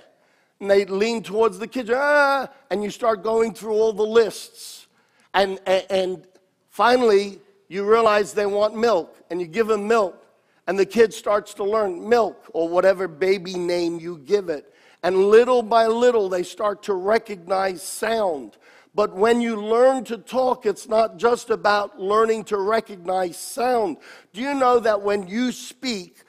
And 0.61 0.71
they 0.71 0.85
lean 0.85 1.23
towards 1.23 1.59
the 1.59 1.67
kitchen, 1.67 1.95
ah, 1.99 2.49
and 2.71 2.83
you 2.83 2.91
start 2.91 3.23
going 3.23 3.53
through 3.53 3.73
all 3.73 3.93
the 3.93 4.03
lists. 4.07 4.87
And, 5.35 5.59
and, 5.67 5.87
and 5.91 6.27
finally, 6.69 7.41
you 7.69 7.89
realize 7.89 8.33
they 8.33 8.47
want 8.47 8.77
milk, 8.77 9.17
and 9.31 9.41
you 9.41 9.47
give 9.47 9.67
them 9.67 9.89
milk. 9.89 10.22
And 10.67 10.79
the 10.79 10.87
kid 10.87 11.13
starts 11.13 11.55
to 11.55 11.65
learn 11.65 12.09
milk 12.09 12.51
or 12.55 12.69
whatever 12.69 13.09
baby 13.09 13.55
name 13.55 13.99
you 13.99 14.19
give 14.19 14.49
it. 14.49 14.73
And 15.03 15.17
little 15.17 15.63
by 15.63 15.87
little, 15.87 16.29
they 16.29 16.45
start 16.45 16.85
to 16.85 16.95
recognize 16.95 17.83
sound. 17.83 18.57
But 18.95 19.15
when 19.15 19.41
you 19.41 19.57
learn 19.57 20.05
to 20.05 20.19
talk, 20.19 20.67
it's 20.67 20.89
not 20.89 21.17
just 21.17 21.51
about 21.51 21.99
learning 21.99 22.45
to 22.45 22.59
recognize 22.59 23.39
sound. 23.39 23.97
Do 24.33 24.41
you 24.41 24.55
know 24.55 24.79
that 24.81 25.03
when 25.03 25.27
you 25.27 25.51
speak, 25.51 26.23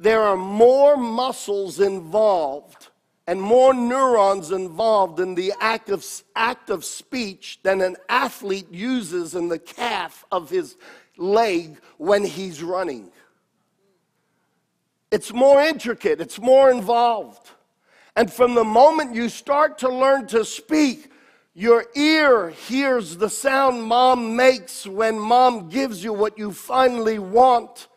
there 0.00 0.22
are 0.22 0.36
more 0.36 0.96
muscles 0.96 1.78
involved 1.78 2.88
and 3.26 3.42
more 3.42 3.74
neurons 3.74 4.52
involved 4.52 5.20
in 5.20 5.34
the 5.34 5.52
act 5.60 5.90
of, 5.90 6.04
act 6.34 6.70
of 6.70 6.84
speech 6.84 7.60
than 7.62 7.82
an 7.82 7.96
athlete 8.08 8.72
uses 8.72 9.34
in 9.34 9.48
the 9.48 9.58
calf 9.58 10.24
of 10.32 10.48
his 10.48 10.76
leg 11.18 11.78
when 11.98 12.24
he's 12.24 12.62
running. 12.62 13.12
It's 15.10 15.32
more 15.32 15.60
intricate, 15.62 16.20
it's 16.20 16.38
more 16.38 16.70
involved. 16.70 17.50
And 18.14 18.32
from 18.32 18.54
the 18.54 18.64
moment 18.64 19.14
you 19.14 19.28
start 19.28 19.78
to 19.78 19.88
learn 19.88 20.26
to 20.28 20.44
speak, 20.44 21.10
your 21.54 21.86
ear 21.96 22.50
hears 22.50 23.16
the 23.16 23.30
sound 23.30 23.82
mom 23.82 24.36
makes 24.36 24.86
when 24.86 25.18
mom 25.18 25.68
gives 25.68 26.04
you 26.04 26.12
what 26.12 26.38
you 26.38 26.52
finally 26.52 27.18
want. 27.18 27.88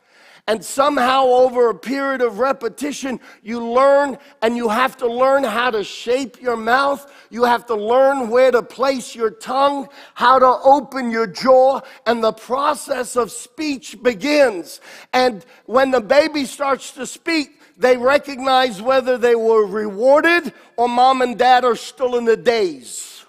And 0.51 0.61
somehow, 0.65 1.27
over 1.27 1.69
a 1.69 1.73
period 1.73 2.19
of 2.19 2.39
repetition, 2.39 3.21
you 3.41 3.65
learn 3.65 4.17
and 4.41 4.57
you 4.57 4.67
have 4.67 4.97
to 4.97 5.07
learn 5.07 5.45
how 5.45 5.71
to 5.71 5.81
shape 5.81 6.41
your 6.41 6.57
mouth. 6.57 7.09
You 7.29 7.45
have 7.45 7.65
to 7.67 7.75
learn 7.75 8.29
where 8.29 8.51
to 8.51 8.61
place 8.61 9.15
your 9.15 9.29
tongue, 9.29 9.87
how 10.13 10.39
to 10.39 10.59
open 10.65 11.09
your 11.09 11.25
jaw, 11.25 11.79
and 12.05 12.21
the 12.21 12.33
process 12.33 13.15
of 13.15 13.31
speech 13.31 14.03
begins. 14.03 14.81
And 15.13 15.45
when 15.67 15.89
the 15.89 16.01
baby 16.01 16.43
starts 16.43 16.91
to 16.95 17.05
speak, 17.05 17.61
they 17.77 17.95
recognize 17.95 18.81
whether 18.81 19.17
they 19.17 19.35
were 19.35 19.65
rewarded 19.65 20.51
or 20.75 20.89
mom 20.89 21.21
and 21.21 21.37
dad 21.37 21.63
are 21.63 21.77
still 21.77 22.17
in 22.17 22.25
the 22.25 22.35
daze. 22.35 23.25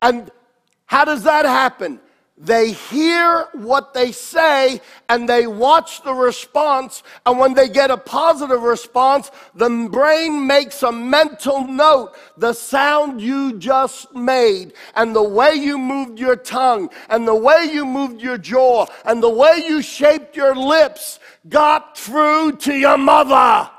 And 0.00 0.30
how 0.86 1.04
does 1.04 1.24
that 1.24 1.44
happen? 1.44 2.00
They 2.42 2.72
hear 2.72 3.48
what 3.52 3.92
they 3.92 4.12
say 4.12 4.80
and 5.10 5.28
they 5.28 5.46
watch 5.46 6.02
the 6.02 6.14
response. 6.14 7.02
And 7.26 7.38
when 7.38 7.52
they 7.52 7.68
get 7.68 7.90
a 7.90 7.98
positive 7.98 8.62
response, 8.62 9.30
the 9.54 9.68
brain 9.92 10.46
makes 10.46 10.82
a 10.82 10.90
mental 10.90 11.66
note 11.66 12.14
the 12.38 12.54
sound 12.54 13.20
you 13.20 13.58
just 13.58 14.14
made, 14.14 14.72
and 14.96 15.14
the 15.14 15.22
way 15.22 15.52
you 15.52 15.76
moved 15.76 16.18
your 16.18 16.36
tongue, 16.36 16.88
and 17.10 17.28
the 17.28 17.34
way 17.34 17.68
you 17.70 17.84
moved 17.84 18.22
your 18.22 18.38
jaw, 18.38 18.86
and 19.04 19.22
the 19.22 19.28
way 19.28 19.62
you 19.68 19.82
shaped 19.82 20.34
your 20.34 20.56
lips 20.56 21.18
got 21.50 21.98
through 21.98 22.56
to 22.56 22.74
your 22.74 22.96
mother. 22.96 23.70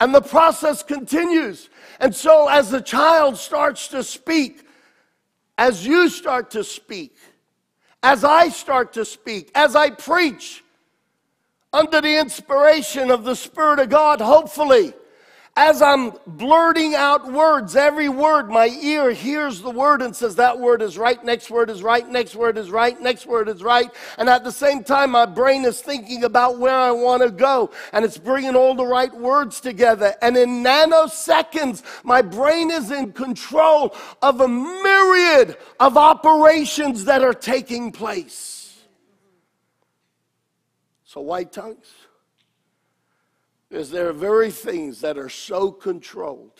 And 0.00 0.14
the 0.14 0.22
process 0.22 0.82
continues. 0.82 1.68
And 1.98 2.16
so, 2.16 2.48
as 2.48 2.70
the 2.70 2.80
child 2.80 3.36
starts 3.36 3.88
to 3.88 4.02
speak, 4.02 4.64
as 5.60 5.86
you 5.86 6.08
start 6.08 6.50
to 6.52 6.64
speak, 6.64 7.14
as 8.02 8.24
I 8.24 8.48
start 8.48 8.94
to 8.94 9.04
speak, 9.04 9.50
as 9.54 9.76
I 9.76 9.90
preach, 9.90 10.64
under 11.70 12.00
the 12.00 12.18
inspiration 12.18 13.10
of 13.10 13.24
the 13.24 13.36
Spirit 13.36 13.78
of 13.78 13.90
God, 13.90 14.22
hopefully, 14.22 14.94
as 15.56 15.82
I'm 15.82 16.12
blurting 16.26 16.94
out 16.94 17.32
words, 17.32 17.74
every 17.74 18.08
word, 18.08 18.48
my 18.48 18.68
ear 18.68 19.10
hears 19.10 19.60
the 19.60 19.70
word 19.70 20.00
and 20.00 20.14
says, 20.14 20.36
That 20.36 20.58
word 20.58 20.80
is 20.80 20.96
right, 20.96 21.22
next 21.24 21.50
word 21.50 21.70
is 21.70 21.82
right, 21.82 22.08
next 22.08 22.36
word 22.36 22.56
is 22.56 22.70
right, 22.70 23.00
next 23.00 23.26
word 23.26 23.48
is 23.48 23.62
right. 23.62 23.90
And 24.16 24.28
at 24.28 24.44
the 24.44 24.52
same 24.52 24.84
time, 24.84 25.10
my 25.10 25.26
brain 25.26 25.64
is 25.64 25.82
thinking 25.82 26.22
about 26.22 26.58
where 26.58 26.74
I 26.74 26.92
want 26.92 27.22
to 27.22 27.30
go 27.30 27.70
and 27.92 28.04
it's 28.04 28.16
bringing 28.16 28.54
all 28.54 28.74
the 28.74 28.86
right 28.86 29.12
words 29.12 29.60
together. 29.60 30.14
And 30.22 30.36
in 30.36 30.62
nanoseconds, 30.62 31.82
my 32.04 32.22
brain 32.22 32.70
is 32.70 32.92
in 32.92 33.12
control 33.12 33.94
of 34.22 34.40
a 34.40 34.48
myriad 34.48 35.56
of 35.80 35.96
operations 35.96 37.04
that 37.06 37.22
are 37.22 37.34
taking 37.34 37.90
place. 37.90 38.80
So, 41.04 41.20
white 41.20 41.50
tongues 41.50 41.99
is 43.70 43.90
there 43.90 44.08
are 44.08 44.12
very 44.12 44.50
things 44.50 45.00
that 45.00 45.16
are 45.16 45.28
so 45.28 45.70
controlled 45.70 46.58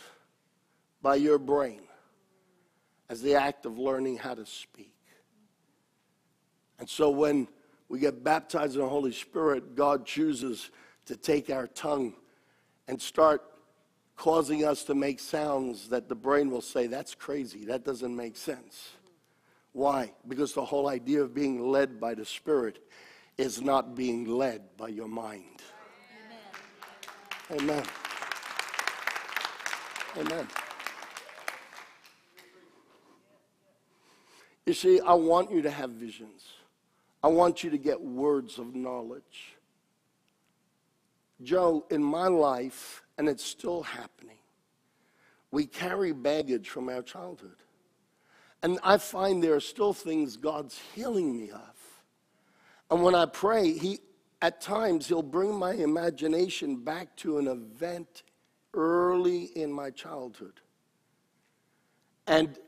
by 1.03 1.17
your 1.17 1.39
brain 1.39 1.83
as 3.09 3.21
the 3.21 3.35
act 3.35 3.67
of 3.67 3.79
learning 3.79 4.17
how 4.17 4.35
to 4.35 4.47
speak. 4.47 4.95
And 6.79 6.89
so 6.89 7.11
when 7.11 7.49
we 7.89 7.99
get 7.99 8.23
baptized 8.23 8.77
in 8.77 8.83
the 8.83 8.89
Holy 8.89 9.13
Spirit, 9.13 9.75
God 9.75 10.07
chooses 10.07 10.71
to 11.07 11.17
take 11.17 11.51
our 11.51 11.67
tongue 11.67 12.15
and 12.87 13.03
start 13.03 13.43
causing 14.17 14.65
us 14.65 14.85
to 14.85 14.95
make 14.95 15.19
sounds 15.19 15.89
that 15.89 16.09
the 16.09 16.15
brain 16.15 16.51
will 16.51 16.61
say, 16.61 16.87
that's 16.87 17.15
crazy, 17.15 17.65
that 17.65 17.85
doesn't 17.85 18.15
make 18.15 18.37
sense. 18.37 18.91
Why? 19.73 20.13
Because 20.29 20.53
the 20.53 20.65
whole 20.65 20.89
idea 20.89 21.23
of 21.23 21.35
being 21.35 21.71
led 21.71 22.01
by 22.01 22.15
the 22.15 22.25
Spirit 22.25 22.79
is 23.39 23.61
not 23.61 23.97
being 23.97 24.27
led 24.27 24.77
by 24.77 24.89
your 24.89 25.09
mind. 25.09 25.63
Amen. 27.53 27.83
Amen. 30.17 30.47
You 34.67 34.75
see, 34.75 35.01
I 35.01 35.15
want 35.15 35.51
you 35.51 35.63
to 35.63 35.71
have 35.71 35.91
visions. 35.91 36.47
I 37.25 37.29
want 37.29 37.65
you 37.65 37.71
to 37.71 37.79
get 37.79 38.01
words 38.01 38.59
of 38.59 38.75
knowledge. 38.75 39.57
Joe, 41.43 41.85
in 41.91 42.05
my 42.05 42.29
life, 42.29 43.03
and 43.19 43.29
it's 43.29 43.45
still 43.45 43.83
happening, 43.83 44.39
we 45.51 45.67
carry 45.67 46.13
baggage 46.13 46.69
from 46.69 46.89
our 46.89 47.03
childhood. 47.03 47.57
And 48.63 48.79
I 48.85 48.99
find 48.99 49.43
there 49.43 49.55
are 49.55 49.61
still 49.61 49.93
things 49.93 50.37
God's 50.37 50.79
healing 50.95 51.37
me 51.37 51.51
of. 51.51 52.03
And 52.91 53.03
when 53.03 53.15
I 53.15 53.27
pray, 53.27 53.73
He 53.73 54.01
at 54.43 54.61
times, 54.61 55.09
he'll 55.09 55.23
bring 55.23 55.55
my 55.55 55.73
imagination 55.73 56.77
back 56.77 57.15
to 57.17 57.39
an 57.39 57.47
event 57.47 58.23
early 58.73 59.45
in 59.45 59.73
my 59.73 59.91
childhood. 59.91 60.61
And 62.27 62.59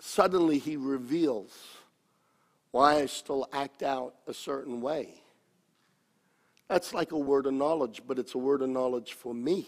suddenly 0.00 0.58
he 0.58 0.76
reveals 0.76 1.52
why 2.72 2.96
I 2.96 3.06
still 3.06 3.48
act 3.52 3.82
out 3.82 4.14
a 4.26 4.34
certain 4.34 4.80
way. 4.80 5.14
That's 6.68 6.94
like 6.94 7.12
a 7.12 7.18
word 7.18 7.46
of 7.46 7.54
knowledge, 7.54 8.02
but 8.06 8.18
it's 8.18 8.34
a 8.34 8.38
word 8.38 8.62
of 8.62 8.68
knowledge 8.68 9.12
for 9.12 9.34
me. 9.34 9.66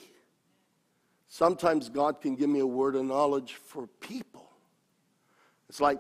Sometimes 1.29 1.89
God 1.89 2.21
can 2.21 2.37
give 2.37 2.49
me 2.49 2.61
a 2.61 2.67
word 2.67 2.95
of 2.95 3.05
knowledge 3.05 3.55
for 3.55 3.87
people. 3.87 4.51
It's 5.69 5.81
like 5.81 5.99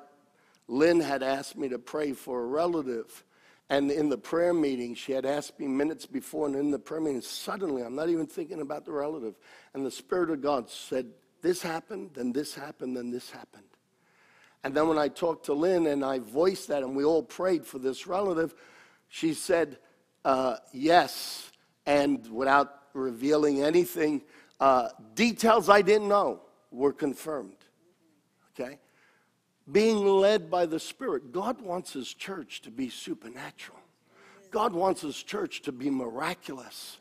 Lynn 0.68 1.00
had 1.00 1.22
asked 1.22 1.56
me 1.56 1.68
to 1.70 1.78
pray 1.78 2.12
for 2.12 2.42
a 2.42 2.46
relative 2.46 3.24
and 3.68 3.90
in 3.90 4.08
the 4.08 4.18
prayer 4.18 4.52
meeting, 4.52 4.94
she 4.94 5.12
had 5.12 5.24
asked 5.24 5.58
me 5.58 5.66
minutes 5.66 6.04
before, 6.06 6.46
and 6.46 6.56
in 6.56 6.70
the 6.70 6.78
prayer 6.78 7.00
meeting, 7.00 7.22
suddenly, 7.22 7.82
I'm 7.82 7.94
not 7.94 8.08
even 8.08 8.26
thinking 8.26 8.60
about 8.60 8.84
the 8.84 8.92
relative. 8.92 9.34
And 9.72 9.84
the 9.84 9.90
Spirit 9.90 10.30
of 10.30 10.42
God 10.42 10.68
said, 10.68 11.06
This 11.40 11.62
happened, 11.62 12.10
then 12.14 12.32
this 12.32 12.54
happened, 12.54 12.96
then 12.96 13.10
this 13.10 13.30
happened. 13.30 13.64
And 14.64 14.74
then 14.74 14.88
when 14.88 14.98
I 14.98 15.08
talked 15.08 15.46
to 15.46 15.54
Lynn 15.54 15.86
and 15.86 16.04
I 16.04 16.18
voiced 16.18 16.68
that, 16.68 16.82
and 16.82 16.94
we 16.94 17.04
all 17.04 17.22
prayed 17.22 17.66
for 17.66 17.78
this 17.78 18.06
relative, 18.06 18.54
she 19.08 19.34
said, 19.34 19.78
uh, 20.24 20.56
Yes. 20.72 21.50
And 21.86 22.26
without 22.30 22.82
revealing 22.92 23.62
anything, 23.62 24.22
uh, 24.60 24.90
details 25.14 25.68
I 25.68 25.82
didn't 25.82 26.08
know 26.08 26.42
were 26.70 26.92
confirmed. 26.92 27.56
Okay? 28.54 28.78
Being 29.70 30.04
led 30.04 30.50
by 30.50 30.66
the 30.66 30.80
Spirit. 30.80 31.32
God 31.32 31.60
wants 31.60 31.92
His 31.92 32.12
church 32.12 32.62
to 32.62 32.70
be 32.70 32.88
supernatural, 32.88 33.78
God 34.50 34.72
wants 34.72 35.02
His 35.02 35.22
church 35.22 35.62
to 35.62 35.72
be 35.72 35.90
miraculous. 35.90 36.98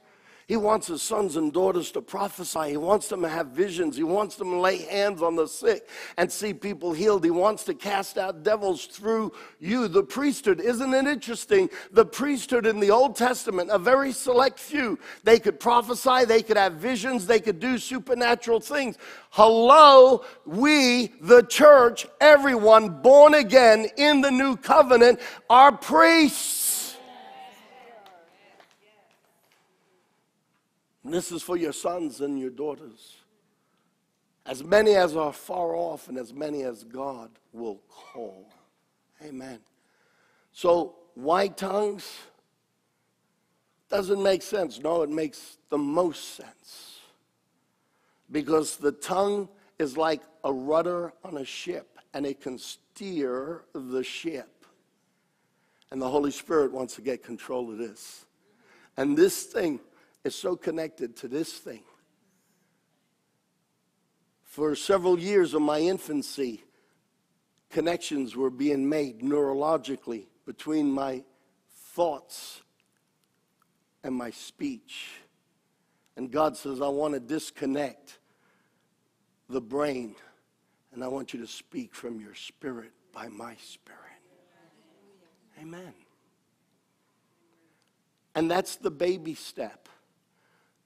He 0.52 0.58
wants 0.58 0.88
his 0.88 1.02
sons 1.02 1.38
and 1.38 1.54
daughters 1.54 1.92
to 1.92 2.02
prophesy. 2.02 2.72
He 2.72 2.76
wants 2.76 3.08
them 3.08 3.22
to 3.22 3.30
have 3.30 3.48
visions. 3.52 3.96
He 3.96 4.04
wants 4.04 4.36
them 4.36 4.50
to 4.50 4.60
lay 4.60 4.80
hands 4.80 5.22
on 5.22 5.38
the 5.38 5.48
sick 5.48 5.88
and 6.18 6.30
see 6.30 6.54
people 6.54 6.92
healed. 6.92 7.24
He 7.24 7.32
wants 7.32 7.64
to 7.64 7.74
cast 7.74 8.18
out 8.18 8.44
devils 8.44 8.86
through 8.86 9.32
you, 9.62 9.88
the 9.88 10.04
priesthood. 10.04 10.60
Isn't 10.60 10.94
it 10.94 11.08
interesting? 11.08 11.70
The 11.94 12.04
priesthood 12.04 12.66
in 12.66 12.82
the 12.82 12.92
Old 12.92 13.16
Testament, 13.16 13.70
a 13.72 13.80
very 13.80 14.12
select 14.12 14.60
few, 14.60 15.00
they 15.24 15.40
could 15.40 15.58
prophesy, 15.58 16.26
they 16.26 16.44
could 16.44 16.58
have 16.58 16.74
visions, 16.74 17.28
they 17.28 17.40
could 17.40 17.62
do 17.62 17.78
supernatural 17.78 18.60
things. 18.60 18.98
Hello, 19.30 20.26
we, 20.46 21.14
the 21.22 21.44
church, 21.44 22.06
everyone 22.20 23.02
born 23.02 23.36
again 23.36 23.88
in 23.96 24.20
the 24.20 24.32
new 24.32 24.58
covenant, 24.58 25.22
are 25.50 25.72
priests. 25.72 26.81
And 31.04 31.14
this 31.14 31.32
is 31.32 31.42
for 31.42 31.58
your 31.58 31.74
sons 31.74 32.22
and 32.22 32.40
your 32.40 32.50
daughters. 32.50 33.18
As 34.46 34.64
many 34.64 34.96
as 34.96 35.16
are 35.16 35.34
far 35.34 35.76
off 35.76 36.08
and 36.08 36.18
as 36.18 36.34
many 36.34 36.64
as 36.64 36.84
God 36.84 37.32
will 37.54 37.82
call. 37.90 38.52
Amen. 39.24 39.60
So, 40.52 40.96
why 41.14 41.48
tongues 41.48 42.10
doesn't 43.92 44.24
make 44.24 44.42
sense. 44.42 44.80
No, 44.80 45.04
it 45.04 45.10
makes 45.10 45.58
the 45.70 45.78
most 45.78 46.36
sense. 46.36 47.00
Because 48.32 48.78
the 48.78 48.94
tongue 48.94 49.50
is 49.78 49.98
like 49.98 50.22
a 50.46 50.52
rudder 50.52 51.14
on 51.24 51.38
a 51.38 51.46
ship 51.46 52.00
and 52.14 52.26
it 52.26 52.40
can 52.40 52.58
steer 52.58 53.66
the 53.74 54.04
ship. 54.04 54.66
And 55.92 56.02
the 56.02 56.10
Holy 56.10 56.32
Spirit 56.32 56.72
wants 56.72 56.96
to 56.96 57.02
get 57.02 57.22
control 57.22 57.70
of 57.70 57.78
this. 57.78 58.26
And 58.96 59.18
this 59.18 59.44
thing 59.44 59.82
is 60.24 60.36
so 60.36 60.56
connected 60.56 61.16
to 61.18 61.28
this 61.28 61.54
thing. 61.54 61.84
For 64.44 64.76
several 64.76 65.18
years 65.18 65.54
of 65.54 65.62
my 65.62 65.80
infancy, 65.80 66.64
connections 67.70 68.36
were 68.36 68.50
being 68.50 68.88
made 68.88 69.22
neurologically 69.22 70.26
between 70.46 70.92
my 70.92 71.24
thoughts 71.94 72.62
and 74.04 74.14
my 74.14 74.32
speech. 74.32 75.10
And 76.18 76.30
God 76.30 76.58
says, 76.58 76.82
I 76.82 76.90
want 76.90 77.14
to 77.14 77.20
disconnect 77.20 78.20
the 79.50 79.62
brain, 79.62 80.16
and 80.94 81.04
I 81.04 81.08
want 81.08 81.34
you 81.34 81.40
to 81.40 81.48
speak 81.48 81.96
from 81.96 82.20
your 82.20 82.36
spirit 82.36 82.92
by 83.14 83.28
my 83.28 83.56
spirit. 83.56 84.00
Amen. 85.62 85.94
And 88.36 88.50
that's 88.50 88.78
the 88.78 88.92
baby 88.92 89.36
step. 89.36 89.88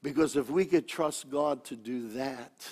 Because 0.06 0.36
if 0.36 0.48
we 0.48 0.66
could 0.66 0.86
trust 0.86 1.30
God 1.30 1.64
to 1.64 1.74
do 1.74 2.10
that, 2.10 2.64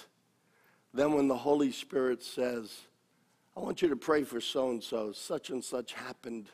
then 0.93 1.15
when 1.15 1.27
the 1.27 1.37
Holy 1.37 1.73
Spirit 1.73 2.23
says, 2.23 2.73
I 3.57 3.61
want 3.61 3.83
you 3.83 3.89
to 3.89 3.97
pray 3.97 4.23
for 4.23 4.41
so 4.41 4.71
and 4.71 4.81
so, 4.81 5.11
such 5.11 5.51
and 5.51 5.65
such 5.65 5.95
happened 5.95 6.49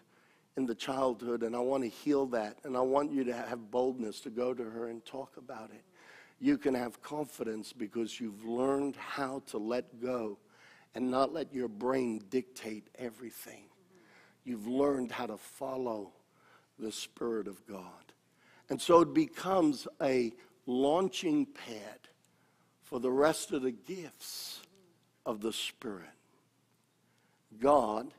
in 0.56 0.64
the 0.64 0.74
childhood, 0.74 1.42
and 1.42 1.54
I 1.54 1.58
want 1.58 1.82
to 1.82 1.90
heal 1.90 2.24
that, 2.28 2.56
and 2.64 2.78
I 2.78 2.80
want 2.80 3.12
you 3.12 3.24
to 3.24 3.34
have 3.34 3.70
boldness 3.70 4.20
to 4.20 4.30
go 4.30 4.54
to 4.54 4.64
her 4.64 4.88
and 4.88 5.04
talk 5.04 5.36
about 5.36 5.68
it. 5.70 5.84
You 6.38 6.56
can 6.56 6.74
have 6.74 7.02
confidence 7.02 7.74
because 7.74 8.18
you've 8.18 8.46
learned 8.46 8.96
how 8.96 9.42
to 9.48 9.58
let 9.58 10.00
go 10.00 10.38
and 10.94 11.10
not 11.10 11.30
let 11.30 11.52
your 11.52 11.68
brain 11.68 12.24
dictate 12.30 12.88
everything. 12.94 13.64
You've 14.44 14.66
learned 14.66 15.12
how 15.12 15.26
to 15.26 15.36
follow 15.36 16.12
the 16.78 16.90
Spirit 16.90 17.48
of 17.48 17.66
God. 17.66 18.14
And 18.70 18.80
so 18.80 19.00
it 19.00 19.12
becomes 19.12 19.86
a 20.00 20.32
launching 20.70 21.46
pad 21.46 21.98
for 22.82 23.00
the 23.00 23.10
rest 23.10 23.52
of 23.52 23.62
the 23.62 23.72
gifts 23.72 24.60
of 25.26 25.40
the 25.40 25.52
Spirit. 25.52 26.08
God 27.60 28.12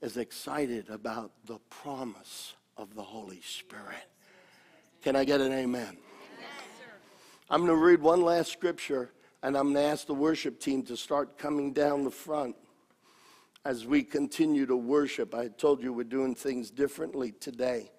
is 0.00 0.16
excited 0.16 0.90
about 0.90 1.30
the 1.46 1.58
promise 1.70 2.54
of 2.76 2.94
the 2.94 3.02
Holy 3.02 3.40
Spirit. 3.42 4.08
Can 5.02 5.14
I 5.14 5.24
get 5.24 5.40
an 5.40 5.52
amen? 5.52 5.96
I'm 7.48 7.66
going 7.66 7.78
to 7.78 7.84
read 7.84 8.00
one 8.00 8.22
last 8.22 8.50
scripture 8.50 9.12
and 9.42 9.56
I'm 9.56 9.72
going 9.72 9.76
to 9.76 9.82
ask 9.82 10.06
the 10.06 10.14
worship 10.14 10.58
team 10.58 10.82
to 10.84 10.96
start 10.96 11.38
coming 11.38 11.72
down 11.72 12.04
the 12.04 12.10
front 12.10 12.56
as 13.64 13.86
we 13.86 14.02
continue 14.02 14.66
to 14.66 14.76
worship. 14.76 15.34
I 15.34 15.48
told 15.48 15.82
you 15.82 15.92
we're 15.92 16.04
doing 16.04 16.34
things 16.34 16.70
differently 16.70 17.32
today. 17.32 17.92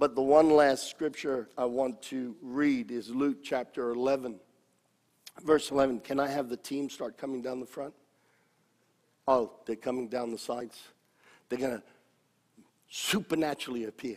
But 0.00 0.14
the 0.14 0.22
one 0.22 0.48
last 0.48 0.88
scripture 0.88 1.50
I 1.58 1.66
want 1.66 2.00
to 2.04 2.34
read 2.40 2.90
is 2.90 3.10
Luke 3.10 3.44
chapter 3.44 3.90
11, 3.90 4.40
verse 5.44 5.70
11. 5.70 6.00
Can 6.00 6.18
I 6.18 6.26
have 6.26 6.48
the 6.48 6.56
team 6.56 6.88
start 6.88 7.18
coming 7.18 7.42
down 7.42 7.60
the 7.60 7.66
front? 7.66 7.92
Oh, 9.28 9.52
they're 9.66 9.76
coming 9.76 10.08
down 10.08 10.30
the 10.30 10.38
sides. 10.38 10.82
They're 11.50 11.58
going 11.58 11.76
to 11.76 11.82
supernaturally 12.88 13.84
appear. 13.84 14.16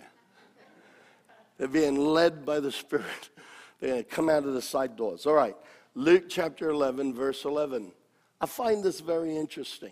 They're 1.58 1.68
being 1.68 1.98
led 1.98 2.46
by 2.46 2.62
the 2.62 2.72
Spirit. 2.72 3.30
They're 3.82 3.90
going 3.90 4.04
to 4.06 4.10
come 4.10 4.30
out 4.30 4.46
of 4.46 4.54
the 4.54 4.62
side 4.62 4.96
doors. 4.96 5.26
All 5.26 5.34
right. 5.34 5.58
Luke 5.96 6.30
chapter 6.30 6.70
11, 6.70 7.14
verse 7.14 7.44
11. 7.44 7.92
I 8.40 8.46
find 8.46 8.82
this 8.82 9.02
very 9.02 9.36
interesting. 9.36 9.92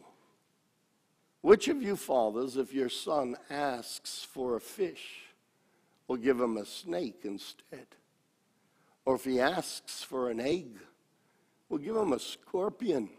Which 1.42 1.68
of 1.68 1.84
you 1.84 1.98
fathers, 1.98 2.56
if 2.56 2.74
your 2.74 2.88
son 2.88 3.36
asks 3.50 4.24
for 4.24 4.56
a 4.56 4.62
fish, 4.62 5.31
We'll 6.12 6.20
give 6.20 6.42
him 6.42 6.58
a 6.58 6.66
snake 6.66 7.22
instead. 7.24 7.88
Or 9.06 9.16
if 9.16 9.24
he 9.24 9.40
asks 9.40 10.04
for 10.04 10.30
an 10.30 10.42
egg, 10.42 10.68
we'll 11.70 11.80
give 11.80 11.96
him 11.96 12.12
a 12.12 12.20
scorpion. 12.20 13.10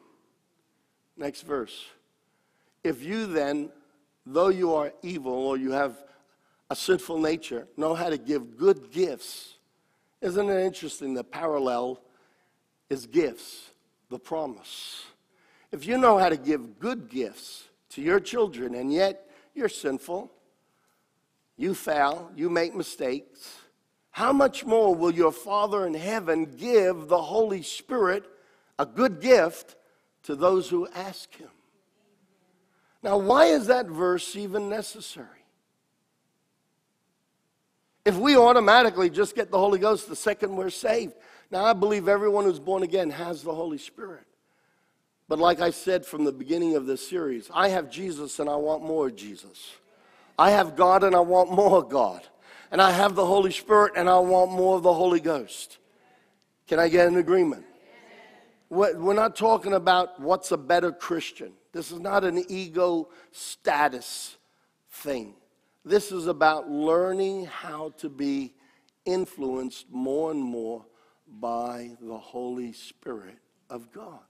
Next 1.17 1.41
verse. 1.41 1.87
If 2.85 3.03
you 3.03 3.25
then, 3.25 3.71
though 4.27 4.51
you 4.51 4.75
are 4.75 4.93
evil 5.01 5.33
or 5.33 5.57
you 5.57 5.71
have 5.71 6.05
a 6.69 6.77
sinful 6.77 7.17
nature, 7.17 7.67
know 7.79 7.95
how 7.95 8.11
to 8.11 8.19
give 8.19 8.59
good 8.59 8.91
gifts, 8.91 9.55
isn't 10.21 10.51
it 10.51 10.63
interesting? 10.63 11.15
The 11.15 11.25
parallel 11.25 11.99
is 12.91 13.07
gifts, 13.07 13.71
the 14.11 14.19
promise. 14.19 15.03
If 15.71 15.87
you 15.87 15.97
know 15.97 16.19
how 16.19 16.29
to 16.29 16.37
give 16.37 16.79
good 16.79 17.09
gifts 17.09 17.71
to 17.93 18.03
your 18.03 18.21
children 18.21 18.75
and 18.75 18.93
yet 18.93 19.31
you're 19.55 19.71
sinful, 19.71 20.31
you 21.57 21.75
fail, 21.75 22.31
you 22.35 22.51
make 22.51 22.75
mistakes. 22.75 23.59
How 24.11 24.33
much 24.33 24.65
more 24.65 24.95
will 24.95 25.15
your 25.15 25.33
Father 25.33 25.87
in 25.87 25.95
heaven 25.95 26.45
give 26.45 27.09
the 27.09 27.21
Holy 27.21 27.63
Spirit 27.63 28.25
a 28.79 28.87
good 28.87 29.21
gift 29.21 29.77
to 30.25 30.37
those 30.37 30.69
who 30.69 30.87
ask 30.95 31.35
Him? 31.35 31.51
Now, 33.03 33.19
why 33.19 33.47
is 33.47 33.67
that 33.67 33.87
verse 33.87 34.37
even 34.37 34.69
necessary? 34.69 35.29
If 38.05 38.17
we 38.17 38.37
automatically 38.37 39.11
just 39.11 39.35
get 39.35 39.51
the 39.51 39.59
Holy 39.59 39.79
Ghost 39.79 40.09
the 40.09 40.17
second 40.17 40.57
we're 40.57 40.71
saved, 40.71 41.15
now 41.51 41.65
I 41.65 41.73
believe 41.73 42.09
everyone 42.09 42.45
who's 42.45 42.59
born 42.59 42.83
again 42.83 43.11
has 43.11 43.43
the 43.43 43.55
Holy 43.55 43.79
Spirit. 43.79 44.25
But 45.29 45.39
like 45.39 45.61
I 45.61 45.71
said 45.71 46.05
from 46.05 46.25
the 46.25 46.33
beginning 46.33 46.77
of 46.77 46.87
this 46.87 47.07
series, 47.07 47.49
I 47.55 47.69
have 47.69 47.91
Jesus 47.91 48.39
and 48.39 48.51
I 48.51 48.57
want 48.57 48.83
more 48.83 49.11
Jesus. 49.11 49.71
I 50.39 50.51
have 50.51 50.77
God 50.77 51.05
and 51.05 51.15
I 51.15 51.21
want 51.21 51.51
more 51.51 51.83
God. 51.83 52.23
And 52.71 52.81
I 52.81 52.91
have 52.91 53.15
the 53.15 53.27
Holy 53.27 53.53
Spirit 53.53 53.93
and 53.97 54.09
I 54.09 54.19
want 54.19 54.51
more 54.51 54.77
of 54.77 54.83
the 54.83 54.95
Holy 54.95 55.21
Ghost. 55.21 55.79
Can 56.67 56.79
I 56.79 56.89
get 56.89 57.07
an 57.07 57.17
agreement? 57.17 57.65
We're 58.71 59.13
not 59.13 59.37
talking 59.37 59.75
about 59.75 60.19
what's 60.19 60.51
a 60.53 60.57
better 60.57 60.91
Christian. 60.91 61.53
This 61.73 61.93
is 61.93 62.01
not 62.01 62.25
an 62.25 62.43
ego 62.49 63.11
status 63.31 64.39
thing. 64.91 65.35
This 65.85 66.11
is 66.11 66.27
about 66.27 66.71
learning 66.71 67.47
how 67.47 67.91
to 67.99 68.09
be 68.09 68.55
influenced 69.05 69.91
more 69.91 70.31
and 70.31 70.41
more 70.41 70.87
by 71.29 71.91
the 72.01 72.17
Holy 72.17 72.73
Spirit 72.73 73.37
of 73.69 73.93
God. 73.93 74.21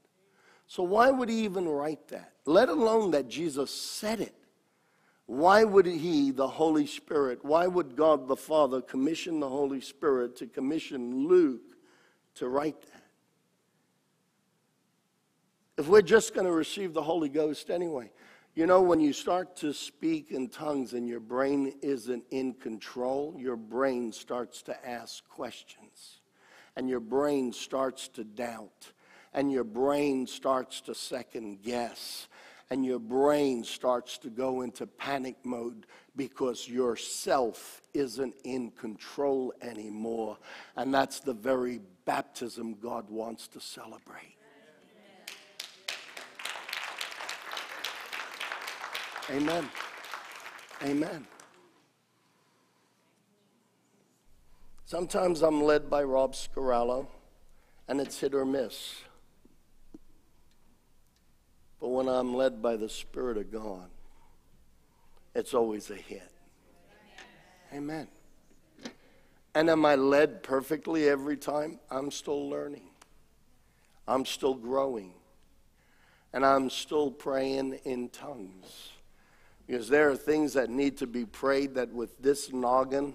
So, 0.67 0.83
why 0.83 1.11
would 1.11 1.29
he 1.29 1.45
even 1.45 1.69
write 1.69 2.09
that? 2.09 2.33
Let 2.45 2.69
alone 2.69 3.11
that 3.13 3.29
Jesus 3.29 3.71
said 3.71 4.21
it. 4.21 4.35
Why 5.33 5.65
would 5.65 5.87
He, 5.87 6.31
the 6.31 6.47
Holy 6.47 6.87
Spirit, 6.87 7.43
why 7.43 7.67
would 7.67 7.97
God 7.97 8.29
the 8.29 8.37
Father 8.37 8.83
commission 8.83 9.41
the 9.41 9.49
Holy 9.49 9.81
Spirit 9.81 10.37
to 10.37 10.47
commission 10.47 11.27
Luke 11.27 11.75
to 12.35 12.51
write 12.51 12.83
that? 12.83 13.05
If 15.79 15.89
we're 15.89 16.03
just 16.03 16.35
going 16.35 16.45
to 16.45 16.53
receive 16.53 16.93
the 16.93 17.01
Holy 17.01 17.31
Ghost 17.31 17.71
anyway, 17.71 18.11
you 18.55 18.67
know, 18.67 18.83
when 18.83 19.01
you 19.01 19.15
start 19.15 19.57
to 19.57 19.73
speak 19.73 20.33
in 20.33 20.51
tongues 20.51 20.93
and 20.93 21.09
your 21.09 21.21
brain 21.21 21.77
isn't 21.81 22.25
in 22.31 22.53
control, 22.53 23.35
your 23.39 23.57
brain 23.57 24.13
starts 24.13 24.61
to 24.65 24.87
ask 24.87 25.27
questions. 25.31 26.21
And 26.77 26.91
your 26.91 27.01
brain 27.01 27.55
starts 27.55 28.09
to 28.09 28.25
doubt. 28.25 28.93
And 29.33 29.51
your 29.51 29.65
brain 29.65 30.27
starts 30.27 30.83
to 30.83 30.95
second 30.95 31.63
guess 31.63 32.29
and 32.73 32.87
your 32.87 32.99
brain 32.99 33.63
starts 33.63 34.17
to 34.17 34.31
go 34.31 34.63
into 34.63 34.87
panic 34.87 35.37
mode 35.45 35.85
because 36.17 36.67
yourself 36.67 37.83
isn't 37.93 38.35
in 38.45 38.71
control 38.71 39.53
anymore. 39.61 40.39
And 40.75 40.95
that's 40.95 41.21
the 41.21 41.35
very 41.35 41.83
baptism 42.07 42.77
God 42.81 43.11
wants 43.11 43.47
to 43.49 43.61
celebrate. 43.61 44.39
Amen. 49.29 49.69
Amen. 50.83 51.27
Sometimes 54.87 55.43
I'm 55.43 55.63
led 55.63 55.91
by 55.91 56.05
Rob 56.05 56.33
Scarallo, 56.33 57.07
and 57.87 58.01
it's 58.01 58.19
hit 58.19 58.33
or 58.33 58.47
miss. 58.47 59.03
But 61.83 61.89
when 61.89 62.09
I'm 62.09 62.33
led 62.33 62.63
by 62.63 62.77
the 62.77 62.89
Spirit 62.89 63.37
of 63.37 63.51
God, 63.51 63.91
it's 65.35 65.53
always 65.53 65.91
a 65.91 65.97
hit. 65.97 66.31
Amen. 67.75 68.07
And 69.53 69.69
am 69.69 69.85
I 69.85 69.97
led 69.97 70.45
perfectly 70.45 71.09
every 71.09 71.37
time? 71.37 71.81
I'm 71.91 72.13
still 72.13 72.49
learning. 72.49 72.89
I'm 74.07 74.25
still 74.25 74.55
growing. 74.55 75.13
And 76.33 76.47
I'm 76.47 76.71
still 76.71 77.11
praying 77.11 77.81
in 77.85 78.11
tongues. 78.11 78.93
Because 79.67 79.89
there 79.89 80.09
are 80.09 80.17
things 80.17 80.53
that 80.53 80.71
need 80.71 80.99
to 80.99 81.09
be 81.09 81.25
prayed 81.25 81.75
that 81.75 81.93
with 81.93 82.17
this 82.23 82.53
noggin, 82.53 83.15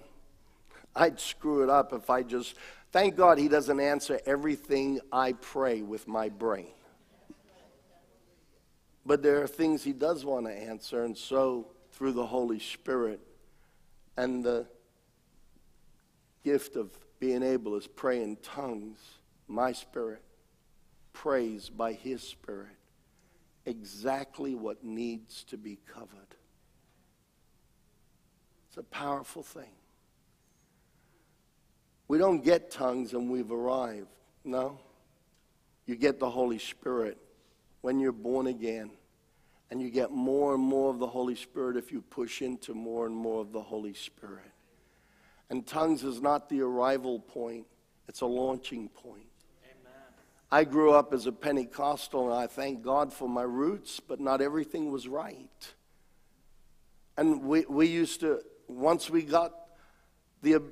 I'd 0.94 1.18
screw 1.18 1.62
it 1.62 1.70
up 1.70 1.94
if 1.94 2.10
I 2.10 2.22
just. 2.22 2.54
Thank 2.92 3.16
God 3.16 3.38
he 3.38 3.48
doesn't 3.48 3.80
answer 3.80 4.20
everything 4.26 5.00
I 5.10 5.32
pray 5.32 5.80
with 5.80 6.06
my 6.06 6.28
brain. 6.28 6.68
But 9.08 9.22
there 9.22 9.42
are 9.42 9.46
things 9.46 9.82
he 9.82 9.94
does 9.94 10.26
want 10.26 10.44
to 10.44 10.52
answer, 10.52 11.02
and 11.02 11.16
so 11.16 11.68
through 11.92 12.12
the 12.12 12.26
Holy 12.26 12.58
Spirit 12.58 13.20
and 14.18 14.44
the 14.44 14.66
gift 16.44 16.76
of 16.76 16.90
being 17.18 17.42
able 17.42 17.80
to 17.80 17.88
pray 17.88 18.22
in 18.22 18.36
tongues, 18.36 18.98
my 19.48 19.72
spirit 19.72 20.22
prays 21.14 21.70
by 21.70 21.94
his 21.94 22.22
spirit 22.22 22.76
exactly 23.64 24.54
what 24.54 24.84
needs 24.84 25.42
to 25.44 25.56
be 25.56 25.78
covered. 25.90 26.36
It's 28.68 28.76
a 28.76 28.82
powerful 28.82 29.42
thing. 29.42 29.72
We 32.08 32.18
don't 32.18 32.44
get 32.44 32.70
tongues 32.70 33.14
and 33.14 33.30
we've 33.30 33.50
arrived. 33.50 34.08
No. 34.44 34.78
You 35.86 35.96
get 35.96 36.20
the 36.20 36.28
Holy 36.28 36.58
Spirit 36.58 37.16
when 37.80 38.00
you're 38.00 38.12
born 38.12 38.46
again. 38.46 38.90
And 39.70 39.82
you 39.82 39.90
get 39.90 40.10
more 40.10 40.54
and 40.54 40.62
more 40.62 40.90
of 40.90 40.98
the 40.98 41.06
Holy 41.06 41.34
Spirit 41.34 41.76
if 41.76 41.92
you 41.92 42.00
push 42.00 42.40
into 42.40 42.72
more 42.72 43.06
and 43.06 43.14
more 43.14 43.42
of 43.42 43.52
the 43.52 43.60
Holy 43.60 43.92
Spirit. 43.92 44.50
And 45.50 45.66
tongues 45.66 46.04
is 46.04 46.22
not 46.22 46.48
the 46.48 46.62
arrival 46.62 47.20
point, 47.20 47.66
it's 48.08 48.22
a 48.22 48.26
launching 48.26 48.88
point. 48.88 49.26
Amen. 49.64 49.92
I 50.50 50.64
grew 50.64 50.92
up 50.92 51.12
as 51.12 51.26
a 51.26 51.32
Pentecostal, 51.32 52.30
and 52.32 52.40
I 52.40 52.46
thank 52.46 52.82
God 52.82 53.12
for 53.12 53.28
my 53.28 53.42
roots, 53.42 54.00
but 54.00 54.20
not 54.20 54.40
everything 54.40 54.90
was 54.90 55.06
right. 55.06 55.74
And 57.18 57.42
we, 57.42 57.66
we 57.68 57.88
used 57.88 58.20
to, 58.20 58.40
once 58.68 59.10
we 59.10 59.22
got 59.22 59.52
the 60.40 60.62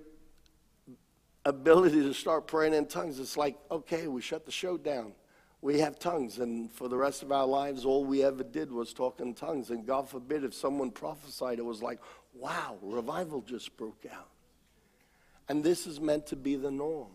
ability 1.45 2.03
to 2.03 2.15
start 2.15 2.47
praying 2.47 2.73
in 2.73 2.87
tongues, 2.87 3.19
it's 3.19 3.37
like, 3.37 3.59
okay, 3.71 4.07
we 4.07 4.23
shut 4.23 4.47
the 4.47 4.53
show 4.53 4.79
down 4.79 5.13
we 5.67 5.81
have 5.81 5.99
tongues, 5.99 6.39
and 6.39 6.71
for 6.71 6.89
the 6.89 6.97
rest 6.97 7.25
of 7.25 7.33
our 7.33 7.45
lives, 7.45 7.85
all 7.85 8.05
we 8.05 8.23
ever 8.23 8.45
did 8.45 8.71
was 8.71 8.93
talk 8.93 9.19
in 9.19 9.35
tongues. 9.35 9.71
And 9.71 9.85
God 9.85 10.09
forbid 10.09 10.45
if 10.45 10.55
someone 10.55 10.93
prophesied, 10.93 11.59
it 11.59 11.65
was 11.65 11.83
like, 11.83 11.99
wow, 12.35 12.77
revival 12.81 13.41
just 13.41 13.77
broke 13.77 14.07
out. 14.15 14.29
And 15.49 15.65
this 15.65 15.89
is 15.89 16.01
meant 16.01 16.29
to 16.29 16.37
be 16.37 16.55
the 16.55 16.71
norm. 16.71 17.11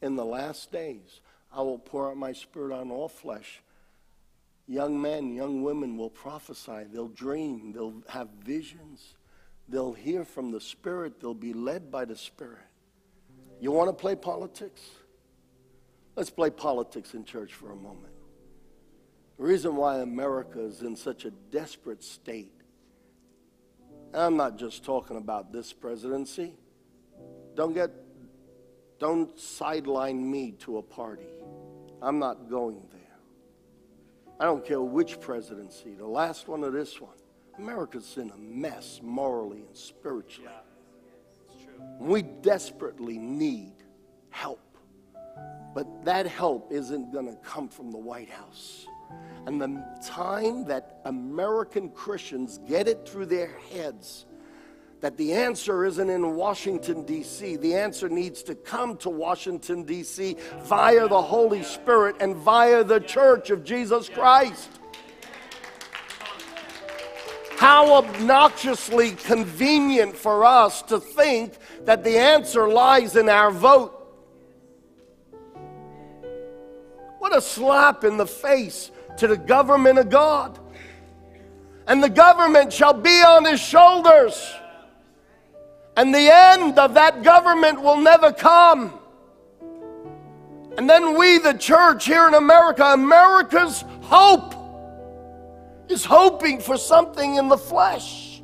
In 0.00 0.16
the 0.16 0.24
last 0.24 0.72
days, 0.72 1.20
I 1.52 1.60
will 1.60 1.78
pour 1.78 2.10
out 2.10 2.16
my 2.16 2.32
spirit 2.32 2.74
on 2.74 2.90
all 2.90 3.08
flesh. 3.08 3.60
Young 4.66 4.98
men, 4.98 5.34
young 5.34 5.62
women 5.62 5.98
will 5.98 6.08
prophesy, 6.08 6.84
they'll 6.90 7.08
dream, 7.08 7.72
they'll 7.74 8.02
have 8.08 8.28
visions, 8.42 9.14
they'll 9.68 9.92
hear 9.92 10.24
from 10.24 10.52
the 10.52 10.60
Spirit, 10.60 11.20
they'll 11.20 11.34
be 11.34 11.52
led 11.52 11.90
by 11.90 12.06
the 12.06 12.16
Spirit. 12.16 12.64
You 13.60 13.72
want 13.72 13.90
to 13.90 13.94
play 13.94 14.14
politics? 14.14 14.80
Let's 16.16 16.30
play 16.30 16.50
politics 16.50 17.14
in 17.14 17.24
church 17.24 17.54
for 17.54 17.72
a 17.72 17.76
moment. 17.76 18.12
The 19.36 19.44
reason 19.44 19.74
why 19.74 19.98
America 19.98 20.60
is 20.60 20.82
in 20.82 20.94
such 20.94 21.24
a 21.24 21.30
desperate 21.30 22.04
state, 22.04 22.52
I'm 24.12 24.36
not 24.36 24.56
just 24.56 24.84
talking 24.84 25.16
about 25.16 25.52
this 25.52 25.72
presidency. 25.72 26.54
Don't 27.56 27.74
get, 27.74 27.90
don't 29.00 29.38
sideline 29.38 30.30
me 30.30 30.52
to 30.60 30.78
a 30.78 30.82
party. 30.82 31.26
I'm 32.00 32.20
not 32.20 32.48
going 32.48 32.86
there. 32.92 33.00
I 34.38 34.44
don't 34.44 34.64
care 34.64 34.80
which 34.80 35.20
presidency, 35.20 35.94
the 35.94 36.06
last 36.06 36.46
one 36.46 36.62
or 36.62 36.70
this 36.70 37.00
one. 37.00 37.16
America's 37.58 38.16
in 38.16 38.30
a 38.30 38.36
mess 38.36 39.00
morally 39.02 39.58
and 39.66 39.76
spiritually. 39.76 40.50
Yeah, 40.50 41.74
we 41.98 42.22
desperately 42.22 43.18
need 43.18 43.74
help. 44.30 44.63
But 45.74 46.04
that 46.04 46.26
help 46.26 46.72
isn't 46.72 47.12
going 47.12 47.26
to 47.26 47.36
come 47.36 47.68
from 47.68 47.90
the 47.90 47.98
White 47.98 48.30
House. 48.30 48.86
And 49.46 49.60
the 49.60 49.84
time 50.04 50.64
that 50.66 51.00
American 51.04 51.90
Christians 51.90 52.58
get 52.66 52.88
it 52.88 53.08
through 53.08 53.26
their 53.26 53.50
heads 53.72 54.26
that 55.04 55.18
the 55.18 55.34
answer 55.34 55.84
isn't 55.84 56.08
in 56.08 56.34
Washington, 56.34 57.04
D.C., 57.04 57.56
the 57.56 57.74
answer 57.74 58.08
needs 58.08 58.42
to 58.44 58.54
come 58.54 58.96
to 58.96 59.10
Washington, 59.10 59.82
D.C. 59.82 60.34
via 60.60 61.06
the 61.08 61.20
Holy 61.20 61.62
Spirit 61.62 62.16
and 62.20 62.34
via 62.34 62.82
the 62.82 63.00
church 63.00 63.50
of 63.50 63.64
Jesus 63.64 64.08
Christ. 64.08 64.70
How 67.58 67.96
obnoxiously 67.96 69.10
convenient 69.10 70.16
for 70.16 70.42
us 70.42 70.80
to 70.84 70.98
think 70.98 71.58
that 71.82 72.02
the 72.02 72.16
answer 72.16 72.66
lies 72.66 73.14
in 73.14 73.28
our 73.28 73.50
vote. 73.50 74.03
What 77.24 77.34
a 77.34 77.40
slap 77.40 78.04
in 78.04 78.18
the 78.18 78.26
face 78.26 78.90
to 79.16 79.26
the 79.26 79.38
government 79.38 79.98
of 79.98 80.10
God. 80.10 80.58
And 81.86 82.04
the 82.04 82.10
government 82.10 82.70
shall 82.70 82.92
be 82.92 83.22
on 83.22 83.46
his 83.46 83.60
shoulders. 83.60 84.52
And 85.96 86.14
the 86.14 86.28
end 86.30 86.78
of 86.78 86.92
that 86.92 87.22
government 87.22 87.80
will 87.80 87.96
never 87.96 88.30
come. 88.30 88.92
And 90.76 90.90
then 90.90 91.16
we, 91.16 91.38
the 91.38 91.54
church 91.54 92.04
here 92.04 92.28
in 92.28 92.34
America, 92.34 92.84
America's 92.84 93.86
hope 94.02 94.54
is 95.88 96.04
hoping 96.04 96.60
for 96.60 96.76
something 96.76 97.36
in 97.36 97.48
the 97.48 97.56
flesh. 97.56 98.42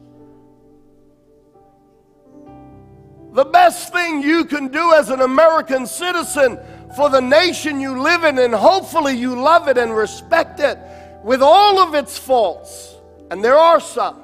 The 3.35 3.45
best 3.45 3.93
thing 3.93 4.23
you 4.23 4.47
can 4.47 4.69
do 4.69 4.95
as 4.95 5.11
an 5.11 5.21
American 5.21 5.87
citizen 5.87 6.59
for 6.97 7.11
the 7.11 7.21
nation 7.21 7.81
you 7.81 8.01
live 8.01 8.25
in, 8.25 8.39
and 8.39 8.55
hopefully 8.55 9.17
you 9.17 9.41
love 9.41 9.69
it 9.69 9.79
and 9.79 9.95
respect 9.95 10.61
it 10.61 10.79
with 11.23 11.43
all 11.43 11.79
of 11.79 11.95
its 11.95 12.19
faults. 12.19 12.95
And 13.31 13.45
there 13.45 13.57
are 13.57 13.81
some. 13.81 14.21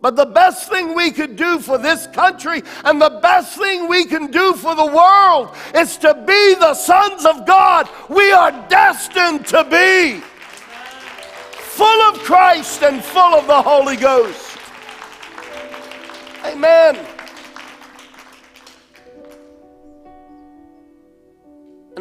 But 0.00 0.16
the 0.16 0.26
best 0.26 0.68
thing 0.68 0.96
we 0.96 1.12
could 1.12 1.36
do 1.36 1.60
for 1.60 1.78
this 1.78 2.08
country 2.08 2.62
and 2.84 3.00
the 3.00 3.20
best 3.22 3.56
thing 3.56 3.88
we 3.88 4.04
can 4.04 4.32
do 4.32 4.52
for 4.54 4.74
the 4.74 4.86
world 4.86 5.54
is 5.76 5.96
to 5.98 6.12
be 6.26 6.54
the 6.54 6.74
sons 6.74 7.24
of 7.24 7.46
God 7.46 7.88
we 8.08 8.32
are 8.32 8.50
destined 8.68 9.46
to 9.46 9.62
be. 9.62 10.20
Full 11.52 12.02
of 12.02 12.18
Christ 12.18 12.82
and 12.82 13.02
full 13.02 13.20
of 13.34 13.46
the 13.46 13.62
Holy 13.62 13.96
Ghost. 13.96 14.58
Amen. 16.44 17.11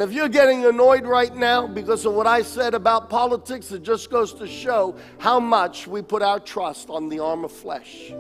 And 0.02 0.10
if 0.10 0.16
you're 0.16 0.30
getting 0.30 0.66
annoyed 0.66 1.06
right 1.06 1.36
now 1.36 1.68
because 1.68 2.08
of 2.08 2.16
what 2.16 2.26
I 2.26 2.42
said 2.42 2.74
about 2.74 3.08
politics, 3.08 3.72
it 3.72 3.84
just 3.84 4.10
goes 4.10 4.34
to 4.34 4.48
show 4.48 4.96
how 5.20 5.40
much 5.40 5.86
we 5.86 6.02
put 6.02 6.24
our 6.24 6.40
trust 6.40 6.90
on 6.90 7.08
the 7.08 7.20
arm 7.20 7.46
of 7.46 7.52
flesh. 7.52 8.12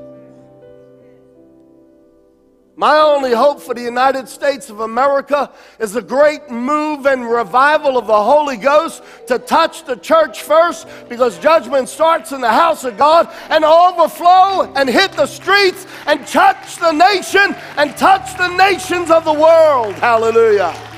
My 2.75 2.99
only 2.99 3.31
hope 3.31 3.59
for 3.59 3.73
the 3.73 3.81
United 3.81 4.29
States 4.29 4.69
of 4.69 4.81
America 4.81 5.51
is 5.79 5.95
a 5.95 6.03
great 6.03 6.51
move 6.51 7.07
and 7.07 7.27
revival 7.27 7.97
of 7.97 8.05
the 8.05 8.23
Holy 8.23 8.57
Ghost 8.57 9.01
to 9.25 9.39
touch 9.39 9.83
the 9.83 9.95
church 9.95 10.43
first 10.43 10.87
because 11.09 11.39
judgment 11.39 11.89
starts 11.89 12.31
in 12.31 12.41
the 12.41 12.51
house 12.51 12.83
of 12.83 12.95
God 12.95 13.27
and 13.49 13.65
overflow 13.65 14.71
and 14.75 14.87
hit 14.87 15.13
the 15.13 15.25
streets 15.25 15.87
and 16.05 16.27
touch 16.27 16.75
the 16.75 16.91
nation 16.91 17.55
and 17.77 17.97
touch 17.97 18.37
the 18.37 18.49
nations 18.55 19.09
of 19.09 19.25
the 19.25 19.33
world. 19.33 19.95
Hallelujah. 19.95 20.90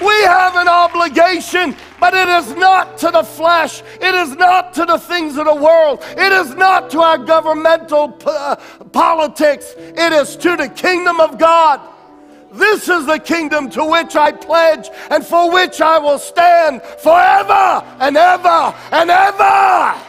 We 0.00 0.22
have 0.22 0.54
an 0.56 0.68
obligation 0.68 1.74
But 2.00 2.14
it 2.14 2.28
is 2.28 2.54
not 2.54 2.98
to 2.98 3.10
the 3.10 3.24
flesh. 3.24 3.82
It 4.00 4.14
is 4.14 4.36
not 4.36 4.72
to 4.74 4.84
the 4.84 4.98
things 4.98 5.36
of 5.36 5.46
the 5.46 5.54
world. 5.54 6.02
It 6.16 6.32
is 6.32 6.54
not 6.54 6.90
to 6.90 7.00
our 7.00 7.18
governmental 7.18 8.16
uh, 8.24 8.56
politics. 8.92 9.74
It 9.76 10.12
is 10.12 10.36
to 10.36 10.56
the 10.56 10.68
kingdom 10.68 11.20
of 11.20 11.38
God. 11.38 11.80
This 12.52 12.88
is 12.88 13.06
the 13.06 13.18
kingdom 13.18 13.68
to 13.70 13.84
which 13.84 14.16
I 14.16 14.32
pledge 14.32 14.88
and 15.10 15.24
for 15.24 15.52
which 15.52 15.80
I 15.80 15.98
will 15.98 16.18
stand 16.18 16.82
forever 16.82 17.84
and 18.00 18.16
ever 18.16 18.74
and 18.92 19.10
ever. 19.10 20.07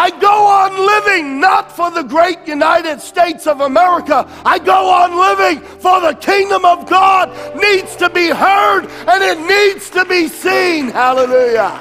I 0.00 0.10
go 0.10 0.46
on 0.46 0.86
living 0.94 1.40
not 1.40 1.72
for 1.72 1.90
the 1.90 2.04
great 2.04 2.46
United 2.46 3.00
States 3.00 3.48
of 3.48 3.62
America. 3.62 4.24
I 4.44 4.60
go 4.60 4.88
on 4.88 5.18
living 5.18 5.58
for 5.80 6.00
the 6.00 6.14
kingdom 6.14 6.64
of 6.64 6.88
God 6.88 7.28
needs 7.56 7.96
to 7.96 8.08
be 8.08 8.28
heard 8.28 8.86
and 9.08 9.24
it 9.24 9.40
needs 9.40 9.90
to 9.90 10.04
be 10.04 10.28
seen. 10.28 10.86
Hallelujah. 10.86 11.74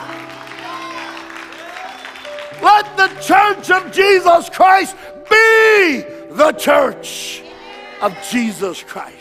Let 2.59 2.97
the 2.97 3.09
church 3.21 3.69
of 3.69 3.91
Jesus 3.91 4.49
Christ 4.49 4.95
be 5.29 6.03
the 6.31 6.53
church 6.57 7.43
of 8.01 8.17
Jesus 8.31 8.81
Christ. 8.81 9.16